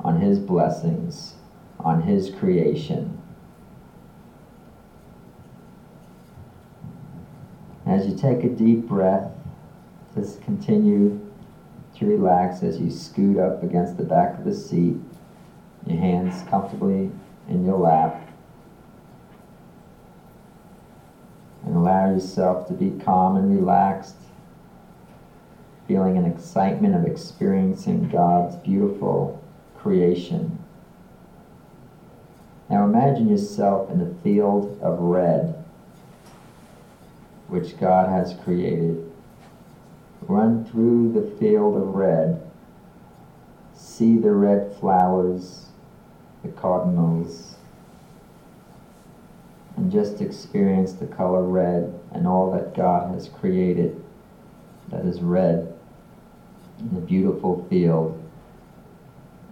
on 0.00 0.20
His 0.20 0.40
blessings, 0.40 1.34
on 1.78 2.02
His 2.02 2.30
creation. 2.30 3.16
As 7.86 8.08
you 8.08 8.16
take 8.16 8.42
a 8.42 8.48
deep 8.48 8.88
breath, 8.88 9.30
just 10.16 10.42
continue 10.42 11.20
to 11.96 12.06
relax 12.06 12.64
as 12.64 12.80
you 12.80 12.90
scoot 12.90 13.38
up 13.38 13.62
against 13.62 13.96
the 13.96 14.02
back 14.02 14.36
of 14.36 14.44
the 14.44 14.54
seat, 14.54 14.96
your 15.86 15.98
hands 15.98 16.42
comfortably 16.48 17.12
in 17.48 17.64
your 17.64 17.78
lap. 17.78 18.26
And 21.64 21.82
allow 22.06 22.14
yourself 22.14 22.68
to 22.68 22.74
be 22.74 22.90
calm 23.04 23.36
and 23.36 23.54
relaxed, 23.54 24.16
feeling 25.88 26.16
an 26.16 26.24
excitement 26.24 26.94
of 26.94 27.04
experiencing 27.04 28.08
God's 28.08 28.56
beautiful 28.56 29.42
creation. 29.78 30.58
Now 32.68 32.84
imagine 32.84 33.28
yourself 33.28 33.90
in 33.90 34.00
a 34.00 34.22
field 34.22 34.78
of 34.82 34.98
red, 34.98 35.64
which 37.48 37.78
God 37.78 38.08
has 38.08 38.34
created. 38.42 39.12
Run 40.22 40.64
through 40.64 41.12
the 41.12 41.30
field 41.38 41.76
of 41.76 41.94
red. 41.94 42.42
See 43.74 44.16
the 44.16 44.32
red 44.32 44.74
flowers, 44.80 45.66
the 46.42 46.48
cardinals, 46.48 47.54
and 49.76 49.92
just 49.92 50.20
experience 50.20 50.92
the 50.92 51.06
color 51.06 51.42
red 51.42 51.98
and 52.12 52.26
all 52.26 52.50
that 52.52 52.74
God 52.74 53.14
has 53.14 53.28
created 53.28 54.02
that 54.88 55.04
is 55.04 55.20
red 55.20 55.74
in 56.78 56.96
a 56.96 57.00
beautiful 57.00 57.66
field, 57.68 58.22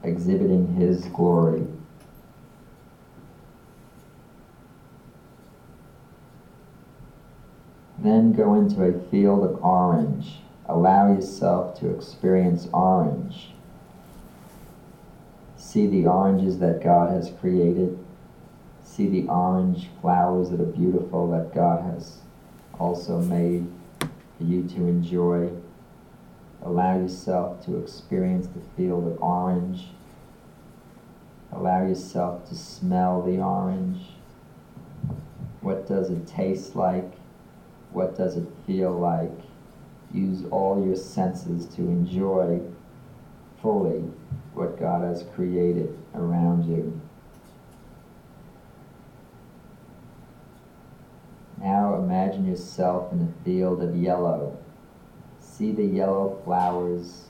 exhibiting 0.03 0.75
His 0.75 1.05
glory. 1.07 1.67
Then 7.99 8.33
go 8.33 8.55
into 8.55 8.85
a 8.85 9.01
field 9.09 9.45
of 9.45 9.65
orange. 9.65 10.41
Allow 10.67 11.13
yourself 11.13 11.79
to 11.81 11.95
experience 11.95 12.69
orange. 12.73 13.53
See 15.57 15.87
the 15.87 16.07
oranges 16.07 16.59
that 16.59 16.83
God 16.83 17.11
has 17.11 17.31
created. 17.41 18.04
See 18.95 19.09
the 19.09 19.27
orange 19.27 19.89
flowers 20.01 20.51
that 20.51 20.61
are 20.61 20.67
beautiful 20.67 21.29
that 21.33 21.53
God 21.53 21.83
has 21.83 22.19
also 22.79 23.19
made 23.19 23.67
for 23.99 24.45
you 24.45 24.69
to 24.69 24.87
enjoy. 24.87 25.51
Allow 26.63 26.99
yourself 26.99 27.65
to 27.65 27.77
experience 27.77 28.47
the 28.47 28.61
field 28.77 29.09
of 29.09 29.21
orange. 29.21 29.89
Allow 31.51 31.89
yourself 31.89 32.49
to 32.51 32.55
smell 32.55 33.21
the 33.21 33.39
orange. 33.39 34.01
What 35.61 35.89
does 35.89 36.11
it 36.11 36.29
taste 36.29 36.77
like? 36.77 37.15
What 37.91 38.17
does 38.17 38.37
it 38.37 38.47
feel 38.65 38.93
like? 38.93 39.41
Use 40.13 40.45
all 40.53 40.87
your 40.87 40.95
senses 40.95 41.67
to 41.75 41.83
enjoy 41.83 42.61
fully 43.61 44.05
what 44.53 44.79
God 44.79 45.03
has 45.03 45.25
created 45.35 45.99
around 46.15 46.67
you. 46.67 47.01
Now 51.65 51.95
imagine 51.95 52.45
yourself 52.45 53.11
in 53.11 53.23
a 53.23 53.43
field 53.43 53.83
of 53.83 53.97
yellow. 53.97 54.59
See 55.41 55.73
the 55.73 55.87
yellow 55.87 56.39
flowers. 56.45 57.25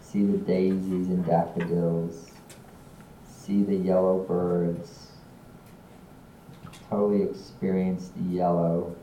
See 0.00 0.24
the 0.24 0.38
daisies 0.38 1.08
and 1.08 1.26
daffodils. 1.26 2.30
See 3.26 3.64
the 3.64 3.74
yellow 3.74 4.20
birds. 4.20 5.08
Totally 6.88 7.24
experience 7.24 8.12
the 8.14 8.22
yellow. 8.22 8.94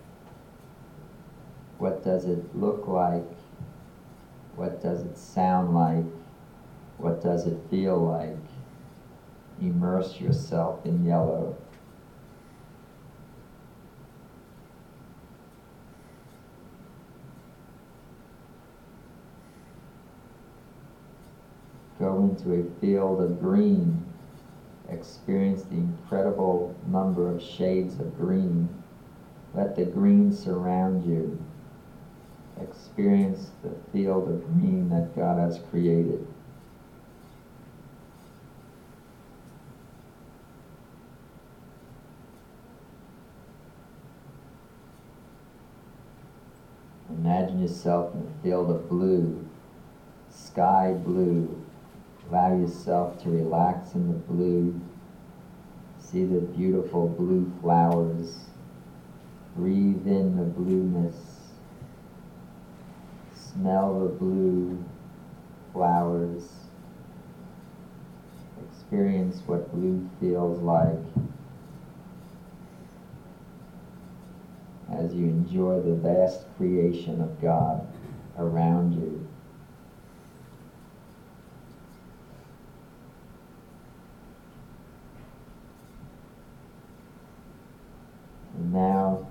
What 1.77 2.05
does 2.05 2.23
it 2.23 2.55
look 2.55 2.87
like? 2.87 3.27
What 4.55 4.81
does 4.81 5.01
it 5.01 5.17
sound 5.17 5.75
like? 5.75 6.05
What 6.99 7.21
does 7.21 7.47
it 7.47 7.59
feel 7.69 7.97
like? 7.97 8.37
Immerse 9.61 10.21
yourself 10.21 10.85
in 10.85 11.03
yellow. 11.03 11.57
into 22.29 22.53
a 22.53 22.81
field 22.81 23.21
of 23.21 23.39
green, 23.39 24.03
experience 24.89 25.63
the 25.63 25.75
incredible 25.75 26.75
number 26.87 27.29
of 27.29 27.41
shades 27.41 27.99
of 27.99 28.17
green. 28.17 28.69
Let 29.53 29.75
the 29.75 29.85
green 29.85 30.33
surround 30.33 31.05
you. 31.05 31.39
Experience 32.61 33.51
the 33.63 33.71
field 33.91 34.29
of 34.29 34.43
green 34.45 34.89
that 34.89 35.15
God 35.15 35.39
has 35.39 35.59
created. 35.69 36.25
Imagine 47.09 47.61
yourself 47.61 48.13
in 48.13 48.21
a 48.21 48.43
field 48.43 48.69
of 48.69 48.87
blue, 48.89 49.47
sky 50.29 50.93
blue, 50.93 51.64
Allow 52.29 52.59
yourself 52.59 53.21
to 53.23 53.29
relax 53.29 53.93
in 53.93 54.07
the 54.07 54.13
blue. 54.13 54.79
See 55.99 56.25
the 56.25 56.41
beautiful 56.41 57.07
blue 57.07 57.51
flowers. 57.61 58.45
Breathe 59.55 60.07
in 60.07 60.37
the 60.37 60.43
blueness. 60.43 61.15
Smell 63.33 63.99
the 63.99 64.09
blue 64.09 64.83
flowers. 65.71 66.43
Experience 68.71 69.41
what 69.45 69.71
blue 69.73 70.09
feels 70.19 70.61
like 70.61 70.99
as 74.97 75.13
you 75.13 75.25
enjoy 75.25 75.81
the 75.81 75.95
vast 75.95 76.45
creation 76.57 77.21
of 77.21 77.41
God 77.41 77.85
around 78.37 78.93
you. 78.93 79.24
And 88.65 88.73
now, 88.73 89.27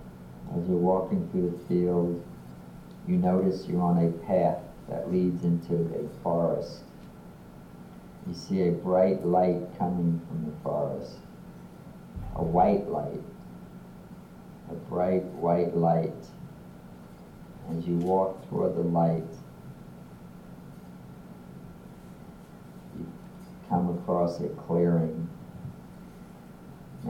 as 0.56 0.68
you're 0.68 0.76
walking 0.76 1.28
through 1.30 1.50
the 1.50 1.64
field, 1.66 2.24
you 3.08 3.16
notice 3.16 3.66
you're 3.66 3.82
on 3.82 3.98
a 3.98 4.12
path 4.26 4.60
that 4.88 5.10
leads 5.10 5.42
into 5.42 5.74
a 5.74 6.22
forest. 6.22 6.84
You 8.28 8.34
see 8.34 8.68
a 8.68 8.70
bright 8.70 9.26
light 9.26 9.76
coming 9.76 10.22
from 10.28 10.44
the 10.44 10.56
forest, 10.62 11.16
a 12.36 12.44
white 12.44 12.88
light, 12.88 13.24
a 14.70 14.74
bright 14.74 15.24
white 15.24 15.76
light. 15.76 16.12
As 17.72 17.84
you 17.88 17.96
walk 17.96 18.48
toward 18.48 18.76
the 18.76 18.82
light, 18.82 19.24
you 22.96 23.12
come 23.68 23.98
across 23.98 24.38
a 24.38 24.48
clearing. 24.50 25.28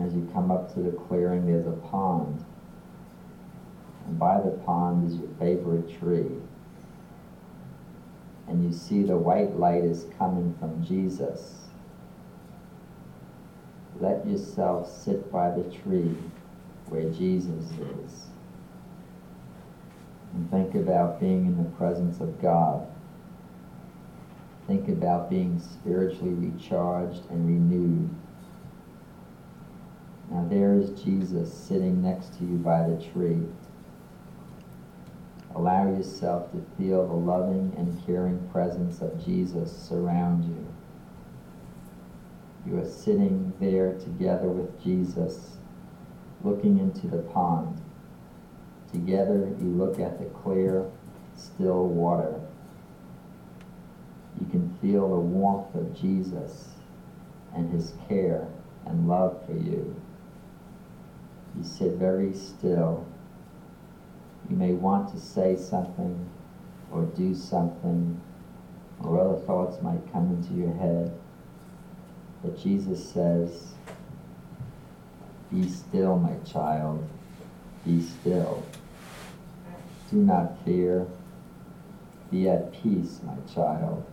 As 0.00 0.14
you 0.14 0.28
come 0.32 0.50
up 0.50 0.72
to 0.74 0.80
the 0.80 0.90
clearing, 0.90 1.46
there's 1.46 1.66
a 1.66 1.78
pond. 1.88 2.44
And 4.06 4.18
by 4.18 4.40
the 4.40 4.50
pond 4.50 5.10
is 5.10 5.18
your 5.18 5.28
favorite 5.38 5.98
tree. 5.98 6.30
And 8.46 8.64
you 8.64 8.72
see 8.72 9.02
the 9.02 9.16
white 9.16 9.56
light 9.56 9.84
is 9.84 10.06
coming 10.18 10.54
from 10.58 10.84
Jesus. 10.84 11.54
Let 14.00 14.26
yourself 14.26 14.90
sit 14.90 15.30
by 15.30 15.50
the 15.50 15.64
tree 15.70 16.16
where 16.88 17.08
Jesus 17.10 17.64
is. 17.70 18.26
And 20.34 20.50
think 20.50 20.74
about 20.74 21.20
being 21.20 21.46
in 21.46 21.56
the 21.56 21.70
presence 21.70 22.20
of 22.20 22.42
God. 22.42 22.86
Think 24.66 24.88
about 24.88 25.30
being 25.30 25.60
spiritually 25.60 26.34
recharged 26.34 27.30
and 27.30 27.46
renewed. 27.46 28.10
Now 30.34 30.44
there 30.50 30.74
is 30.74 30.90
Jesus 31.00 31.54
sitting 31.54 32.02
next 32.02 32.36
to 32.38 32.44
you 32.44 32.56
by 32.56 32.88
the 32.88 33.00
tree. 33.12 33.46
Allow 35.54 35.90
yourself 35.90 36.50
to 36.50 36.64
feel 36.76 37.06
the 37.06 37.14
loving 37.14 37.72
and 37.78 38.04
caring 38.04 38.48
presence 38.48 39.00
of 39.00 39.24
Jesus 39.24 39.70
surround 39.70 40.44
you. 40.44 40.66
You 42.66 42.80
are 42.80 42.88
sitting 42.88 43.52
there 43.60 43.92
together 43.92 44.48
with 44.48 44.82
Jesus, 44.82 45.58
looking 46.42 46.80
into 46.80 47.06
the 47.06 47.22
pond. 47.22 47.80
Together 48.90 49.54
you 49.60 49.68
look 49.68 50.00
at 50.00 50.18
the 50.18 50.24
clear, 50.24 50.90
still 51.36 51.86
water. 51.86 52.40
You 54.40 54.46
can 54.46 54.76
feel 54.82 55.08
the 55.08 55.20
warmth 55.20 55.76
of 55.76 55.94
Jesus 55.94 56.70
and 57.54 57.70
his 57.72 57.92
care 58.08 58.48
and 58.84 59.06
love 59.06 59.40
for 59.46 59.52
you. 59.52 59.94
You 61.56 61.64
sit 61.64 61.92
very 61.92 62.34
still 62.34 63.06
you 64.48 64.56
may 64.56 64.72
want 64.72 65.10
to 65.14 65.20
say 65.20 65.56
something 65.56 66.28
or 66.92 67.04
do 67.04 67.34
something, 67.34 68.20
or 69.00 69.20
other 69.20 69.40
thoughts 69.40 69.82
might 69.82 70.12
come 70.12 70.30
into 70.30 70.54
your 70.54 70.74
head. 70.74 71.18
But 72.42 72.58
Jesus 72.58 73.10
says, 73.10 73.72
Be 75.50 75.68
still, 75.68 76.18
my 76.18 76.36
child. 76.50 77.08
Be 77.84 78.02
still. 78.02 78.64
Do 80.10 80.18
not 80.18 80.62
fear. 80.64 81.06
Be 82.30 82.48
at 82.48 82.72
peace, 82.72 83.20
my 83.24 83.36
child. 83.52 84.04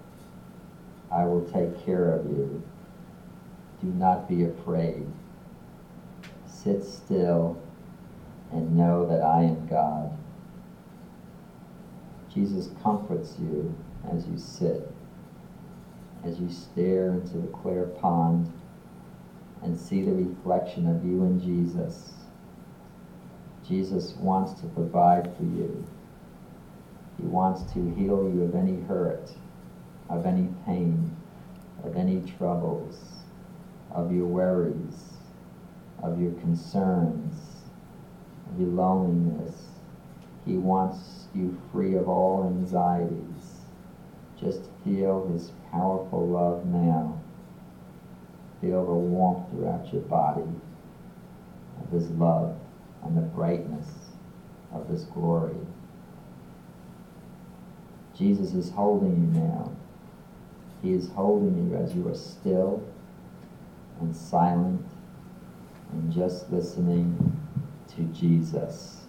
I 1.12 1.26
will 1.26 1.46
take 1.52 1.86
care 1.86 2.16
of 2.16 2.26
you. 2.26 2.64
Do 3.82 3.88
not 3.88 4.30
be 4.30 4.46
afraid. 4.46 5.06
Sit 6.64 6.84
still 6.84 7.60
and 8.52 8.78
know 8.78 9.08
that 9.08 9.24
I 9.24 9.44
am 9.44 9.68
God. 9.68 10.16
Jesus 12.32 12.70
comforts 12.84 13.36
you 13.40 13.76
as 14.12 14.28
you 14.28 14.38
sit, 14.38 14.92
as 16.24 16.40
you 16.40 16.50
stare 16.52 17.14
into 17.14 17.40
the 17.40 17.48
clear 17.48 17.86
pond 17.86 18.52
and 19.64 19.78
see 19.78 20.04
the 20.04 20.14
reflection 20.14 20.88
of 20.88 21.04
you 21.04 21.24
and 21.24 21.42
Jesus. 21.42 22.14
Jesus 23.68 24.14
wants 24.18 24.60
to 24.62 24.68
provide 24.68 25.36
for 25.36 25.44
you. 25.44 25.84
He 27.18 27.24
wants 27.24 27.64
to 27.74 27.94
heal 27.96 28.32
you 28.32 28.44
of 28.44 28.56
any 28.56 28.82
hurt, 28.82 29.32
of 30.10 30.28
any 30.28 30.50
pain, 30.66 31.16
of 31.84 31.96
any 31.96 32.22
troubles, 32.38 33.00
of 33.92 34.12
your 34.12 34.26
worries, 34.26 35.21
your 36.22 36.34
concerns, 36.34 37.34
of 38.50 38.60
your 38.60 38.70
loneliness. 38.70 39.56
He 40.46 40.58
wants 40.58 41.28
you 41.34 41.60
free 41.72 41.96
of 41.96 42.08
all 42.08 42.46
anxieties. 42.48 43.62
Just 44.40 44.62
feel 44.84 45.28
his 45.32 45.52
powerful 45.72 46.28
love 46.28 46.66
now. 46.66 47.20
Feel 48.60 48.86
the 48.86 48.94
warmth 48.94 49.50
throughout 49.52 49.92
your 49.92 50.04
body 50.04 50.48
of 51.84 51.92
his 51.92 52.10
love 52.12 52.56
and 53.04 53.18
the 53.18 53.22
brightness 53.22 53.88
of 54.74 54.88
his 54.88 55.06
glory. 55.06 55.56
Jesus 58.16 58.54
is 58.54 58.72
holding 58.72 59.12
you 59.12 59.42
now. 59.42 59.72
He 60.84 60.94
is 60.94 61.10
holding 61.10 61.70
you 61.70 61.78
as 61.78 61.96
you 61.96 62.08
are 62.08 62.16
still 62.16 62.84
and 64.00 64.16
silent 64.16 64.86
and 65.92 66.12
just 66.12 66.52
listening 66.52 67.38
to 67.96 68.02
Jesus. 68.04 69.02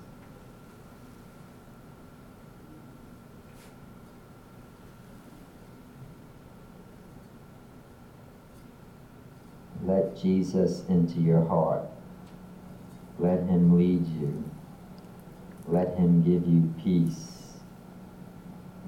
Let 9.85 10.16
Jesus 10.16 10.85
into 10.89 11.20
your 11.20 11.45
heart. 11.45 11.83
Let 13.18 13.41
him 13.41 13.76
lead 13.76 14.07
you. 14.07 14.45
Let 15.66 15.97
him 15.97 16.22
give 16.22 16.47
you 16.47 16.72
peace. 16.83 17.59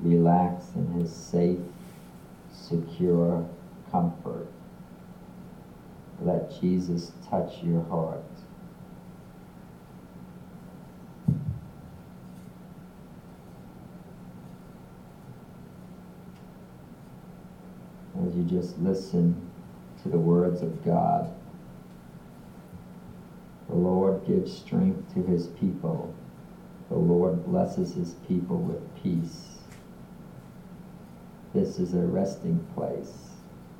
Relax 0.03 0.67
in 0.75 0.93
his 0.93 1.13
safe, 1.13 1.59
secure 2.53 3.49
comfort. 3.91 4.54
Let 6.21 6.61
Jesus 6.61 7.13
touch 7.29 7.63
your 7.63 7.83
heart. 7.85 8.23
As 18.27 18.35
you 18.37 18.45
just 18.45 18.79
listen 18.79 19.37
to 20.03 20.09
the 20.09 20.19
words 20.19 20.63
of 20.63 20.85
God. 20.85 21.35
The 23.69 23.75
Lord 23.75 24.27
gives 24.27 24.53
strength 24.53 25.15
to 25.15 25.23
his 25.23 25.49
people. 25.49 26.15
The 26.91 26.97
Lord 26.97 27.45
blesses 27.47 27.95
his 27.95 28.15
people 28.29 28.59
with 28.59 29.03
peace. 29.03 29.59
This 31.53 31.79
is 31.79 31.95
a 31.95 32.03
resting 32.03 32.61
place. 32.75 33.31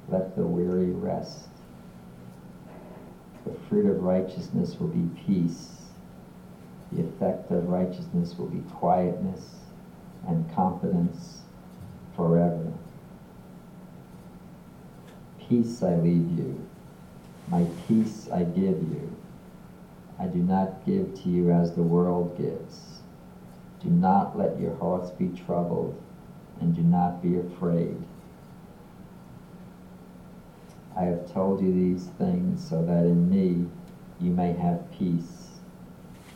Let 0.09 0.37
the 0.37 0.47
weary 0.47 0.91
rest. 0.91 1.54
The 3.45 3.55
fruit 3.69 3.87
of 3.87 4.03
righteousness 4.03 4.77
will 4.79 4.89
be 4.89 5.09
peace. 5.27 5.89
The 6.93 7.03
effect 7.03 7.51
of 7.51 7.69
righteousness 7.69 8.37
will 8.39 8.47
be 8.47 8.63
quietness 8.71 9.57
and 10.27 10.51
confidence 10.55 11.43
forever. 12.17 12.73
Peace 15.39 15.83
I 15.83 15.97
leave 15.97 16.39
you, 16.39 16.67
my 17.49 17.67
peace 17.87 18.29
I 18.33 18.45
give 18.45 18.79
you. 18.79 19.15
I 20.19 20.27
do 20.27 20.39
not 20.39 20.87
give 20.87 21.15
to 21.23 21.29
you 21.29 21.51
as 21.51 21.75
the 21.75 21.83
world 21.83 22.39
gives. 22.39 23.01
Do 23.83 23.91
not 23.91 24.39
let 24.39 24.59
your 24.59 24.75
hearts 24.77 25.11
be 25.11 25.29
troubled, 25.29 26.01
and 26.61 26.75
do 26.75 26.83
not 26.83 27.23
be 27.23 27.37
afraid. 27.37 27.97
I 30.97 31.03
have 31.05 31.33
told 31.33 31.61
you 31.61 31.73
these 31.73 32.07
things 32.19 32.67
so 32.69 32.85
that 32.85 33.05
in 33.05 33.29
me 33.29 33.67
you 34.21 34.31
may 34.31 34.53
have 34.53 34.91
peace. 34.93 35.59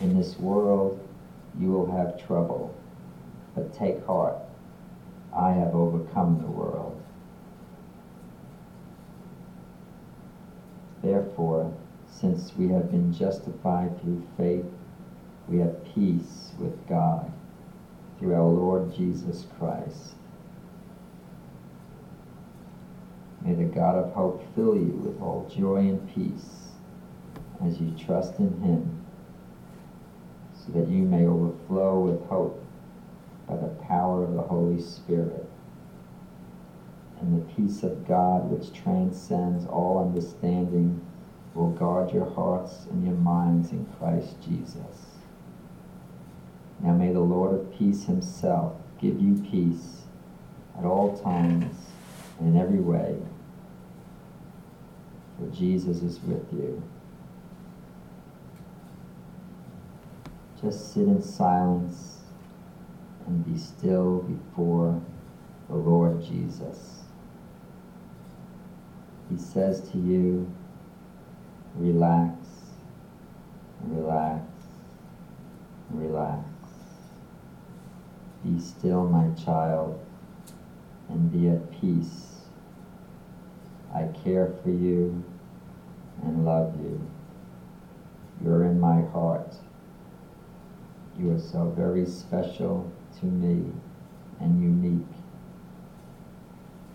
In 0.01 0.17
this 0.17 0.39
world 0.39 1.01
you 1.59 1.71
will 1.71 1.91
have 1.93 2.25
trouble, 2.27 2.75
but 3.55 3.73
take 3.73 4.05
heart. 4.07 4.37
I 5.33 5.51
have 5.53 5.75
overcome 5.75 6.41
the 6.41 6.51
world. 6.51 7.01
Therefore, 11.03 11.73
since 12.11 12.53
we 12.57 12.69
have 12.69 12.91
been 12.91 13.13
justified 13.13 14.01
through 14.01 14.27
faith, 14.37 14.65
we 15.49 15.59
have 15.59 15.85
peace 15.95 16.53
with 16.59 16.87
God 16.89 17.31
through 18.19 18.35
our 18.35 18.49
Lord 18.49 18.93
Jesus 18.95 19.47
Christ. 19.59 20.15
May 23.43 23.55
the 23.55 23.65
God 23.65 23.95
of 23.95 24.13
hope 24.13 24.43
fill 24.55 24.75
you 24.75 25.01
with 25.05 25.21
all 25.21 25.51
joy 25.55 25.77
and 25.77 26.15
peace 26.15 26.73
as 27.65 27.81
you 27.81 27.93
trust 27.93 28.39
in 28.39 28.61
him, 28.61 29.05
so 30.55 30.73
that 30.73 30.89
you 30.89 31.03
may 31.03 31.27
overflow 31.27 32.01
with 32.01 32.27
hope 32.29 32.65
by 33.49 33.57
the 33.57 33.69
power 33.87 34.25
of 34.25 34.35
the 34.35 34.43
Holy 34.43 34.81
Spirit. 34.81 35.49
And 37.21 37.41
the 37.41 37.55
peace 37.55 37.83
of 37.83 38.07
God, 38.07 38.51
which 38.51 38.73
transcends 38.73 39.67
all 39.67 39.99
understanding, 40.01 41.01
will 41.55 41.71
guard 41.71 42.13
your 42.13 42.31
hearts 42.31 42.87
and 42.91 43.05
your 43.05 43.17
minds 43.17 43.73
in 43.73 43.87
Christ 43.99 44.37
Jesus. 44.41 45.07
Now 46.81 46.93
may 46.93 47.13
the 47.13 47.21
Lord 47.21 47.55
of 47.55 47.77
peace 47.77 48.05
himself 48.05 48.75
give 49.01 49.21
you 49.21 49.35
peace 49.51 50.03
at 50.79 50.85
all 50.85 51.17
times 51.19 51.75
and 52.39 52.55
in 52.55 52.61
every 52.61 52.81
way, 52.81 53.17
for 55.39 55.47
Jesus 55.55 56.03
is 56.03 56.21
with 56.21 56.47
you. 56.53 56.83
Just 60.61 60.93
sit 60.93 61.05
in 61.05 61.23
silence 61.23 62.19
and 63.27 63.45
be 63.45 63.59
still 63.59 64.23
before 64.23 65.01
the 65.69 65.77
Lord 65.77 66.25
Jesus. 66.25 67.03
He 69.31 69.37
says 69.37 69.89
to 69.91 69.99
you, 69.99 70.51
relax, 71.77 72.35
relax, 73.85 74.43
relax. 75.91 76.49
Be 78.45 78.59
still, 78.59 79.07
my 79.07 79.29
child, 79.43 80.01
and 81.09 81.31
be 81.31 81.49
at 81.49 81.71
peace. 81.81 82.28
I 83.95 84.09
care 84.25 84.53
for 84.63 84.71
you 84.71 85.25
and 86.23 86.45
love 86.45 86.75
you. 86.83 87.01
You're 88.43 88.65
in 88.65 88.79
my 88.79 89.03
heart. 89.11 89.55
You 91.19 91.33
are 91.33 91.41
so 91.41 91.73
very 91.77 92.07
special 92.07 92.91
to 93.21 93.27
me 93.27 93.73
and 94.41 94.63
unique. 94.63 95.07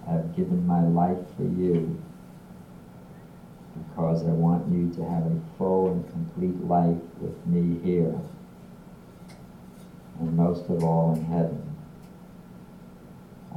I 0.07 0.11
have 0.13 0.35
given 0.35 0.65
my 0.65 0.81
life 0.81 1.19
for 1.35 1.43
you 1.43 2.01
because 3.73 4.23
I 4.23 4.31
want 4.31 4.71
you 4.71 4.93
to 4.95 5.09
have 5.09 5.25
a 5.25 5.39
full 5.57 5.91
and 5.91 6.09
complete 6.11 6.63
life 6.65 6.97
with 7.19 7.45
me 7.47 7.79
here 7.83 8.15
and 10.19 10.37
most 10.37 10.69
of 10.69 10.83
all 10.83 11.15
in 11.15 11.23
heaven. 11.25 11.75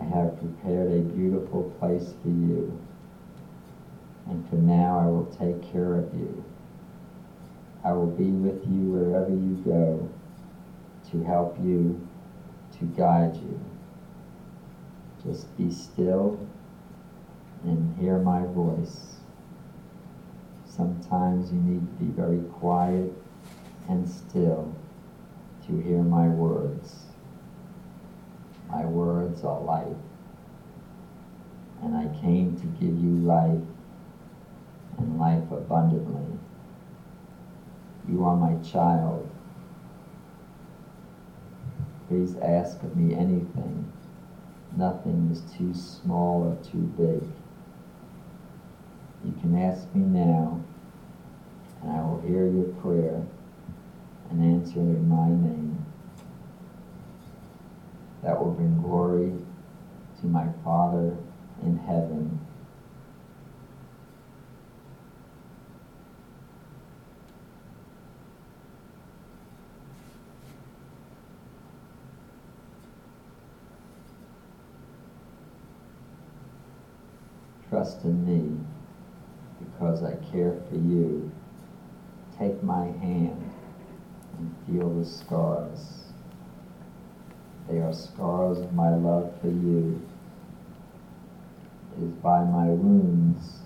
I 0.00 0.04
have 0.04 0.38
prepared 0.38 0.92
a 0.92 1.00
beautiful 1.00 1.64
place 1.78 2.14
for 2.22 2.28
you, 2.28 2.78
and 4.28 4.48
for 4.48 4.56
now 4.56 4.98
I 4.98 5.06
will 5.06 5.26
take 5.26 5.62
care 5.72 5.94
of 5.96 6.12
you. 6.14 6.44
I 7.84 7.92
will 7.92 8.10
be 8.10 8.30
with 8.30 8.66
you 8.66 8.90
wherever 8.90 9.30
you 9.30 9.62
go 9.64 10.08
to 11.10 11.22
help 11.22 11.56
you, 11.62 12.06
to 12.78 12.84
guide 12.84 13.36
you. 13.36 13.60
Just 15.24 15.56
be 15.56 15.70
still 15.70 16.38
and 17.62 17.96
hear 17.98 18.18
my 18.18 18.44
voice. 18.44 19.16
Sometimes 20.66 21.52
you 21.52 21.58
need 21.58 21.86
to 21.86 22.04
be 22.04 22.10
very 22.10 22.40
quiet 22.58 23.12
and 23.88 24.08
still 24.08 24.74
to 25.66 25.80
hear 25.80 26.02
my 26.02 26.28
words. 26.28 27.06
My 28.68 28.84
words 28.84 29.44
are 29.44 29.60
life, 29.60 29.96
and 31.82 31.96
I 31.96 32.06
came 32.20 32.56
to 32.56 32.66
give 32.84 32.98
you 32.98 33.10
life 33.10 33.62
and 34.98 35.18
life 35.18 35.50
abundantly. 35.50 36.38
You 38.08 38.24
are 38.24 38.36
my 38.36 38.56
child. 38.62 39.28
Please 42.08 42.36
ask 42.36 42.82
of 42.82 42.96
me 42.96 43.14
anything. 43.14 43.92
Nothing 44.76 45.30
is 45.32 45.42
too 45.56 45.74
small 45.74 46.44
or 46.44 46.64
too 46.64 46.82
big. 46.96 47.22
You 49.24 49.32
can 49.40 49.58
ask 49.58 49.92
me 49.94 50.02
now, 50.02 50.60
and 51.82 51.90
I 51.90 52.02
will 52.02 52.20
hear 52.20 52.46
your 52.46 52.66
prayer 52.80 53.26
and 54.30 54.42
answer 54.42 54.80
in 54.80 55.08
my 55.08 55.28
name. 55.28 55.84
That 58.22 58.38
will 58.38 58.52
bring 58.52 58.80
glory 58.80 59.32
to 60.20 60.26
my 60.26 60.48
Father 60.64 61.16
in 61.62 61.76
heaven. 61.78 62.45
Trust 77.86 78.04
in 78.04 78.26
me 78.26 78.58
because 79.60 80.02
I 80.02 80.16
care 80.32 80.60
for 80.68 80.74
you. 80.74 81.30
Take 82.36 82.60
my 82.64 82.86
hand 82.86 83.52
and 84.36 84.52
feel 84.66 84.92
the 84.92 85.04
scars. 85.04 86.02
They 87.68 87.78
are 87.78 87.92
scars 87.92 88.58
of 88.58 88.74
my 88.74 88.92
love 88.92 89.32
for 89.40 89.46
you. 89.46 90.04
It 91.96 92.02
is 92.02 92.10
by 92.14 92.42
my 92.42 92.66
wounds 92.66 93.60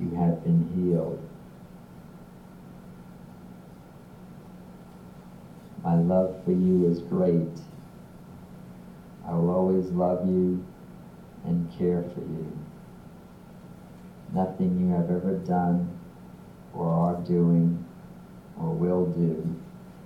you 0.00 0.08
have 0.12 0.42
been 0.42 0.72
healed. 0.74 1.22
My 5.84 5.96
love 5.96 6.42
for 6.46 6.52
you 6.52 6.90
is 6.90 7.00
great. 7.00 7.60
I 9.26 9.34
will 9.34 9.50
always 9.50 9.90
love 9.90 10.26
you 10.26 10.64
and 11.44 11.70
care 11.76 12.04
for 12.14 12.20
you. 12.20 12.50
Nothing 14.34 14.80
you 14.80 14.94
have 14.94 15.10
ever 15.10 15.34
done 15.34 15.98
or 16.74 16.88
are 16.88 17.20
doing 17.22 17.84
or 18.58 18.70
will 18.70 19.06
do 19.06 19.56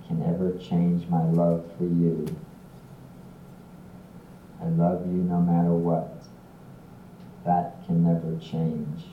can 0.06 0.22
ever 0.22 0.56
change 0.58 1.08
my 1.08 1.24
love 1.24 1.64
for 1.76 1.84
you. 1.84 2.26
I 4.62 4.68
love 4.68 5.06
you 5.06 5.22
no 5.22 5.40
matter 5.40 5.72
what. 5.72 6.24
That 7.44 7.84
can 7.86 8.04
never 8.04 8.36
change. 8.38 9.04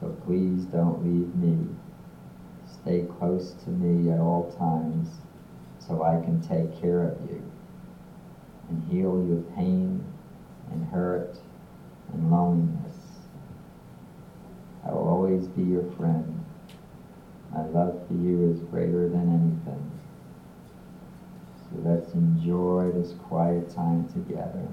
So 0.00 0.08
please 0.26 0.64
don't 0.64 1.04
leave 1.04 1.34
me. 1.36 1.74
Stay 2.82 3.06
close 3.18 3.52
to 3.64 3.70
me 3.70 4.10
at 4.10 4.20
all 4.20 4.52
times 4.58 5.08
so 5.78 6.02
I 6.02 6.22
can 6.24 6.40
take 6.40 6.80
care 6.80 7.02
of 7.08 7.18
you 7.30 7.42
and 8.68 8.82
heal 8.90 9.24
your 9.26 9.42
pain 9.56 10.04
and 10.70 10.86
hurt 10.86 11.38
and 12.12 12.30
loneliness. 12.30 12.75
Always 15.26 15.48
be 15.48 15.64
your 15.64 15.82
friend. 15.96 16.44
My 17.52 17.66
love 17.66 18.00
for 18.06 18.14
you 18.14 18.48
is 18.48 18.60
greater 18.70 19.08
than 19.08 19.28
anything. 19.28 19.90
So 21.58 21.80
let's 21.82 22.14
enjoy 22.14 22.92
this 22.94 23.12
quiet 23.24 23.68
time 23.74 24.08
together. 24.12 24.68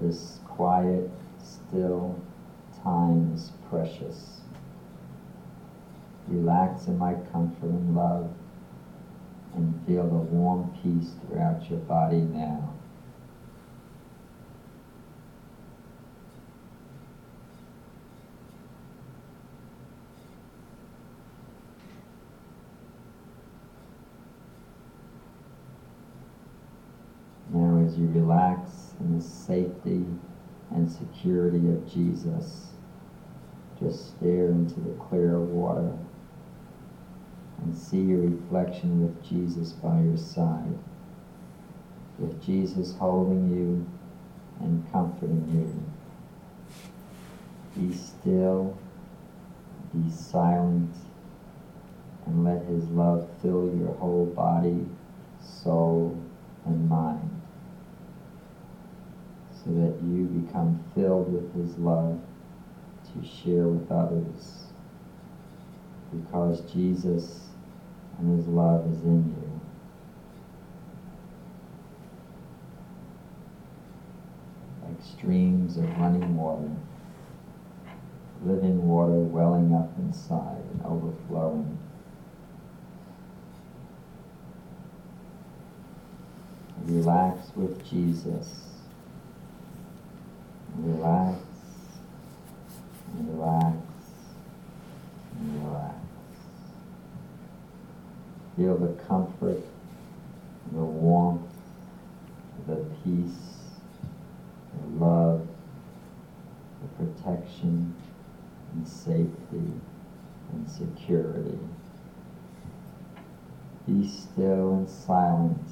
This 0.00 0.38
quiet, 0.46 1.10
still 1.42 2.16
time 2.84 3.32
is 3.34 3.50
precious. 3.68 4.42
Relax 6.28 6.86
in 6.86 6.98
my 6.98 7.14
comfort 7.32 7.64
and 7.64 7.96
love 7.96 8.30
and 9.56 9.74
feel 9.88 10.04
the 10.04 10.14
warm 10.14 10.72
peace 10.84 11.14
throughout 11.26 11.68
your 11.68 11.80
body 11.80 12.20
now. 12.20 12.72
as 27.92 27.98
you 27.98 28.01
relax 28.12 28.94
in 29.00 29.18
the 29.18 29.24
safety 29.24 30.04
and 30.70 30.90
security 30.90 31.68
of 31.68 31.92
Jesus. 31.92 32.68
Just 33.80 34.16
stare 34.16 34.46
into 34.46 34.80
the 34.80 34.94
clear 34.94 35.40
water 35.40 35.92
and 37.62 37.76
see 37.76 38.00
your 38.00 38.20
reflection 38.20 39.02
with 39.02 39.28
Jesus 39.28 39.72
by 39.72 40.00
your 40.00 40.16
side, 40.16 40.78
with 42.18 42.42
Jesus 42.44 42.94
holding 42.98 43.50
you 43.50 43.86
and 44.60 44.90
comforting 44.92 45.46
you. 45.52 45.82
Be 47.88 47.94
still, 47.94 48.76
be 49.94 50.10
silent, 50.10 50.94
and 52.26 52.44
let 52.44 52.64
His 52.66 52.84
love 52.88 53.28
fill 53.40 53.72
your 53.76 53.94
whole 53.94 54.26
body, 54.26 54.86
soul, 55.40 56.20
and 56.64 56.88
mind, 56.88 57.31
so 59.64 59.70
that 59.70 59.94
you 60.02 60.24
become 60.44 60.82
filled 60.94 61.32
with 61.32 61.54
His 61.54 61.78
love 61.78 62.18
to 63.12 63.28
share 63.28 63.68
with 63.68 63.90
others, 63.92 64.64
because 66.10 66.60
Jesus 66.72 67.48
and 68.18 68.36
His 68.36 68.48
love 68.48 68.86
is 68.90 69.02
in 69.02 69.24
you. 69.28 69.60
Like 74.82 75.00
streams 75.16 75.76
of 75.76 75.84
running 75.98 76.36
water, 76.36 76.70
living 78.44 78.88
water 78.88 79.12
welling 79.12 79.74
up 79.74 79.90
inside 79.98 80.64
and 80.72 80.82
overflowing. 80.84 81.78
Relax 86.84 87.54
with 87.54 87.88
Jesus. 87.88 88.71
Relax 90.78 91.38
relax 93.14 93.76
relax. 95.40 95.94
Feel 98.56 98.76
the 98.76 98.92
comfort, 99.04 99.62
the 100.72 100.78
warmth, 100.78 101.42
the 102.66 102.76
peace, 103.02 103.58
the 104.74 105.04
love, 105.04 105.46
the 106.82 107.04
protection 107.04 107.94
and 108.72 108.86
safety 108.86 109.72
and 110.52 110.70
security. 110.70 111.58
Be 113.86 114.06
still 114.06 114.74
and 114.74 114.88
silent 114.88 115.66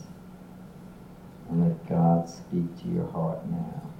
and 1.49 1.69
let 1.69 1.89
God 1.89 2.29
speak 2.29 2.81
to 2.83 2.89
your 2.89 3.07
heart 3.09 3.47
now. 3.47 3.91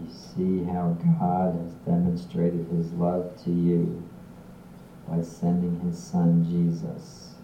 You 0.00 0.14
see 0.14 0.64
how 0.64 0.96
God 1.18 1.54
has 1.60 1.72
demonstrated 1.86 2.66
his 2.68 2.92
love 2.92 3.42
to 3.44 3.50
you 3.50 4.02
by 5.08 5.22
sending 5.22 5.80
his 5.80 5.98
son 5.98 6.44
Jesus 6.44 7.34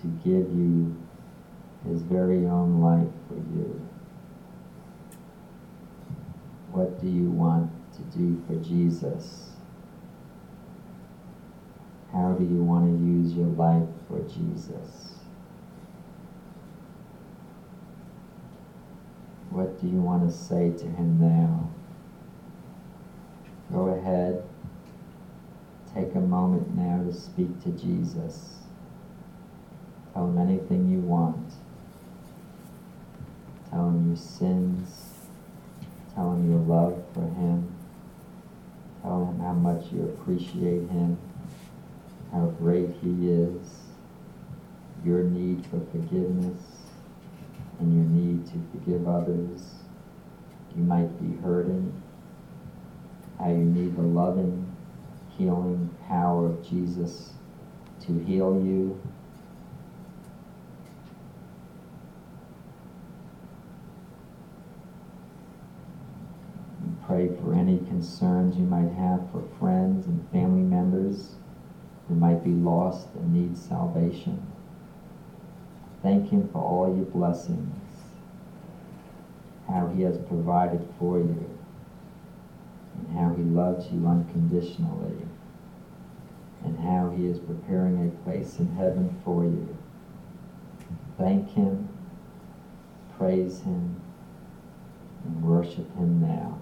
to 0.00 0.06
give 0.22 0.52
you 0.54 0.96
his 1.88 2.02
very 2.02 2.46
own 2.46 2.80
life 2.80 3.12
for 3.28 3.34
you. 3.34 3.88
What 6.70 7.00
do 7.00 7.08
you 7.08 7.30
want 7.30 7.70
to 7.94 8.18
do 8.18 8.42
for 8.46 8.56
Jesus? 8.56 9.50
How 12.12 12.32
do 12.32 12.44
you 12.44 12.62
want 12.62 12.86
to 12.86 13.04
use 13.04 13.34
your 13.34 13.46
life 13.46 13.88
for 14.08 14.20
Jesus? 14.20 15.14
What 19.50 19.80
do 19.80 19.86
you 19.88 20.00
want 20.00 20.28
to 20.28 20.36
say 20.36 20.70
to 20.70 20.84
him 20.84 21.20
now? 21.20 21.70
Go 23.74 23.88
ahead. 23.88 24.44
Take 25.92 26.14
a 26.14 26.20
moment 26.20 26.76
now 26.76 27.02
to 27.02 27.12
speak 27.12 27.60
to 27.64 27.70
Jesus. 27.70 28.58
Tell 30.12 30.28
him 30.28 30.38
anything 30.38 30.88
you 30.88 31.00
want. 31.00 31.54
Tell 33.70 33.88
him 33.88 34.06
your 34.06 34.16
sins. 34.16 34.88
Tell 36.14 36.34
him 36.34 36.48
your 36.48 36.60
love 36.60 37.02
for 37.12 37.22
him. 37.22 37.74
Tell 39.02 39.26
him 39.26 39.40
how 39.40 39.54
much 39.54 39.90
you 39.92 40.04
appreciate 40.04 40.88
him, 40.88 41.18
how 42.32 42.46
great 42.58 42.90
he 43.02 43.28
is, 43.28 43.80
your 45.04 45.24
need 45.24 45.66
for 45.66 45.80
forgiveness, 45.90 46.62
and 47.80 47.92
your 47.92 48.04
need 48.04 48.46
to 48.46 48.62
forgive 48.70 49.08
others. 49.08 49.74
You 50.76 50.84
might 50.84 51.20
be 51.20 51.42
hurting, 51.42 52.03
how 53.38 53.48
you 53.48 53.56
need 53.56 53.96
the 53.96 54.02
loving, 54.02 54.74
healing 55.36 55.90
power 56.08 56.46
of 56.46 56.68
Jesus 56.68 57.30
to 58.00 58.18
heal 58.24 58.60
you 58.64 59.00
pray 67.06 67.28
for 67.40 67.54
any 67.54 67.78
concerns 67.78 68.56
you 68.56 68.64
might 68.64 68.90
have 68.92 69.20
for 69.30 69.42
friends 69.58 70.06
and 70.06 70.26
family 70.30 70.62
members 70.62 71.34
who 72.08 72.14
might 72.14 72.42
be 72.42 72.50
lost 72.50 73.08
and 73.14 73.32
need 73.32 73.56
salvation. 73.56 74.44
Thank 76.02 76.30
Him 76.30 76.48
for 76.52 76.58
all 76.58 76.94
your 76.94 77.06
blessings, 77.06 77.76
how 79.68 79.86
He 79.88 80.02
has 80.02 80.18
provided 80.18 80.86
for 80.98 81.18
you, 81.18 81.53
how 83.14 83.34
He 83.34 83.42
loves 83.42 83.90
you 83.90 84.06
unconditionally, 84.06 85.16
and 86.64 86.78
how 86.80 87.10
He 87.10 87.26
is 87.26 87.38
preparing 87.38 88.06
a 88.06 88.24
place 88.24 88.58
in 88.58 88.74
heaven 88.74 89.14
for 89.24 89.44
you. 89.44 89.76
Thank 91.16 91.50
Him, 91.50 91.88
praise 93.16 93.60
Him, 93.60 94.00
and 95.24 95.42
worship 95.42 95.96
Him 95.96 96.20
now. 96.20 96.58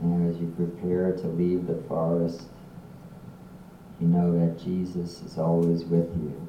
Now, 0.00 0.28
as 0.28 0.38
you 0.38 0.46
prepare 0.56 1.07
to 1.20 1.28
leave 1.28 1.66
the 1.66 1.82
forest, 1.88 2.42
you 4.00 4.06
know 4.06 4.38
that 4.38 4.62
Jesus 4.62 5.22
is 5.22 5.38
always 5.38 5.84
with 5.84 6.08
you. 6.16 6.48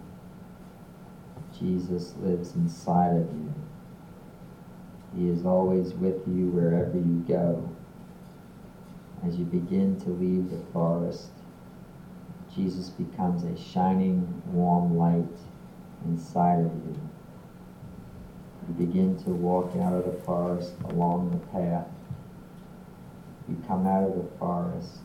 Jesus 1.59 2.13
lives 2.22 2.55
inside 2.55 3.15
of 3.15 3.32
you. 3.34 3.53
He 5.17 5.30
is 5.30 5.45
always 5.45 5.93
with 5.93 6.28
you 6.28 6.47
wherever 6.49 6.97
you 6.97 7.26
go. 7.28 7.70
As 9.26 9.38
you 9.38 9.45
begin 9.45 9.99
to 10.01 10.09
leave 10.11 10.51
the 10.51 10.63
forest, 10.72 11.30
Jesus 12.55 12.89
becomes 12.89 13.43
a 13.43 13.61
shining, 13.61 14.41
warm 14.47 14.97
light 14.97 15.26
inside 16.05 16.59
of 16.59 16.72
you. 16.72 16.95
You 18.67 18.86
begin 18.86 19.17
to 19.24 19.32
walk 19.32 19.76
out 19.76 19.93
of 19.93 20.05
the 20.05 20.22
forest 20.22 20.74
along 20.86 21.32
the 21.32 21.38
path 21.57 21.88
you 23.50 23.58
come 23.68 23.88
out 23.88 24.04
of 24.04 24.16
the 24.16 24.30
forest 24.38 25.00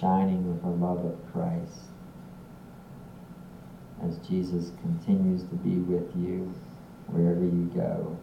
shining 0.00 0.48
with 0.48 0.62
the 0.62 0.68
love 0.68 1.04
of 1.04 1.32
Christ 1.32 1.80
as 4.02 4.16
Jesus 4.18 4.72
continues 4.80 5.42
to 5.42 5.54
be 5.56 5.76
with 5.76 6.10
you 6.16 6.52
wherever 7.08 7.44
you 7.44 7.70
go. 7.74 8.16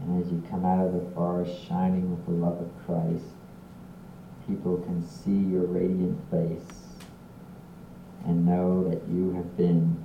And 0.00 0.22
as 0.22 0.30
you 0.30 0.42
come 0.50 0.64
out 0.64 0.86
of 0.86 0.92
the 0.92 1.10
forest 1.14 1.66
shining 1.66 2.10
with 2.10 2.24
the 2.26 2.32
love 2.32 2.60
of 2.60 2.70
Christ, 2.86 3.24
people 4.46 4.78
can 4.78 5.06
see 5.06 5.50
your 5.50 5.66
radiant 5.66 6.18
face 6.30 6.96
and 8.24 8.44
know 8.44 8.88
that 8.88 9.08
you 9.08 9.32
have 9.32 9.56
been 9.56 10.04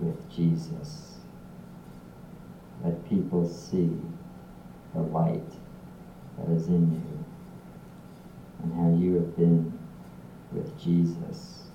with 0.00 0.30
Jesus. 0.30 1.18
Let 2.84 3.08
people 3.08 3.48
see 3.48 3.90
the 4.96 5.02
light 5.02 5.50
that 6.38 6.50
is 6.50 6.68
in 6.68 6.90
you 6.90 7.24
and 8.62 8.72
how 8.74 8.98
you 8.98 9.14
have 9.14 9.36
been 9.36 9.78
with 10.52 10.78
Jesus. 10.80 11.68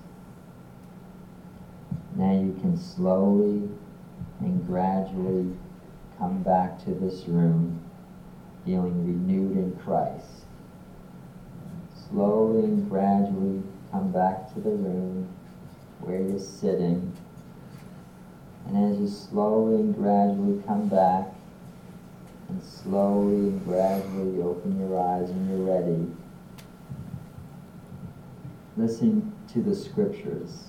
Now 2.16 2.32
you 2.32 2.56
can 2.60 2.76
slowly 2.76 3.68
and 4.40 4.66
gradually 4.66 5.56
come 6.18 6.42
back 6.42 6.84
to 6.84 6.90
this 6.90 7.24
room 7.26 7.80
feeling 8.64 9.06
renewed 9.06 9.56
in 9.56 9.76
Christ. 9.84 10.44
Slowly 12.10 12.64
and 12.64 12.90
gradually 12.90 13.62
come 13.90 14.12
back 14.12 14.52
to 14.54 14.60
the 14.60 14.70
room 14.70 15.28
where 16.00 16.20
you're 16.20 16.38
sitting. 16.38 17.12
And 18.66 18.92
as 18.92 19.00
you 19.00 19.08
slowly 19.08 19.76
and 19.76 19.94
gradually 19.94 20.62
come 20.66 20.88
back, 20.88 21.28
and 22.52 22.62
slowly 22.62 23.48
and 23.48 23.64
gradually 23.64 24.42
open 24.42 24.78
your 24.78 25.00
eyes 25.00 25.28
when 25.30 25.48
you're 25.48 25.74
ready, 25.74 26.06
listen 28.76 29.32
to 29.50 29.62
the 29.62 29.74
scriptures 29.74 30.64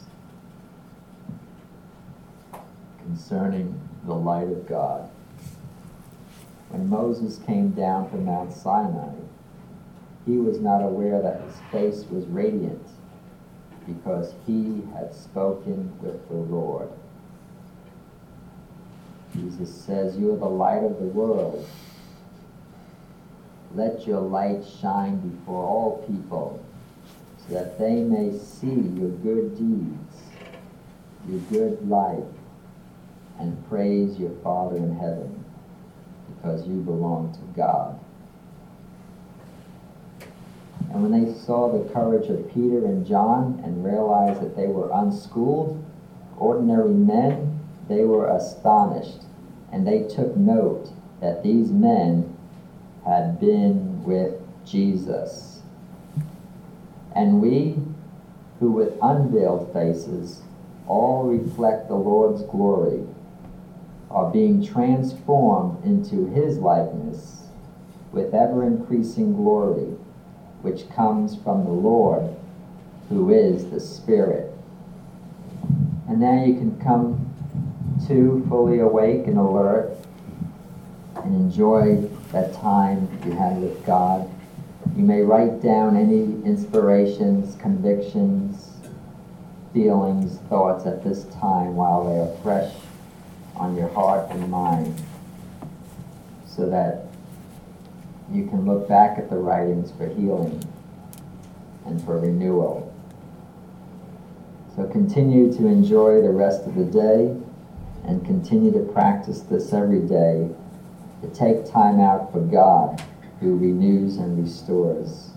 concerning 2.99 3.77
the 4.05 4.13
light 4.13 4.47
of 4.47 4.65
God. 4.65 5.09
When 6.69 6.89
Moses 6.89 7.39
came 7.45 7.71
down 7.71 8.09
from 8.09 8.25
Mount 8.25 8.53
Sinai, 8.53 9.15
he 10.25 10.37
was 10.37 10.59
not 10.59 10.81
aware 10.81 11.21
that 11.21 11.41
his 11.41 11.55
face 11.69 12.09
was 12.09 12.25
radiant 12.27 12.87
because 13.85 14.33
he 14.47 14.83
had 14.93 15.13
spoken 15.13 15.91
with 16.01 16.25
the 16.29 16.35
Lord. 16.35 16.89
Jesus 19.33 19.73
says, 19.73 20.17
You 20.17 20.33
are 20.33 20.37
the 20.37 20.45
light 20.45 20.83
of 20.83 20.99
the 20.99 21.05
world. 21.05 21.67
Let 23.75 24.05
your 24.05 24.21
light 24.21 24.63
shine 24.81 25.17
before 25.17 25.65
all 25.65 26.05
people, 26.07 26.63
so 27.39 27.55
that 27.55 27.79
they 27.79 27.95
may 27.95 28.37
see 28.37 28.67
your 28.67 29.09
good 29.09 29.57
deeds, 29.57 30.15
your 31.27 31.39
good 31.51 31.89
life, 31.89 32.23
and 33.39 33.67
praise 33.67 34.19
your 34.19 34.31
Father 34.43 34.77
in 34.77 34.95
heaven, 34.95 35.43
because 36.27 36.67
you 36.67 36.75
belong 36.81 37.33
to 37.33 37.59
God. 37.59 37.99
And 40.91 41.01
when 41.01 41.25
they 41.25 41.33
saw 41.33 41.71
the 41.75 41.91
courage 41.91 42.29
of 42.29 42.53
Peter 42.53 42.85
and 42.85 43.07
John 43.07 43.59
and 43.63 43.83
realized 43.83 44.41
that 44.41 44.55
they 44.55 44.67
were 44.67 44.91
unschooled, 44.93 45.83
ordinary 46.37 46.93
men, 46.93 47.52
they 47.93 48.03
were 48.03 48.27
astonished, 48.27 49.23
and 49.71 49.85
they 49.85 50.03
took 50.03 50.35
note 50.35 50.91
that 51.19 51.43
these 51.43 51.69
men 51.69 52.35
had 53.05 53.39
been 53.39 54.03
with 54.03 54.35
Jesus. 54.65 55.61
And 57.15 57.41
we, 57.41 57.77
who 58.59 58.71
with 58.71 58.97
unveiled 59.01 59.71
faces 59.71 60.41
all 60.87 61.23
reflect 61.23 61.87
the 61.87 61.95
Lord's 61.95 62.41
glory, 62.43 63.05
are 64.09 64.31
being 64.31 64.65
transformed 64.65 65.83
into 65.85 66.27
his 66.27 66.57
likeness 66.57 67.43
with 68.11 68.33
ever 68.33 68.63
increasing 68.63 69.35
glory, 69.35 69.95
which 70.61 70.89
comes 70.91 71.35
from 71.35 71.63
the 71.63 71.71
Lord, 71.71 72.35
who 73.09 73.31
is 73.31 73.69
the 73.69 73.79
Spirit. 73.79 74.53
And 76.07 76.19
now 76.19 76.43
you 76.43 76.53
can 76.53 76.79
come 76.79 77.32
to 78.07 78.45
fully 78.49 78.79
awake 78.79 79.27
and 79.27 79.37
alert 79.37 79.95
and 81.23 81.35
enjoy 81.35 81.97
that 82.31 82.53
time 82.53 83.07
you 83.25 83.31
had 83.31 83.61
with 83.61 83.85
God. 83.85 84.29
You 84.95 85.03
may 85.03 85.21
write 85.21 85.61
down 85.61 85.95
any 85.95 86.23
inspirations, 86.45 87.55
convictions, 87.61 88.71
feelings, 89.73 90.37
thoughts 90.49 90.85
at 90.85 91.03
this 91.03 91.23
time 91.25 91.75
while 91.75 92.09
they 92.09 92.19
are 92.19 92.43
fresh 92.43 92.73
on 93.55 93.75
your 93.75 93.89
heart 93.89 94.29
and 94.31 94.49
mind 94.49 95.01
so 96.45 96.69
that 96.69 97.05
you 98.31 98.45
can 98.45 98.65
look 98.65 98.87
back 98.87 99.17
at 99.17 99.29
the 99.29 99.37
writings 99.37 99.91
for 99.91 100.07
healing 100.07 100.63
and 101.85 102.03
for 102.03 102.19
renewal. 102.19 102.93
So 104.75 104.87
continue 104.87 105.53
to 105.53 105.67
enjoy 105.67 106.21
the 106.21 106.31
rest 106.31 106.65
of 106.65 106.75
the 106.75 106.85
day 106.85 107.42
and 108.05 108.25
continue 108.25 108.71
to 108.71 108.91
practice 108.93 109.41
this 109.41 109.73
every 109.73 110.01
day 110.01 110.49
to 111.21 111.27
take 111.29 111.65
time 111.71 111.99
out 111.99 112.31
for 112.31 112.41
God 112.41 113.01
who 113.39 113.57
renews 113.57 114.17
and 114.17 114.41
restores. 114.43 115.31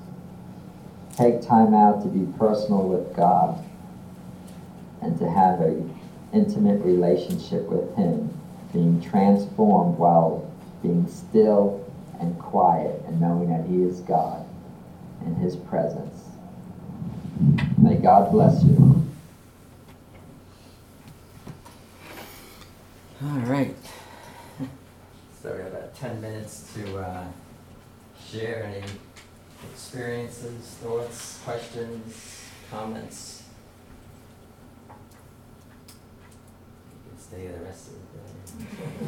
Take 1.17 1.43
time 1.43 1.75
out 1.75 2.03
to 2.03 2.09
be 2.09 2.31
personal 2.39 2.83
with 2.89 3.17
God 3.17 3.64
and 5.01 5.19
to 5.19 5.31
have 5.31 5.61
an 5.61 5.99
intimate 6.33 6.85
relationship 6.85 7.62
with 7.69 7.95
Him, 7.97 8.37
being 8.73 9.01
transformed 9.01 9.99
while 9.99 10.51
being 10.83 11.09
still 11.09 11.85
and 12.21 12.39
quiet 12.39 13.03
and 13.07 13.21
knowing 13.21 13.49
that 13.51 13.67
He 13.67 13.83
is 13.83 14.01
God 14.01 14.47
in 15.25 15.35
His 15.37 15.57
presence. 15.57 16.25
May 17.79 17.97
God 17.97 18.33
bless 18.33 18.62
you. 18.64 19.05
All 23.25 23.39
right. 23.47 23.75
So 25.43 25.53
we 25.55 25.62
have 25.62 25.73
about 25.73 25.95
ten 25.95 26.21
minutes 26.21 26.71
to 26.75 26.99
uh, 26.99 27.25
share 28.31 28.64
any 28.64 28.85
experiences, 29.73 30.67
thoughts, 30.83 31.41
questions, 31.43 32.43
comments. 32.71 33.45
You 34.89 34.95
can 37.09 37.19
stay 37.19 37.47
the 37.47 37.64
rest 37.64 37.89
of 37.89 37.95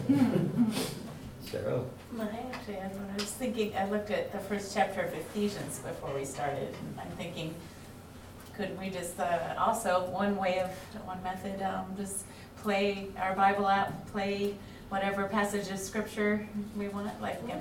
the 0.09 0.15
day. 0.15 0.25
Cheryl? 1.47 1.87
Well, 2.15 2.31
I 2.33 2.55
actually, 2.55 2.77
I 2.77 2.89
when 2.89 3.11
I 3.11 3.15
was 3.15 3.25
thinking, 3.25 3.77
I 3.77 3.89
looked 3.91 4.11
at 4.11 4.33
the 4.33 4.39
first 4.39 4.73
chapter 4.75 5.03
of 5.03 5.13
Ephesians 5.13 5.81
before 5.81 6.15
we 6.15 6.25
started, 6.25 6.75
and 6.81 7.01
I'm 7.01 7.11
thinking, 7.19 7.55
could 8.57 8.79
we 8.79 8.89
just, 8.91 9.19
uh, 9.21 9.55
also, 9.59 10.09
one 10.11 10.37
way 10.37 10.61
of, 10.61 10.71
one 11.07 11.23
method, 11.23 11.63
um, 11.63 11.95
just 11.97 12.25
play 12.63 13.09
our 13.21 13.35
Bible 13.35 13.67
app, 13.69 14.07
play 14.13 14.55
whatever 14.89 15.25
passage 15.29 15.71
of 15.71 15.79
scripture 15.79 16.47
we 16.77 16.89
want, 16.89 17.21
like, 17.21 17.41
um, 17.45 17.61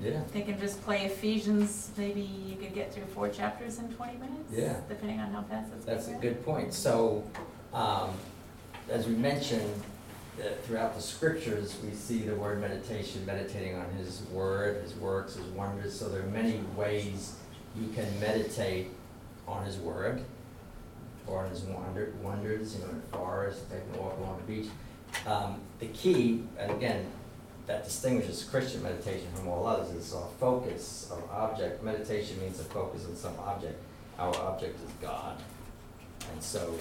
Yeah. 0.00 0.20
thinking 0.32 0.58
just 0.60 0.80
play 0.84 1.06
Ephesians, 1.06 1.90
maybe 1.96 2.20
you 2.20 2.56
could 2.56 2.72
get 2.72 2.92
through 2.94 3.06
four 3.06 3.28
chapters 3.28 3.78
in 3.80 3.88
twenty 3.94 4.16
minutes? 4.16 4.50
Yeah. 4.52 4.76
Depending 4.88 5.18
on 5.18 5.32
how 5.32 5.42
fast 5.42 5.72
it's. 5.76 5.84
That's 5.84 6.06
a 6.08 6.12
good 6.12 6.44
point. 6.44 6.72
So, 6.72 7.24
um, 7.74 8.10
as 8.88 9.06
we 9.08 9.14
mentioned, 9.16 9.82
uh, 10.40 10.44
throughout 10.62 10.94
the 10.94 11.02
scriptures, 11.02 11.76
we 11.84 11.92
see 11.94 12.20
the 12.20 12.36
word 12.36 12.60
meditation, 12.60 13.26
meditating 13.26 13.74
on 13.74 13.90
his 13.98 14.22
word, 14.32 14.82
his 14.84 14.94
works, 14.94 15.34
his 15.34 15.46
wonders. 15.46 15.98
So 15.98 16.08
there 16.08 16.22
are 16.22 16.26
many 16.26 16.60
ways 16.76 17.34
you 17.76 17.88
can 17.88 18.06
meditate 18.20 18.90
on 19.48 19.64
his 19.66 19.78
word 19.78 20.22
or 21.28 21.44
on 21.44 21.50
his 21.50 21.62
wonders, 21.62 22.74
you 22.74 22.80
know, 22.84 22.90
in 22.90 23.00
the 23.00 23.06
forest, 23.16 23.70
taking 23.70 23.94
a 23.94 24.02
walk 24.02 24.18
along 24.18 24.42
the 24.46 24.52
beach. 24.52 24.70
Um, 25.26 25.60
the 25.78 25.86
key, 25.86 26.44
and 26.58 26.70
again, 26.70 27.06
that 27.66 27.84
distinguishes 27.84 28.44
Christian 28.44 28.82
meditation 28.82 29.26
from 29.34 29.48
all 29.48 29.66
others, 29.66 29.90
is 29.90 30.14
our 30.14 30.28
focus, 30.40 31.12
our 31.12 31.42
object. 31.42 31.82
Meditation 31.82 32.40
means 32.40 32.58
a 32.60 32.64
focus 32.64 33.04
on 33.06 33.14
some 33.14 33.34
object. 33.40 33.78
Our 34.18 34.34
object 34.36 34.76
is 34.76 34.90
God. 35.02 35.36
And 36.32 36.42
so, 36.42 36.74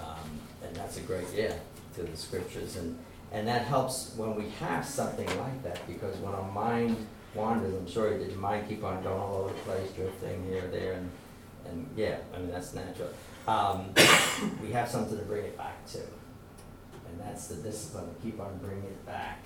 um, 0.00 0.30
and 0.64 0.74
that's 0.74 0.96
a 0.96 1.00
great, 1.00 1.26
yeah, 1.34 1.54
to 1.96 2.02
the 2.02 2.16
scriptures. 2.16 2.76
And, 2.76 2.98
and 3.32 3.46
that 3.46 3.66
helps 3.66 4.14
when 4.16 4.34
we 4.34 4.48
have 4.60 4.84
something 4.84 5.26
like 5.38 5.62
that, 5.64 5.86
because 5.86 6.16
when 6.16 6.34
our 6.34 6.50
mind 6.50 6.96
wanders, 7.34 7.74
I'm 7.74 7.88
sure 7.88 8.16
that 8.16 8.28
your 8.28 8.38
mind 8.38 8.68
keep 8.68 8.82
on 8.84 9.02
going 9.02 9.20
all 9.20 9.36
over 9.36 9.48
the 9.48 9.60
place, 9.60 9.90
drifting 9.92 10.44
here, 10.46 10.66
there, 10.72 10.94
and, 10.94 11.10
and 11.68 11.86
yeah, 11.96 12.16
I 12.34 12.38
mean, 12.38 12.50
that's 12.50 12.74
natural. 12.74 13.10
Um, 13.46 13.94
we 14.62 14.72
have 14.72 14.88
something 14.88 15.18
to 15.18 15.24
bring 15.24 15.44
it 15.44 15.56
back 15.56 15.86
to. 15.86 15.98
And 15.98 17.20
that's 17.20 17.46
the 17.48 17.56
discipline, 17.56 18.08
to 18.08 18.20
keep 18.22 18.40
on 18.40 18.58
bringing 18.58 18.84
it 18.84 19.06
back 19.06 19.44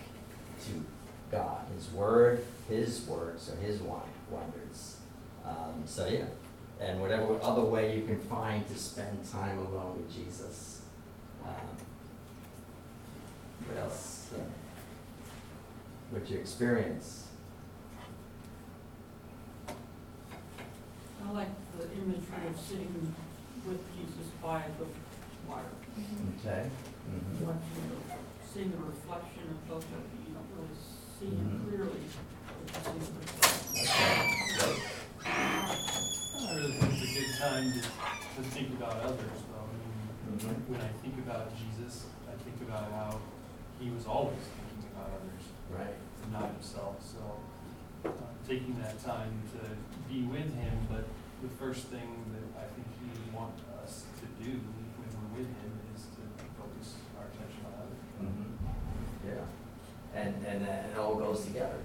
to 0.66 0.84
God, 1.30 1.66
His 1.74 1.90
Word, 1.92 2.44
His 2.68 3.06
works, 3.06 3.50
or 3.50 3.56
His 3.56 3.80
won- 3.80 4.00
wonders. 4.30 4.96
Um, 5.44 5.82
so 5.86 6.06
yeah, 6.06 6.24
and 6.80 7.00
whatever 7.00 7.38
other 7.42 7.62
way 7.62 7.96
you 7.96 8.06
can 8.06 8.18
find 8.20 8.66
to 8.68 8.74
spend 8.74 9.24
time 9.30 9.58
alone 9.58 9.96
with 9.96 10.12
Jesus. 10.14 10.82
Um, 11.44 11.50
what 13.66 13.82
else? 13.82 14.30
Uh, 14.34 14.40
what'd 16.10 16.28
you 16.28 16.38
experience? 16.38 17.28
I 19.68 21.32
like 21.32 21.48
the 21.78 21.84
imagery 21.84 22.48
of 22.48 22.58
sitting 22.58 23.14
with 23.66 23.80
Jesus 23.96 24.26
by 24.42 24.62
the 24.78 24.86
water, 25.48 25.72
Okay. 26.38 26.70
Mhm. 27.08 27.40
watching 27.46 27.84
the 27.90 27.96
seeing 28.52 28.70
the 28.72 28.78
reflection 28.78 29.42
of 29.50 29.68
both 29.68 29.84
of 29.84 30.02
you, 30.10 30.18
you 30.26 30.34
don't 30.34 30.50
really 30.56 30.76
see 31.18 31.26
Mhm. 31.30 31.54
it 31.54 31.68
clearly. 31.68 32.02
but 32.72 32.94
you 32.94 33.00
see 33.00 33.12
the 33.12 33.20
reflection. 33.20 34.60
I 35.20 36.54
really 36.56 36.72
think 36.72 36.92
it's 36.94 37.02
a 37.02 37.14
good 37.14 37.32
time 37.38 37.72
to, 37.72 37.80
to 37.80 38.42
think 38.50 38.68
about 38.80 38.96
others, 39.02 39.38
though. 39.50 39.68
I 39.70 40.30
mean, 40.30 40.38
Mhm. 40.38 40.68
when 40.68 40.80
I 40.80 40.88
think 41.02 41.18
about 41.18 41.52
Jesus, 41.56 42.06
I 42.28 42.34
think 42.42 42.60
about 42.62 42.90
how 42.92 43.20
he 43.78 43.90
was 43.90 44.06
always 44.06 44.38
thinking 44.56 44.90
about 44.94 45.10
others 45.14 45.44
Right. 45.70 45.94
and 46.24 46.32
not 46.32 46.50
himself. 46.52 46.96
So, 47.02 47.38
uh, 48.08 48.12
taking 48.46 48.78
that 48.82 48.98
time 49.04 49.32
to 49.54 49.60
be 50.08 50.22
with 50.24 50.54
him, 50.54 50.86
but 50.90 51.04
the 51.42 51.48
first 51.58 51.86
thing 51.86 52.24
that 52.34 52.46
I 52.60 52.66
think 52.74 52.86
he 53.00 53.06
would 53.14 53.32
want 53.32 53.54
us 53.84 54.04
to 54.20 54.26
do 54.42 54.50
when 54.50 55.08
we're 55.12 55.38
with 55.38 55.48
him 55.48 55.72
is 55.94 56.02
to 56.16 56.22
focus 56.58 56.94
our 57.18 57.26
attention 57.28 57.60
on 57.66 57.72
others. 57.84 58.02
Mhm. 58.20 58.48
Yeah, 59.26 60.20
and, 60.20 60.34
and 60.46 60.66
uh, 60.66 60.88
it 60.92 60.98
all 60.98 61.14
goes 61.16 61.44
together, 61.44 61.78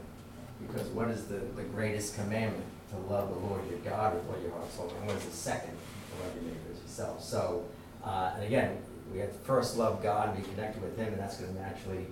because 0.65 0.87
what 0.89 1.09
is 1.09 1.25
the, 1.25 1.39
the 1.55 1.63
greatest 1.63 2.15
commandment? 2.15 2.65
To 2.91 2.97
love 3.11 3.29
the 3.29 3.39
Lord 3.47 3.61
your 3.69 3.79
God 3.79 4.13
with 4.13 4.29
all 4.29 4.39
your 4.41 4.51
heart, 4.51 4.71
soul, 4.71 4.93
and 4.97 5.07
what 5.07 5.17
is 5.17 5.25
the 5.25 5.31
second? 5.31 5.71
To 5.73 6.23
love 6.23 6.35
your 6.35 6.43
neighbor 6.45 6.69
as 6.71 6.81
yourself. 6.81 7.21
So, 7.21 7.65
uh, 8.05 8.33
and 8.35 8.43
again, 8.45 8.77
we 9.11 9.19
have 9.19 9.31
to 9.33 9.39
first 9.39 9.75
love 9.75 10.01
God 10.03 10.29
and 10.29 10.37
be 10.37 10.49
connected 10.51 10.81
with 10.81 10.95
Him, 10.95 11.07
and 11.13 11.19
that's 11.19 11.37
gonna 11.37 11.59
naturally 11.59 12.05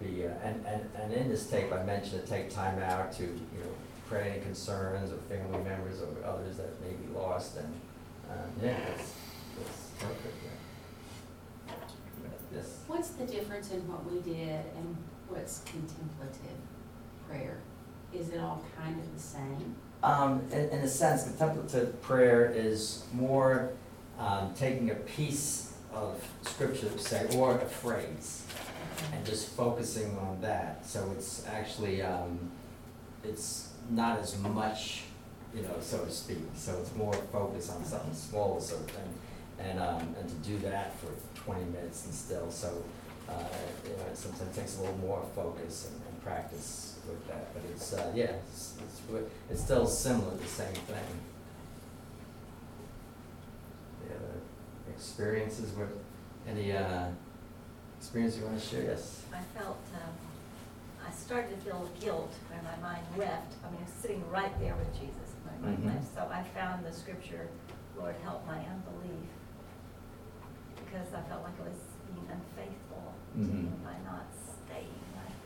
be, 0.00 0.26
uh, 0.26 0.30
and, 0.42 0.66
and, 0.66 0.90
and 1.00 1.12
in 1.12 1.28
this 1.28 1.46
tape, 1.48 1.72
I 1.72 1.84
mentioned 1.84 2.22
to 2.22 2.26
take 2.28 2.50
time 2.52 2.78
out 2.82 3.12
to, 3.14 3.22
you 3.22 3.60
know, 3.62 3.70
pray 4.08 4.32
any 4.32 4.40
concerns 4.42 5.12
or 5.12 5.16
family 5.32 5.62
members 5.62 6.02
or 6.02 6.08
others 6.28 6.56
that 6.56 6.78
may 6.82 6.92
be 6.92 7.06
lost, 7.14 7.56
and, 7.56 7.72
uh, 8.28 8.34
yeah, 8.62 8.78
that's 8.88 9.12
perfect, 10.00 10.36
yeah. 10.44 11.74
Yes. 12.54 12.78
What's 12.86 13.10
the 13.10 13.26
difference 13.26 13.70
in 13.70 13.80
what 13.86 14.10
we 14.10 14.20
did 14.20 14.64
and 14.76 14.96
what's 15.28 15.60
contemplative 15.60 16.58
prayer? 17.28 17.58
Is 18.12 18.30
it 18.30 18.40
all 18.40 18.64
kind 18.76 18.98
of 18.98 19.14
the 19.14 19.20
same? 19.20 19.76
Um, 20.02 20.42
in, 20.50 20.70
in 20.70 20.80
a 20.80 20.88
sense, 20.88 21.24
contemplative 21.24 22.00
prayer 22.02 22.50
is 22.54 23.04
more 23.12 23.70
um, 24.18 24.52
taking 24.54 24.90
a 24.90 24.94
piece 24.94 25.74
of 25.92 26.22
scripture, 26.42 26.90
say, 26.98 27.26
or 27.36 27.56
a 27.56 27.64
phrase, 27.64 28.44
and 29.12 29.24
just 29.24 29.50
focusing 29.50 30.16
on 30.18 30.40
that. 30.40 30.84
So 30.86 31.12
it's 31.16 31.46
actually, 31.46 32.02
um, 32.02 32.50
it's 33.22 33.68
not 33.90 34.18
as 34.18 34.38
much, 34.38 35.02
you 35.54 35.62
know, 35.62 35.74
so 35.80 36.04
to 36.04 36.10
speak. 36.10 36.38
So 36.54 36.78
it's 36.80 36.94
more 36.96 37.12
focused 37.12 37.70
on 37.70 37.84
something 37.84 38.14
small, 38.14 38.60
sort 38.60 38.80
of 38.82 38.90
thing, 38.90 39.14
and 39.60 39.78
um, 39.78 40.14
and 40.18 40.28
to 40.28 40.34
do 40.48 40.58
that 40.58 40.94
for 40.98 41.08
20 41.44 41.64
minutes 41.66 42.04
and 42.06 42.14
still. 42.14 42.50
So 42.50 42.82
uh, 43.28 43.32
you 43.84 43.90
know, 43.96 44.04
it 44.10 44.16
sometimes 44.16 44.56
takes 44.56 44.78
a 44.78 44.80
little 44.80 44.98
more 44.98 45.24
focus 45.34 45.88
and, 45.90 46.00
and 46.08 46.22
practice 46.24 46.98
with 47.06 47.26
that. 47.28 47.52
But 47.54 47.62
it's 47.70 47.92
uh, 47.92 48.10
yeah, 48.14 48.32
it's, 48.48 48.74
it's 48.78 49.00
it's 49.50 49.60
still 49.62 49.86
similar, 49.86 50.34
the 50.36 50.46
same 50.46 50.74
thing. 50.74 51.04
The 54.08 54.14
other 54.16 54.34
experiences 54.94 55.72
with 55.76 55.90
any 56.48 56.72
uh, 56.72 57.08
experience 57.98 58.36
you 58.38 58.44
want 58.44 58.60
to 58.60 58.66
share? 58.66 58.82
Yes. 58.84 59.22
I 59.32 59.42
felt, 59.58 59.78
um, 59.94 61.06
I 61.06 61.12
started 61.12 61.50
to 61.50 61.56
feel 61.64 61.88
guilt 62.00 62.32
when 62.48 62.60
my 62.64 62.88
mind 62.88 63.04
left. 63.16 63.54
I 63.64 63.70
mean, 63.70 63.80
I 63.80 63.84
was 63.84 63.92
sitting 64.00 64.22
right 64.30 64.52
there 64.60 64.74
with 64.74 64.92
Jesus, 64.94 65.34
my 65.44 65.68
mind 65.68 65.84
Mhm. 65.84 65.94
left. 65.94 66.14
So 66.14 66.28
I 66.32 66.42
found 66.58 66.84
the 66.84 66.92
scripture, 66.92 67.48
Lord, 67.96 68.16
help 68.24 68.46
my 68.46 68.58
unbelief. 68.58 69.28
Because 70.90 71.06
I 71.14 71.20
felt 71.28 71.42
like 71.44 71.52
I 71.60 71.68
was 71.68 71.78
being 72.12 72.26
unfaithful 72.28 73.12
to 73.34 73.38
Mhm. 73.38 73.48
him 73.68 73.80
by 73.84 73.92
not 74.10 74.26
staying 74.34 74.88
right 75.14 75.38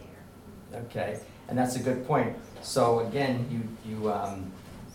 there. 0.73 0.81
Okay, 0.85 1.21
and 1.49 1.59
that's 1.59 1.77
a 1.77 1.81
good 1.81 2.07
point. 2.07 2.37
So 2.63 3.01
again, 3.01 3.47
you, 3.51 3.91
you, 3.91 4.11
um, 4.13 4.51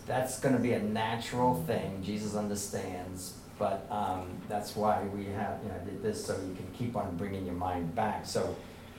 that's 0.07 0.39
gonna 0.39 0.57
be 0.59 0.73
a 0.73 0.81
natural 0.81 1.53
thing, 1.67 2.01
Jesus 2.03 2.35
understands, 2.35 3.35
but, 3.59 3.85
um, 3.91 4.27
that's 4.47 4.75
why 4.75 5.03
we 5.15 5.25
have, 5.25 5.59
you 5.63 5.69
know, 5.69 5.77
did 5.85 6.01
this, 6.01 6.25
so 6.25 6.33
you 6.33 6.55
can 6.55 6.67
keep 6.73 6.95
on 6.95 7.15
bringing 7.15 7.45
your 7.45 7.53
mind 7.55 7.93
back. 7.93 8.25
So 8.25 8.55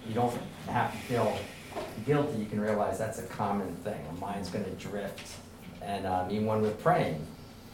you 0.07 0.15
don't 0.15 0.33
have 0.69 0.93
to 0.93 0.99
feel 0.99 1.37
guilty, 2.07 2.39
you 2.39 2.47
can 2.47 2.61
realize 2.61 2.97
that's 2.99 3.19
a 3.19 3.25
common 3.27 3.75
thing, 3.83 4.01
our 4.07 4.13
mind's 4.19 4.51
gonna 4.51 4.71
drift. 4.79 5.37
And, 5.83 6.07
um, 6.07 6.31
even 6.31 6.47
when 6.47 6.63
we're 6.63 6.71
praying, 6.73 7.27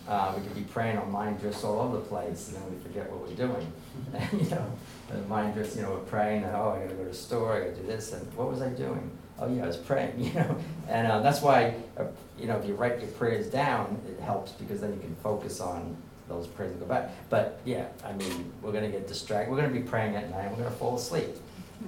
uh, 0.08 0.32
we 0.36 0.42
could 0.42 0.54
be 0.54 0.62
praying, 0.62 0.96
our 0.96 1.06
mind 1.06 1.40
drifts 1.40 1.64
all 1.64 1.80
over 1.80 1.96
the 1.96 2.02
place, 2.04 2.48
and 2.48 2.56
then 2.56 2.72
we 2.72 2.78
forget 2.80 3.10
what 3.10 3.28
we're 3.28 3.34
doing. 3.34 3.72
And, 4.14 4.40
you 4.40 4.50
know, 4.50 4.72
the 5.10 5.18
mind 5.28 5.54
drifts, 5.54 5.76
you 5.76 5.82
know, 5.82 5.90
we're 5.90 5.98
praying, 5.98 6.44
and, 6.44 6.54
oh, 6.54 6.76
I 6.76 6.84
gotta 6.84 6.94
go 6.94 7.04
to 7.04 7.10
the 7.10 7.14
store, 7.14 7.54
I 7.54 7.58
gotta 7.60 7.74
do 7.74 7.86
this, 7.86 8.12
and 8.12 8.32
what 8.34 8.48
was 8.48 8.62
I 8.62 8.68
doing? 8.68 9.10
Oh, 9.38 9.52
yeah, 9.52 9.64
I 9.64 9.66
was 9.66 9.76
praying, 9.76 10.14
you 10.18 10.32
know? 10.34 10.56
And, 10.88 11.06
uh, 11.06 11.20
that's 11.20 11.42
why, 11.42 11.74
uh, 11.96 12.04
you 12.38 12.46
know, 12.46 12.56
if 12.56 12.66
you 12.66 12.74
write 12.74 13.00
your 13.00 13.10
prayers 13.10 13.48
down, 13.48 14.00
it 14.08 14.20
helps, 14.20 14.52
because 14.52 14.80
then 14.80 14.92
you 14.92 15.00
can 15.00 15.14
focus 15.16 15.60
on 15.60 15.96
those 16.28 16.46
prayers 16.46 16.72
and 16.72 16.80
go 16.80 16.86
back. 16.86 17.10
But, 17.30 17.60
yeah, 17.64 17.86
I 18.04 18.12
mean, 18.12 18.52
we're 18.62 18.72
gonna 18.72 18.88
get 18.90 19.08
distracted, 19.08 19.50
we're 19.50 19.60
gonna 19.60 19.72
be 19.72 19.80
praying 19.80 20.16
at 20.16 20.30
night, 20.30 20.50
we're 20.50 20.64
gonna 20.64 20.70
fall 20.70 20.96
asleep. 20.96 21.36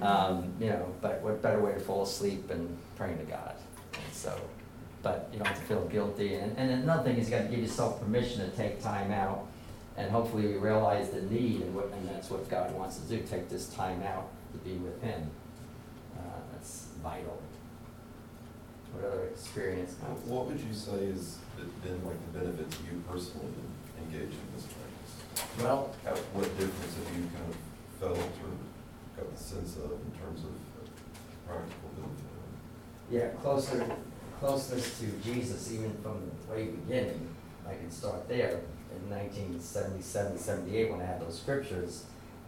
Um, 0.01 0.53
you 0.59 0.69
know, 0.69 0.93
but 1.01 1.21
what 1.21 1.41
better 1.41 1.59
way 1.59 1.73
to 1.73 1.79
fall 1.79 2.03
asleep 2.03 2.47
than 2.47 2.77
praying 2.95 3.17
to 3.17 3.23
God? 3.25 3.55
So, 4.13 4.39
but 5.01 5.29
you 5.31 5.37
don't 5.39 5.47
have 5.47 5.59
to 5.59 5.65
feel 5.65 5.85
guilty. 5.87 6.35
And, 6.35 6.57
and 6.57 6.71
another 6.83 7.03
thing 7.03 7.17
is 7.17 7.29
you 7.29 7.35
gotta 7.37 7.49
give 7.49 7.59
yourself 7.59 8.01
permission 8.01 8.49
to 8.49 8.55
take 8.57 8.81
time 8.81 9.11
out. 9.11 9.45
And 9.97 10.09
hopefully 10.11 10.47
we 10.47 10.53
realize 10.57 11.09
the 11.09 11.21
need 11.23 11.61
and 11.61 11.75
what, 11.75 11.91
and 11.91 12.07
that's 12.09 12.29
what 12.29 12.49
God 12.49 12.73
wants 12.73 12.97
to 12.97 13.03
do, 13.09 13.21
take 13.23 13.49
this 13.49 13.67
time 13.73 14.01
out 14.03 14.29
to 14.53 14.57
be 14.59 14.75
with 14.77 15.01
Him. 15.01 15.29
Uh, 16.17 16.21
that's 16.53 16.87
vital. 17.03 17.37
What 18.93 19.05
other 19.11 19.23
experience? 19.25 19.95
What- 20.01 20.25
What 20.27 20.45
would 20.47 20.59
you 20.59 20.73
say 20.73 21.05
is 21.05 21.37
been 21.83 21.99
like 22.05 22.15
the 22.31 22.39
benefit 22.39 22.71
to 22.71 22.77
you 22.83 23.03
personally 23.09 23.47
in 23.47 24.03
engaging 24.05 24.39
in 24.39 24.49
this 24.55 24.65
practice? 24.65 25.63
Well, 25.63 25.91
What 26.33 26.47
difference 26.57 26.95
have 26.95 27.17
you 27.17 27.23
kind 27.35 27.49
of 27.51 27.57
felt 27.99 28.17
or 28.17 28.51
got 29.17 29.35
the 29.35 29.37
sense 29.43 29.75
of 29.75 29.91
in 29.91 30.11
terms 30.19 30.43
of 30.47 30.51
practical 31.45 31.89
benefit? 31.99 33.11
Yeah, 33.11 33.27
closer, 33.41 33.83
closeness 34.39 34.99
to 34.99 35.05
Jesus, 35.23 35.71
even 35.71 35.93
from 36.01 36.31
the 36.47 36.53
way 36.53 36.65
beginning, 36.65 37.27
I 37.67 37.75
can 37.75 37.91
start 37.91 38.27
there, 38.27 38.61
in 38.95 39.09
1977, 39.09 40.37
78, 40.37 40.91
when 40.91 41.01
I 41.01 41.05
had 41.05 41.21
those 41.21 41.39
scriptures. 41.39 42.05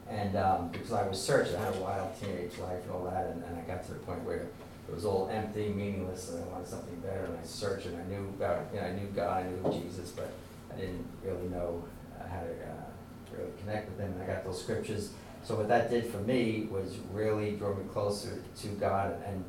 And, 0.10 0.36
um, 0.36 0.70
because 0.70 0.92
I 0.92 1.08
was 1.08 1.22
searching, 1.22 1.56
I 1.56 1.66
had 1.66 1.76
a 1.76 1.80
wild 1.80 2.20
teenage 2.20 2.58
life 2.58 2.82
and 2.84 2.92
all 2.92 3.04
that, 3.06 3.28
and, 3.28 3.44
and 3.44 3.58
I 3.58 3.62
got 3.62 3.86
to 3.86 3.94
the 3.94 4.00
point 4.00 4.24
where 4.24 4.48
it 4.90 4.96
was 4.96 5.06
all 5.06 5.30
empty, 5.32 5.70
meaningless, 5.70 6.30
and 6.30 6.44
I 6.44 6.48
wanted 6.48 6.68
something 6.68 7.00
better, 7.00 7.26
and 7.26 7.38
I 7.38 7.44
searched, 7.46 7.86
and 7.86 8.02
I 8.02 8.06
knew 8.06 8.28
about, 8.30 8.66
you 8.74 8.80
know, 8.80 8.88
I 8.88 8.92
knew 8.94 9.08
God, 9.08 9.46
I 9.46 9.50
knew 9.50 9.82
Jesus, 9.82 10.12
but 10.12 10.32
I 10.74 10.80
didn't 10.80 11.06
really 11.24 11.48
know 11.50 11.84
uh, 12.20 12.28
how 12.28 12.42
to, 12.42 12.50
uh, 12.50 13.38
really 13.38 13.52
connect 13.60 13.90
with 13.90 14.00
Him, 14.00 14.14
and 14.14 14.24
I 14.24 14.26
got 14.26 14.44
those 14.44 14.62
scriptures. 14.62 15.12
So 15.44 15.56
what 15.56 15.68
that 15.70 15.90
did 15.90 16.08
for 16.08 16.20
me 16.20 16.68
was 16.70 16.98
really 17.12 17.52
drove 17.52 17.78
me 17.78 17.86
closer 17.94 18.44
to 18.62 18.68
God 18.68 19.16
and, 19.26 19.44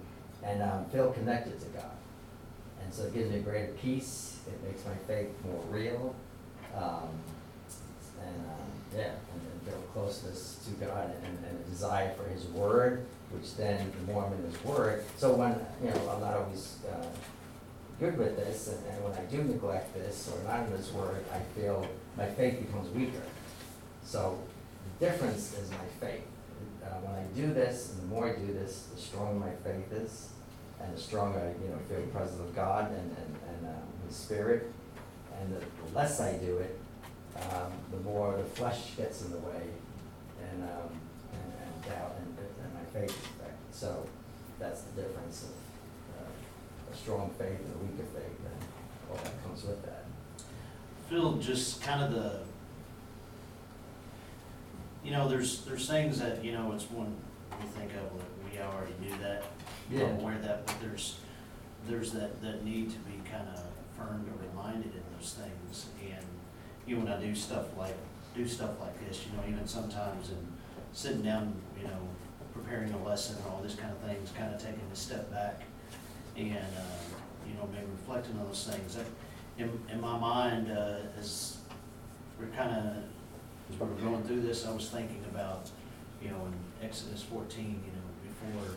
and 0.45 0.63
um, 0.63 0.85
feel 0.87 1.13
connected 1.13 1.59
to 1.61 1.67
God. 1.67 1.92
So 2.93 3.05
it 3.05 3.15
gives 3.15 3.33
me 3.33 3.39
greater 3.41 3.73
peace, 3.73 4.39
it 4.47 4.69
makes 4.69 4.85
my 4.85 4.95
faith 5.07 5.31
more 5.47 5.65
real, 5.71 6.15
um, 6.77 7.09
and, 8.21 8.37
um, 8.37 8.69
yeah, 8.95 9.13
and 9.33 9.41
then 9.41 9.73
feel 9.73 9.81
closeness 9.95 10.61
to 10.67 10.85
God 10.85 11.11
and, 11.25 11.39
and 11.39 11.59
a 11.59 11.71
desire 11.71 12.13
for 12.13 12.29
His 12.29 12.45
Word, 12.49 13.07
which 13.31 13.57
then, 13.57 13.91
the 13.99 14.13
more 14.13 14.27
I'm 14.27 14.35
in 14.35 14.53
His 14.53 14.63
Word, 14.63 15.05
so 15.17 15.33
when, 15.33 15.59
you 15.83 15.89
know, 15.89 16.11
I'm 16.11 16.21
not 16.21 16.35
always, 16.35 16.81
uh, 16.87 17.07
good 17.99 18.19
with 18.19 18.37
this, 18.37 18.69
and, 18.69 18.87
and 18.87 19.03
when 19.03 19.15
I 19.15 19.23
do 19.23 19.43
neglect 19.43 19.95
this, 19.95 20.31
or 20.31 20.47
not 20.47 20.67
in 20.67 20.73
His 20.77 20.93
Word, 20.93 21.25
I 21.33 21.39
feel 21.59 21.89
my 22.19 22.27
faith 22.27 22.61
becomes 22.61 22.91
weaker. 22.91 23.23
So, 24.05 24.39
the 25.01 25.07
difference 25.07 25.57
is 25.57 25.71
my 25.71 25.87
faith. 25.99 26.25
Uh, 26.85 26.89
when 27.01 27.15
I 27.15 27.23
do 27.35 27.55
this, 27.55 27.93
and 27.93 28.03
the 28.03 28.15
more 28.15 28.29
I 28.29 28.35
do 28.35 28.53
this, 28.53 28.89
the 28.95 29.01
stronger 29.01 29.41
my 29.41 29.53
faith 29.65 29.91
is, 29.93 30.29
and 30.83 30.97
the 30.97 31.01
stronger 31.01 31.55
you 31.63 31.69
know, 31.71 31.79
feel 31.89 32.01
the 32.01 32.13
presence 32.13 32.41
of 32.41 32.55
God 32.55 32.91
and, 32.91 33.17
and, 33.17 33.37
and, 33.49 33.67
um, 33.69 33.83
His 34.07 34.17
Spirit. 34.17 34.71
And 35.41 35.55
the, 35.55 35.61
the 35.61 35.97
less 35.97 36.21
I 36.21 36.35
do 36.35 36.59
it, 36.59 36.79
um, 37.37 37.73
the 37.91 37.99
more 37.99 38.37
the 38.37 38.45
flesh 38.45 38.93
gets 38.97 39.23
in 39.23 39.31
the 39.31 39.39
way, 39.39 39.63
and, 40.51 40.63
um, 40.63 40.91
and, 41.33 41.53
and 41.65 41.85
doubt, 41.85 42.15
and, 42.19 42.37
and 42.39 42.75
my 42.75 42.85
faith 42.93 43.11
is 43.11 43.25
affected. 43.25 43.73
So, 43.73 44.07
that's 44.61 44.83
the 44.83 45.03
difference 45.03 45.45
of, 45.45 45.51
uh, 46.21 46.93
a 46.93 46.97
strong 46.97 47.31
faith 47.39 47.59
and 47.59 47.75
a 47.75 47.79
weaker 47.79 48.09
faith, 48.15 48.39
and 48.45 48.63
all 49.11 49.17
that 49.17 49.43
comes 49.43 49.65
with 49.65 49.83
that. 49.85 50.05
Phil, 51.09 51.39
just 51.39 51.83
kind 51.83 52.03
of 52.03 52.13
the, 52.13 52.41
you 55.05 55.11
know, 55.11 55.29
there's, 55.29 55.65
there's 55.65 55.89
things 55.89 56.21
that, 56.21 56.45
you 56.45 56.53
know, 56.53 56.73
it's 56.73 56.89
one 56.91 57.15
we 57.61 57.67
think 57.69 57.91
of, 57.93 58.17
like, 58.17 58.53
we 58.53 58.59
already 58.61 58.93
knew 59.01 59.19
that, 59.23 59.45
We're 60.01 60.11
aware 60.13 60.35
of 60.37 60.43
that, 60.43 60.67
but 60.67 60.77
there's, 60.81 61.17
there's 61.87 62.13
that, 62.13 62.41
that 62.43 62.65
need 62.65 62.91
to 62.91 62.99
be 63.01 63.21
kind 63.31 63.47
of 63.49 63.61
affirmed 63.95 64.27
or 64.29 64.49
reminded 64.49 64.93
in 64.95 65.03
those 65.19 65.35
things. 65.35 65.87
And, 66.03 66.25
you 66.87 66.97
know, 66.97 67.05
when 67.05 67.13
I 67.13 67.21
do 67.21 67.35
stuff 67.35 67.67
like, 67.77 67.97
do 68.35 68.47
stuff 68.49 68.71
like 68.81 69.07
this, 69.07 69.27
you 69.27 69.37
know, 69.37 69.43
even 69.49 69.67
sometimes 69.67 70.31
in 70.31 70.37
sitting 70.93 71.23
down, 71.23 71.55
you 71.79 71.85
know, 71.87 71.99
preparing 72.55 72.93
a 72.93 73.03
lesson 73.05 73.37
and 73.37 73.47
all 73.47 73.61
these 73.63 73.75
kind 73.75 73.93
of 73.93 73.99
things, 73.99 74.31
kind 74.37 74.55
of 74.55 74.61
taking 74.61 74.81
a 74.93 74.97
step 74.97 75.31
back 75.31 75.63
and, 76.37 76.53
uh, 76.55 77.47
you 77.47 77.55
know, 77.55 77.69
maybe 77.73 77.87
reflecting 77.91 78.39
on 78.39 78.47
those 78.47 78.67
things. 78.71 78.95
That- 78.97 79.07
In, 79.59 79.69
in 79.93 80.01
my 80.01 80.17
mind, 80.19 80.71
uh, 80.73 81.01
as 81.19 81.59
we're 82.41 82.47
kind 82.57 82.71
of, 82.73 82.85
as 83.71 83.79
we 83.79 83.87
were 83.87 84.01
going 84.11 84.23
through 84.25 84.41
this, 84.41 84.65
I 84.67 84.73
was 84.73 84.89
thinking 84.89 85.23
about, 85.31 85.69
you 86.23 86.31
know, 86.31 86.47
in 86.47 86.87
Exodus 86.87 87.23
fourteen, 87.23 87.83
you 87.85 87.93
know, 87.93 88.09
before 88.25 88.77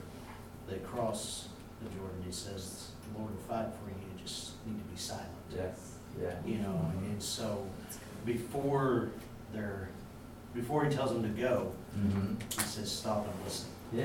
they 0.67 0.77
cross 0.79 1.49
the 1.81 1.89
Jordan, 1.89 2.23
he 2.25 2.31
says, 2.31 2.89
the 3.13 3.19
Lord 3.19 3.31
will 3.33 3.41
fight 3.43 3.67
for 3.83 3.89
you, 3.89 3.95
you 4.13 4.21
just 4.23 4.51
need 4.65 4.77
to 4.77 4.83
be 4.85 4.97
silent. 4.97 5.27
Yes, 5.55 5.95
yeah. 6.21 6.31
You 6.45 6.59
know, 6.59 6.91
and 7.03 7.21
so 7.21 7.65
before 8.25 9.09
they're, 9.53 9.89
before 10.53 10.85
he 10.85 10.95
tells 10.95 11.11
them 11.13 11.23
to 11.23 11.29
go, 11.41 11.71
Mm-hmm, 11.97 12.33
he 12.51 12.59
says, 12.67 12.91
stop 12.91 13.25
and 13.25 13.45
listen. 13.45 13.69
yeah, 13.93 14.03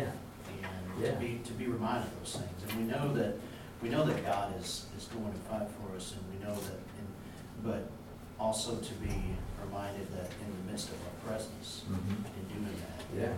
And 0.62 1.02
Yeah. 1.02 1.10
to 1.10 1.16
be, 1.18 1.40
to 1.44 1.52
be 1.54 1.66
reminded 1.66 2.06
of 2.06 2.18
those 2.20 2.36
things. 2.36 2.62
And 2.70 2.78
we 2.80 2.84
know 2.92 3.12
that, 3.14 3.34
we 3.82 3.88
know 3.88 4.04
that 4.06 4.24
God 4.24 4.54
is, 4.60 4.86
is 4.96 5.06
going 5.06 5.32
to 5.32 5.38
fight 5.50 5.66
for 5.74 5.96
us 5.96 6.14
and 6.14 6.22
we 6.30 6.44
know 6.44 6.54
that, 6.54 6.78
and- 6.78 7.64
but 7.64 7.90
also 8.38 8.76
to 8.76 8.94
be 8.94 9.34
reminded 9.66 10.06
that 10.12 10.30
in 10.40 10.48
the 10.66 10.70
midst 10.72 10.88
of 10.90 10.94
our 11.04 11.28
presence, 11.34 11.82
mm-hmm, 11.90 12.22
in 12.24 12.44
doing 12.62 12.76
that, 12.78 13.04
yeah, 13.20 13.32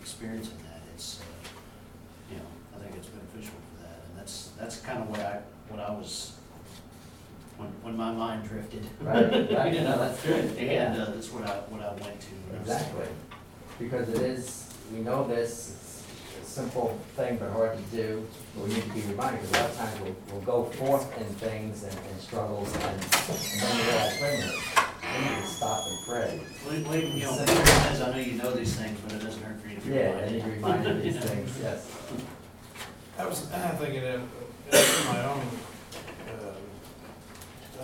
experiencing 0.00 0.56
that, 0.70 0.80
it's, 0.94 1.20
uh, 1.20 1.24
you 2.30 2.36
know, 2.38 2.46
I 2.76 2.78
think 2.78 2.94
it's 2.96 3.08
beneficial 3.08 3.58
for 3.74 3.82
that. 3.82 4.00
And 4.08 4.15
that's, 4.26 4.48
that's 4.58 4.80
kind 4.80 4.98
of 5.02 5.08
what 5.08 5.20
I, 5.20 5.38
what 5.68 5.78
I 5.78 5.92
was, 5.92 6.32
when, 7.58 7.68
when 7.82 7.96
my 7.96 8.10
mind 8.10 8.48
drifted. 8.48 8.84
right, 9.00 9.30
right, 9.30 9.72
You 9.72 9.80
no, 9.82 9.90
know, 9.92 9.98
that's 10.00 10.20
good, 10.26 10.58
And 10.58 11.00
uh, 11.00 11.04
that's 11.12 11.30
what 11.30 11.44
I, 11.48 11.54
what 11.70 11.80
I 11.80 11.92
went 11.92 12.20
to. 12.22 12.34
when 12.50 12.56
I 12.56 12.58
was- 12.58 12.68
Exactly, 12.72 13.06
because 13.78 14.08
it 14.08 14.22
is, 14.22 14.74
we 14.92 14.98
know 14.98 15.28
this, 15.28 16.02
it's 16.40 16.48
a 16.48 16.50
simple 16.50 16.98
thing 17.14 17.36
but 17.36 17.50
hard 17.52 17.76
to 17.78 17.96
do, 17.96 18.26
but 18.56 18.64
we 18.66 18.74
need 18.74 18.82
to 18.82 18.88
be 18.90 19.00
reminded, 19.02 19.42
because 19.42 19.56
a 19.56 19.60
lot 19.62 19.70
of 19.70 19.76
times 19.76 20.00
we'll, 20.00 20.16
we'll 20.32 20.40
go 20.42 20.64
forth 20.72 21.18
in 21.18 21.26
things 21.38 21.84
and, 21.84 21.94
and 21.94 22.20
struggles, 22.20 22.74
and, 22.74 22.82
and 22.84 23.60
then 23.62 23.76
we 23.78 23.82
realize, 23.86 24.20
wait 24.20 24.34
a 24.34 24.38
minute, 24.42 24.62
we 25.06 25.22
need 25.22 25.40
to 25.40 25.46
stop 25.46 25.86
and 25.86 25.98
pray. 26.04 26.40
Wait, 26.68 26.88
wait, 26.88 27.14
you 27.14 27.22
know, 27.22 27.30
I 27.38 28.10
know 28.10 28.18
you 28.18 28.32
know 28.42 28.50
these 28.50 28.74
things, 28.74 28.98
but 29.04 29.12
it 29.12 29.22
doesn't 29.22 29.40
hurt 29.44 29.60
for 29.60 29.68
you 29.68 29.76
to 29.76 29.80
be 29.86 29.94
Yeah, 29.94 30.10
reminded. 30.10 30.42
and 30.42 30.52
reminded 30.52 30.96
of 30.96 31.02
these 31.04 31.16
things, 31.30 31.58
yes. 31.62 31.95
I 33.18 33.26
was 33.26 33.40
thinking 33.78 34.04
of, 34.04 34.22
of 34.22 35.06
my 35.08 35.24
own, 35.24 35.40
um, 35.40 35.48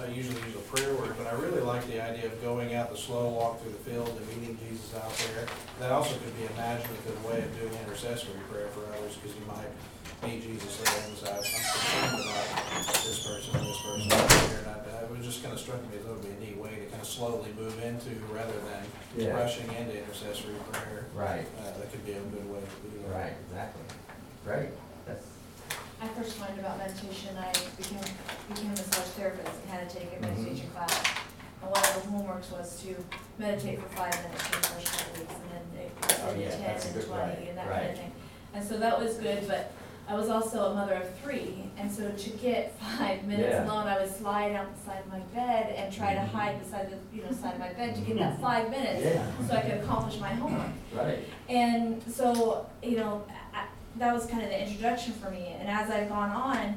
I 0.05 0.07
usually 0.09 0.41
use 0.43 0.55
a 0.57 0.59
prayer 0.75 0.93
word, 0.95 1.15
but 1.17 1.27
I 1.27 1.33
really 1.33 1.61
like 1.63 1.87
the 1.87 2.01
idea 2.03 2.27
of 2.27 2.43
going 2.43 2.75
out 2.75 2.91
the 2.91 2.97
slow 2.99 3.29
walk 3.29 3.61
through 3.63 3.73
the 3.73 3.79
field 3.91 4.09
and 4.09 4.27
meeting 4.29 4.59
Jesus 4.69 4.95
out 4.95 5.11
there. 5.33 5.47
That 5.81 5.93
also 5.93 6.15
could 6.19 6.37
be 6.37 6.45
imaginative 6.55 7.25
way 7.25 7.39
of 7.43 7.59
doing 7.59 7.73
intercessory 7.87 8.41
prayer 8.51 8.69
for 8.69 8.81
others, 8.97 9.17
because 9.17 9.35
you 9.37 9.45
might 9.47 9.71
meet 10.29 10.43
Jesus 10.43 10.77
there 10.79 11.03
and 11.09 11.17
say, 11.17 11.31
I'm 11.33 11.43
concerned 11.43 12.23
about 12.23 12.47
this 13.05 13.27
person, 13.27 13.53
this 13.65 13.81
person, 13.81 14.11
here, 14.11 14.59
and 14.65 14.69
I, 14.69 14.71
it 15.03 15.11
was 15.11 15.25
just 15.27 15.43
kind 15.43 15.55
of 15.55 15.61
struck 15.61 15.81
me 15.91 15.97
as 15.99 16.05
it 16.05 16.09
would 16.09 16.23
be 16.23 16.31
a 16.31 16.39
neat 16.41 16.57
way 16.59 16.71
to 16.77 16.87
kind 16.93 17.01
of 17.03 17.09
slowly 17.09 17.51
move 17.59 17.79
into, 17.83 18.11
rather 18.33 18.53
than 18.69 18.85
Yeah. 19.17 19.33
rushing 19.35 19.69
into 19.73 19.97
intercessory 19.99 20.55
prayer. 20.73 21.07
Right, 21.15 21.47
Uh, 21.61 21.65
that 21.79 21.91
could 21.91 22.05
be 22.05 22.13
a 22.13 22.21
good 22.21 22.49
way 22.53 22.61
to 22.61 22.89
do 22.89 22.99
that. 23.09 23.15
right, 23.17 23.33
exactly, 23.49 23.83
great, 24.45 24.69
I 26.03 26.09
first 26.09 26.41
learned 26.41 26.59
about 26.59 26.79
meditation, 26.79 27.37
I 27.39 27.53
became, 27.77 28.01
became 28.49 28.67
a 28.67 28.71
massage 28.71 29.07
therapist 29.15 29.53
and 29.63 29.71
had 29.71 29.89
to 29.89 29.97
take 29.97 30.09
a 30.13 30.17
Mhm. 30.17 30.21
meditation 30.23 30.69
class. 30.71 31.01
And 31.63 31.71
one 31.71 31.81
of 31.81 31.95
the 32.03 32.09
homeworks 32.11 32.51
was 32.51 32.83
to 32.83 32.97
meditate 33.39 33.81
for 33.81 33.89
five 33.91 34.13
minutes 34.25 34.43
for 34.43 34.61
the 34.61 34.67
first 34.67 34.93
couple 34.99 35.21
weeks, 35.21 35.35
and 35.35 35.51
then 35.53 35.85
it 35.85 35.93
Oh, 36.27 36.35
yeah, 36.35 36.51
ten 36.51 36.61
that's 36.63 36.85
a 36.85 36.89
and 36.89 36.97
good- 36.97 37.07
twenty 37.07 37.23
right, 37.23 37.49
and 37.51 37.59
that 37.59 37.69
kind 37.69 37.81
right. 37.81 37.91
of 37.91 37.97
thing. 37.99 38.13
And 38.55 38.69
so 38.69 38.79
that 38.79 38.99
was 38.99 39.15
good, 39.19 39.47
but 39.47 39.71
I 40.09 40.15
was 40.17 40.29
also 40.29 40.73
a 40.73 40.75
mother 40.75 40.95
of 40.95 41.09
three, 41.23 41.71
and 41.79 41.91
so 41.91 42.11
to 42.11 42.31
get 42.31 42.75
five 42.99 43.23
minutes 43.23 43.51
Yeah. 43.53 43.65
alone, 43.65 43.87
I 43.87 44.01
would 44.01 44.13
slide 44.15 44.57
out 44.57 44.67
my 45.09 45.21
bed 45.33 45.73
and 45.77 45.93
try 45.93 46.15
to 46.15 46.21
Mhm. 46.21 46.29
hide 46.33 46.61
beside 46.63 46.91
the, 46.91 47.17
you 47.17 47.23
know, 47.23 47.31
side 47.31 47.55
of 47.55 47.61
my 47.61 47.73
bed 47.73 47.95
to 47.95 48.01
get 48.01 48.19
that 48.19 48.41
five 48.41 48.69
minutes, 48.71 49.03
yeah, 49.05 49.23
so 49.49 49.57
I 49.57 49.61
could 49.61 49.81
accomplish 49.85 50.19
my 50.19 50.31
homework. 50.35 50.67
right, 50.95 51.21
And 51.49 52.03
so, 52.13 52.67
you 52.83 52.97
know, 52.97 53.23
I, 53.55 53.67
that 53.97 54.13
was 54.15 54.27
kind 54.27 54.43
of 54.43 54.49
the 54.49 54.67
introduction 54.67 55.13
for 55.15 55.31
me. 55.31 55.55
And 55.59 55.69
as 55.69 55.91
I've 55.91 56.09
gone 56.09 56.31
on, 56.31 56.77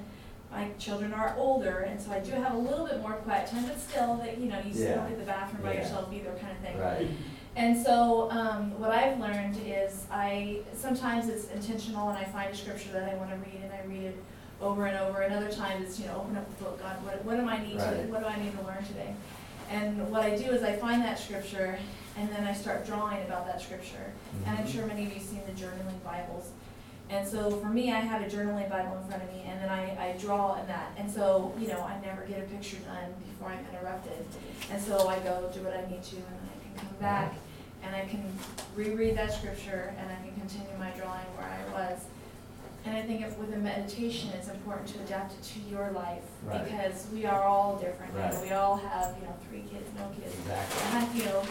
my 0.52 0.70
children 0.80 1.14
are 1.14 1.36
older, 1.38 1.80
and 1.80 2.00
so 2.00 2.12
I 2.12 2.20
do 2.20 2.32
have 2.32 2.54
a 2.54 2.58
little 2.58 2.86
bit 2.86 3.02
more 3.02 3.14
quiet 3.14 3.50
time, 3.50 3.66
but 3.66 3.80
still, 3.80 4.16
that 4.18 4.38
you 4.38 4.48
know, 4.48 4.60
you 4.66 4.74
still 4.74 4.90
Yeah. 4.90 4.96
don't 4.96 5.10
get 5.10 5.20
the 5.20 5.26
bathroom 5.26 5.64
by 5.64 5.74
Yeah. 5.74 5.82
yourself 5.82 6.14
either, 6.14 6.32
kind 6.40 6.52
of 6.52 6.58
thing. 6.60 6.78
right, 6.80 7.08
And 7.58 7.78
so, 7.82 8.30
um, 8.32 8.78
what 8.80 8.92
I've 8.92 9.20
learned 9.20 9.58
is 9.66 10.06
I 10.12 10.60
sometimes 10.74 11.28
it's 11.30 11.50
intentional, 11.52 12.10
and 12.10 12.18
I 12.18 12.24
find 12.26 12.54
a 12.54 12.56
scripture 12.56 12.92
that 12.94 13.10
I 13.12 13.16
want 13.16 13.32
to 13.32 13.38
read, 13.38 13.62
and 13.64 13.72
I 13.74 13.82
read 13.88 14.04
it 14.04 14.18
over 14.62 14.86
and 14.86 14.98
over. 14.98 15.22
And 15.22 15.34
other 15.34 15.50
times 15.52 15.86
it's 15.90 16.00
you 16.00 16.06
know, 16.08 16.18
open 16.18 16.38
up 16.38 16.58
the 16.58 16.64
book, 16.64 16.82
God, 16.82 17.04
what 17.04 17.24
what 17.26 17.38
do 17.38 17.48
I 17.48 17.60
need 17.64 17.80
to 17.80 18.08
what 18.12 18.22
do 18.22 18.28
I 18.28 18.38
need 18.42 18.58
to 18.58 18.64
learn 18.66 18.84
today? 18.86 19.14
And 19.72 20.10
what 20.12 20.22
I 20.22 20.36
do 20.38 20.52
is 20.52 20.64
I 20.64 20.74
find 20.74 21.02
that 21.04 21.18
scripture, 21.20 21.78
and 22.18 22.30
then 22.30 22.46
I 22.46 22.54
start 22.54 22.86
drawing 22.86 23.22
about 23.24 23.46
that 23.48 23.62
scripture. 23.62 24.12
And 24.46 24.58
I'm 24.58 24.66
Mhm. 24.66 24.72
sure 24.74 24.86
many 24.86 25.04
of 25.06 25.10
you 25.10 25.20
have 25.20 25.24
seen 25.28 25.42
the 25.46 25.54
journaling 25.54 26.02
Bibles. 26.04 26.52
And 27.10 27.28
so 27.28 27.52
for 27.52 27.68
me, 27.68 27.92
I 27.92 28.00
have 28.00 28.22
a 28.22 28.26
journaling 28.26 28.70
Bible 28.70 28.98
in 29.02 29.08
front 29.08 29.24
of 29.24 29.30
me, 29.30 29.44
and 29.48 29.62
then 29.62 29.70
I, 29.70 30.10
I 30.10 30.18
draw 30.18 30.60
in 30.60 30.68
that. 30.68 30.92
And 30.98 31.10
so, 31.10 31.54
you 31.60 31.68
know, 31.68 31.82
I 31.82 32.00
never 32.02 32.24
get 32.24 32.40
a 32.40 32.44
picture 32.44 32.78
done 32.78 33.14
before 33.28 33.50
I'm 33.50 33.66
interrupted. 33.72 34.26
And 34.72 34.82
so 34.82 35.08
I 35.08 35.20
go 35.20 35.50
do 35.54 35.62
what 35.62 35.74
I 35.74 35.90
need 35.90 36.04
to, 36.04 36.16
and 36.16 36.26
then 36.26 36.50
I 36.50 36.78
can 36.80 36.88
come 36.88 36.98
back, 37.00 37.36
and 37.84 37.96
I 37.96 38.06
can 38.06 38.24
reread 38.76 39.16
that 39.18 39.32
scripture, 39.32 39.94
and 40.00 40.10
I 40.10 40.16
can 40.16 40.34
continue 40.34 40.76
my 40.80 40.90
drawing 40.92 41.26
where 41.38 41.48
I 41.48 41.92
was. 41.92 42.00
And 42.86 42.96
I 42.96 43.02
think 43.02 43.22
if 43.22 43.36
with 43.40 43.52
a 43.54 43.58
meditation, 43.58 44.30
it's 44.38 44.48
important 44.48 44.88
to 44.90 45.00
adapt 45.00 45.34
it 45.34 45.42
to 45.42 45.60
your 45.72 45.90
life, 45.92 46.22
Right. 46.44 46.64
because 46.64 47.08
we 47.12 47.26
are 47.26 47.42
all 47.42 47.78
different. 47.78 48.14
You 48.14 48.20
know, 48.20 48.42
We 48.44 48.52
all 48.52 48.76
have, 48.78 49.16
you 49.20 49.26
know, 49.26 49.34
three 49.50 49.62
kids, 49.62 49.90
no 49.98 50.08
kids, 50.22 50.36
exactly. 50.40 51.20
you 51.20 51.26
know, 51.26 51.42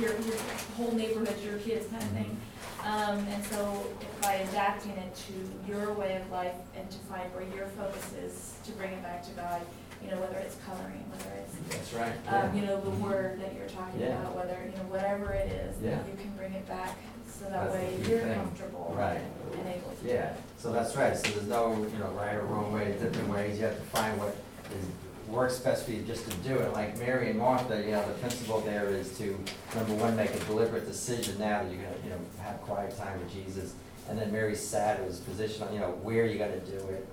your, 0.00 0.18
your 0.26 0.36
whole 0.76 0.90
neighborhood's 0.92 1.44
your 1.44 1.58
kids 1.58 1.86
kind 1.86 2.02
of 2.02 2.08
thing. 2.10 2.36
Um, 2.84 3.18
and 3.28 3.44
so 3.44 3.86
by 4.22 4.34
adapting 4.34 4.92
it 4.92 5.14
to 5.28 5.70
your 5.70 5.92
way 5.92 6.16
of 6.16 6.28
life 6.32 6.54
and 6.76 6.90
to 6.90 6.98
find 7.10 7.32
where 7.34 7.44
your 7.56 7.66
focus 7.78 8.12
is, 8.24 8.54
to 8.64 8.72
bring 8.72 8.90
it 8.92 9.02
back 9.02 9.22
to 9.24 9.30
God, 9.32 9.60
you 10.02 10.10
know, 10.10 10.16
whether 10.18 10.38
it's 10.38 10.56
coloring, 10.66 11.04
whether 11.12 11.30
it's, 11.44 11.54
That's 11.68 11.92
right, 11.92 12.16
um, 12.34 12.56
you 12.56 12.62
know, 12.66 12.80
the 12.80 12.90
word 13.04 13.38
that 13.40 13.54
you're 13.54 13.68
talking 13.68 14.00
Yeah. 14.00 14.18
about, 14.18 14.34
whether, 14.34 14.58
you 14.64 14.72
know, 14.76 14.88
whatever 14.88 15.32
it 15.34 15.52
is, 15.52 15.76
Yeah. 15.82 15.98
you 16.10 16.16
can 16.18 16.30
bring 16.36 16.54
it 16.54 16.66
back, 16.66 16.96
so 17.40 17.46
that 17.48 17.52
That's 17.52 17.72
the 17.72 17.78
way 17.80 17.96
key 18.04 18.10
you're 18.10 18.20
thing. 18.20 18.34
comfortable 18.34 18.94
Right. 18.96 19.20
and 19.52 19.66
able 19.68 19.90
to. 20.02 20.06
yeah, 20.06 20.34
so 20.58 20.72
that's 20.72 20.94
right, 20.94 21.16
so 21.16 21.30
there's 21.32 21.46
no, 21.48 21.72
you 21.92 21.98
know, 21.98 22.08
right 22.10 22.34
or 22.36 22.42
wrong 22.44 22.72
way, 22.72 22.92
different 23.00 23.28
ways, 23.30 23.58
you 23.58 23.64
have 23.64 23.76
to 23.76 23.82
find 23.86 24.18
what 24.18 24.36
is, 24.70 24.86
works 25.32 25.58
best 25.58 25.84
for 25.86 25.92
you 25.92 26.02
just 26.02 26.28
to 26.30 26.36
do 26.38 26.56
it, 26.56 26.72
like 26.74 26.98
Mary 26.98 27.30
and 27.30 27.38
Martha, 27.38 27.80
you 27.82 27.92
know, 27.92 28.06
the 28.06 28.14
principle 28.14 28.60
there 28.60 28.88
is 28.88 29.16
to, 29.18 29.38
number 29.74 29.94
one, 29.94 30.14
make 30.16 30.34
a 30.34 30.38
deliberate 30.40 30.86
decision 30.86 31.38
now 31.38 31.62
that 31.62 31.72
you're 31.72 31.82
gonna, 31.82 31.96
you 32.04 32.10
know, 32.10 32.18
have 32.42 32.60
quiet 32.62 32.96
time 32.98 33.18
with 33.18 33.32
Jesus, 33.32 33.72
and 34.08 34.18
then 34.18 34.30
Mary 34.32 34.54
sat, 34.54 35.00
it 35.00 35.06
was 35.06 35.20
positioned, 35.20 35.68
on, 35.68 35.72
you 35.74 35.80
know, 35.80 35.90
where 36.02 36.26
you're 36.26 36.38
gonna 36.46 36.60
do 36.60 36.76
it, 36.88 37.06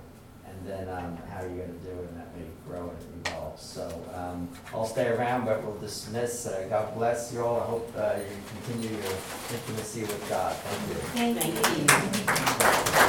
and 0.46 0.68
then, 0.68 0.88
um, 0.90 1.16
how 1.32 1.40
you're 1.40 1.50
gonna 1.64 1.78
do 1.84 1.90
it, 1.90 2.08
and 2.10 2.16
that 2.20 2.36
may 2.36 2.44
grow 2.68 2.90
and 2.90 2.98
evolve, 3.24 3.58
so, 3.60 3.88
um, 4.14 4.48
I'll 4.72 4.86
stay 4.86 5.08
around, 5.08 5.44
but 5.44 5.62
we'll 5.64 5.78
dismiss, 5.78 6.46
uh, 6.46 6.66
God 6.68 6.94
bless 6.94 7.32
you 7.32 7.44
all, 7.44 7.60
I 7.60 7.64
hope, 7.64 7.92
uh, 7.96 8.14
you 8.18 8.36
continue 8.64 8.96
your 8.96 9.12
intimacy 9.52 10.02
with 10.02 10.28
God, 10.28 10.54
thank 10.56 11.34
you. 11.34 11.40
Thank 11.40 11.46
you. 11.46 11.86
Thank 11.86 13.02
you. 13.02 13.07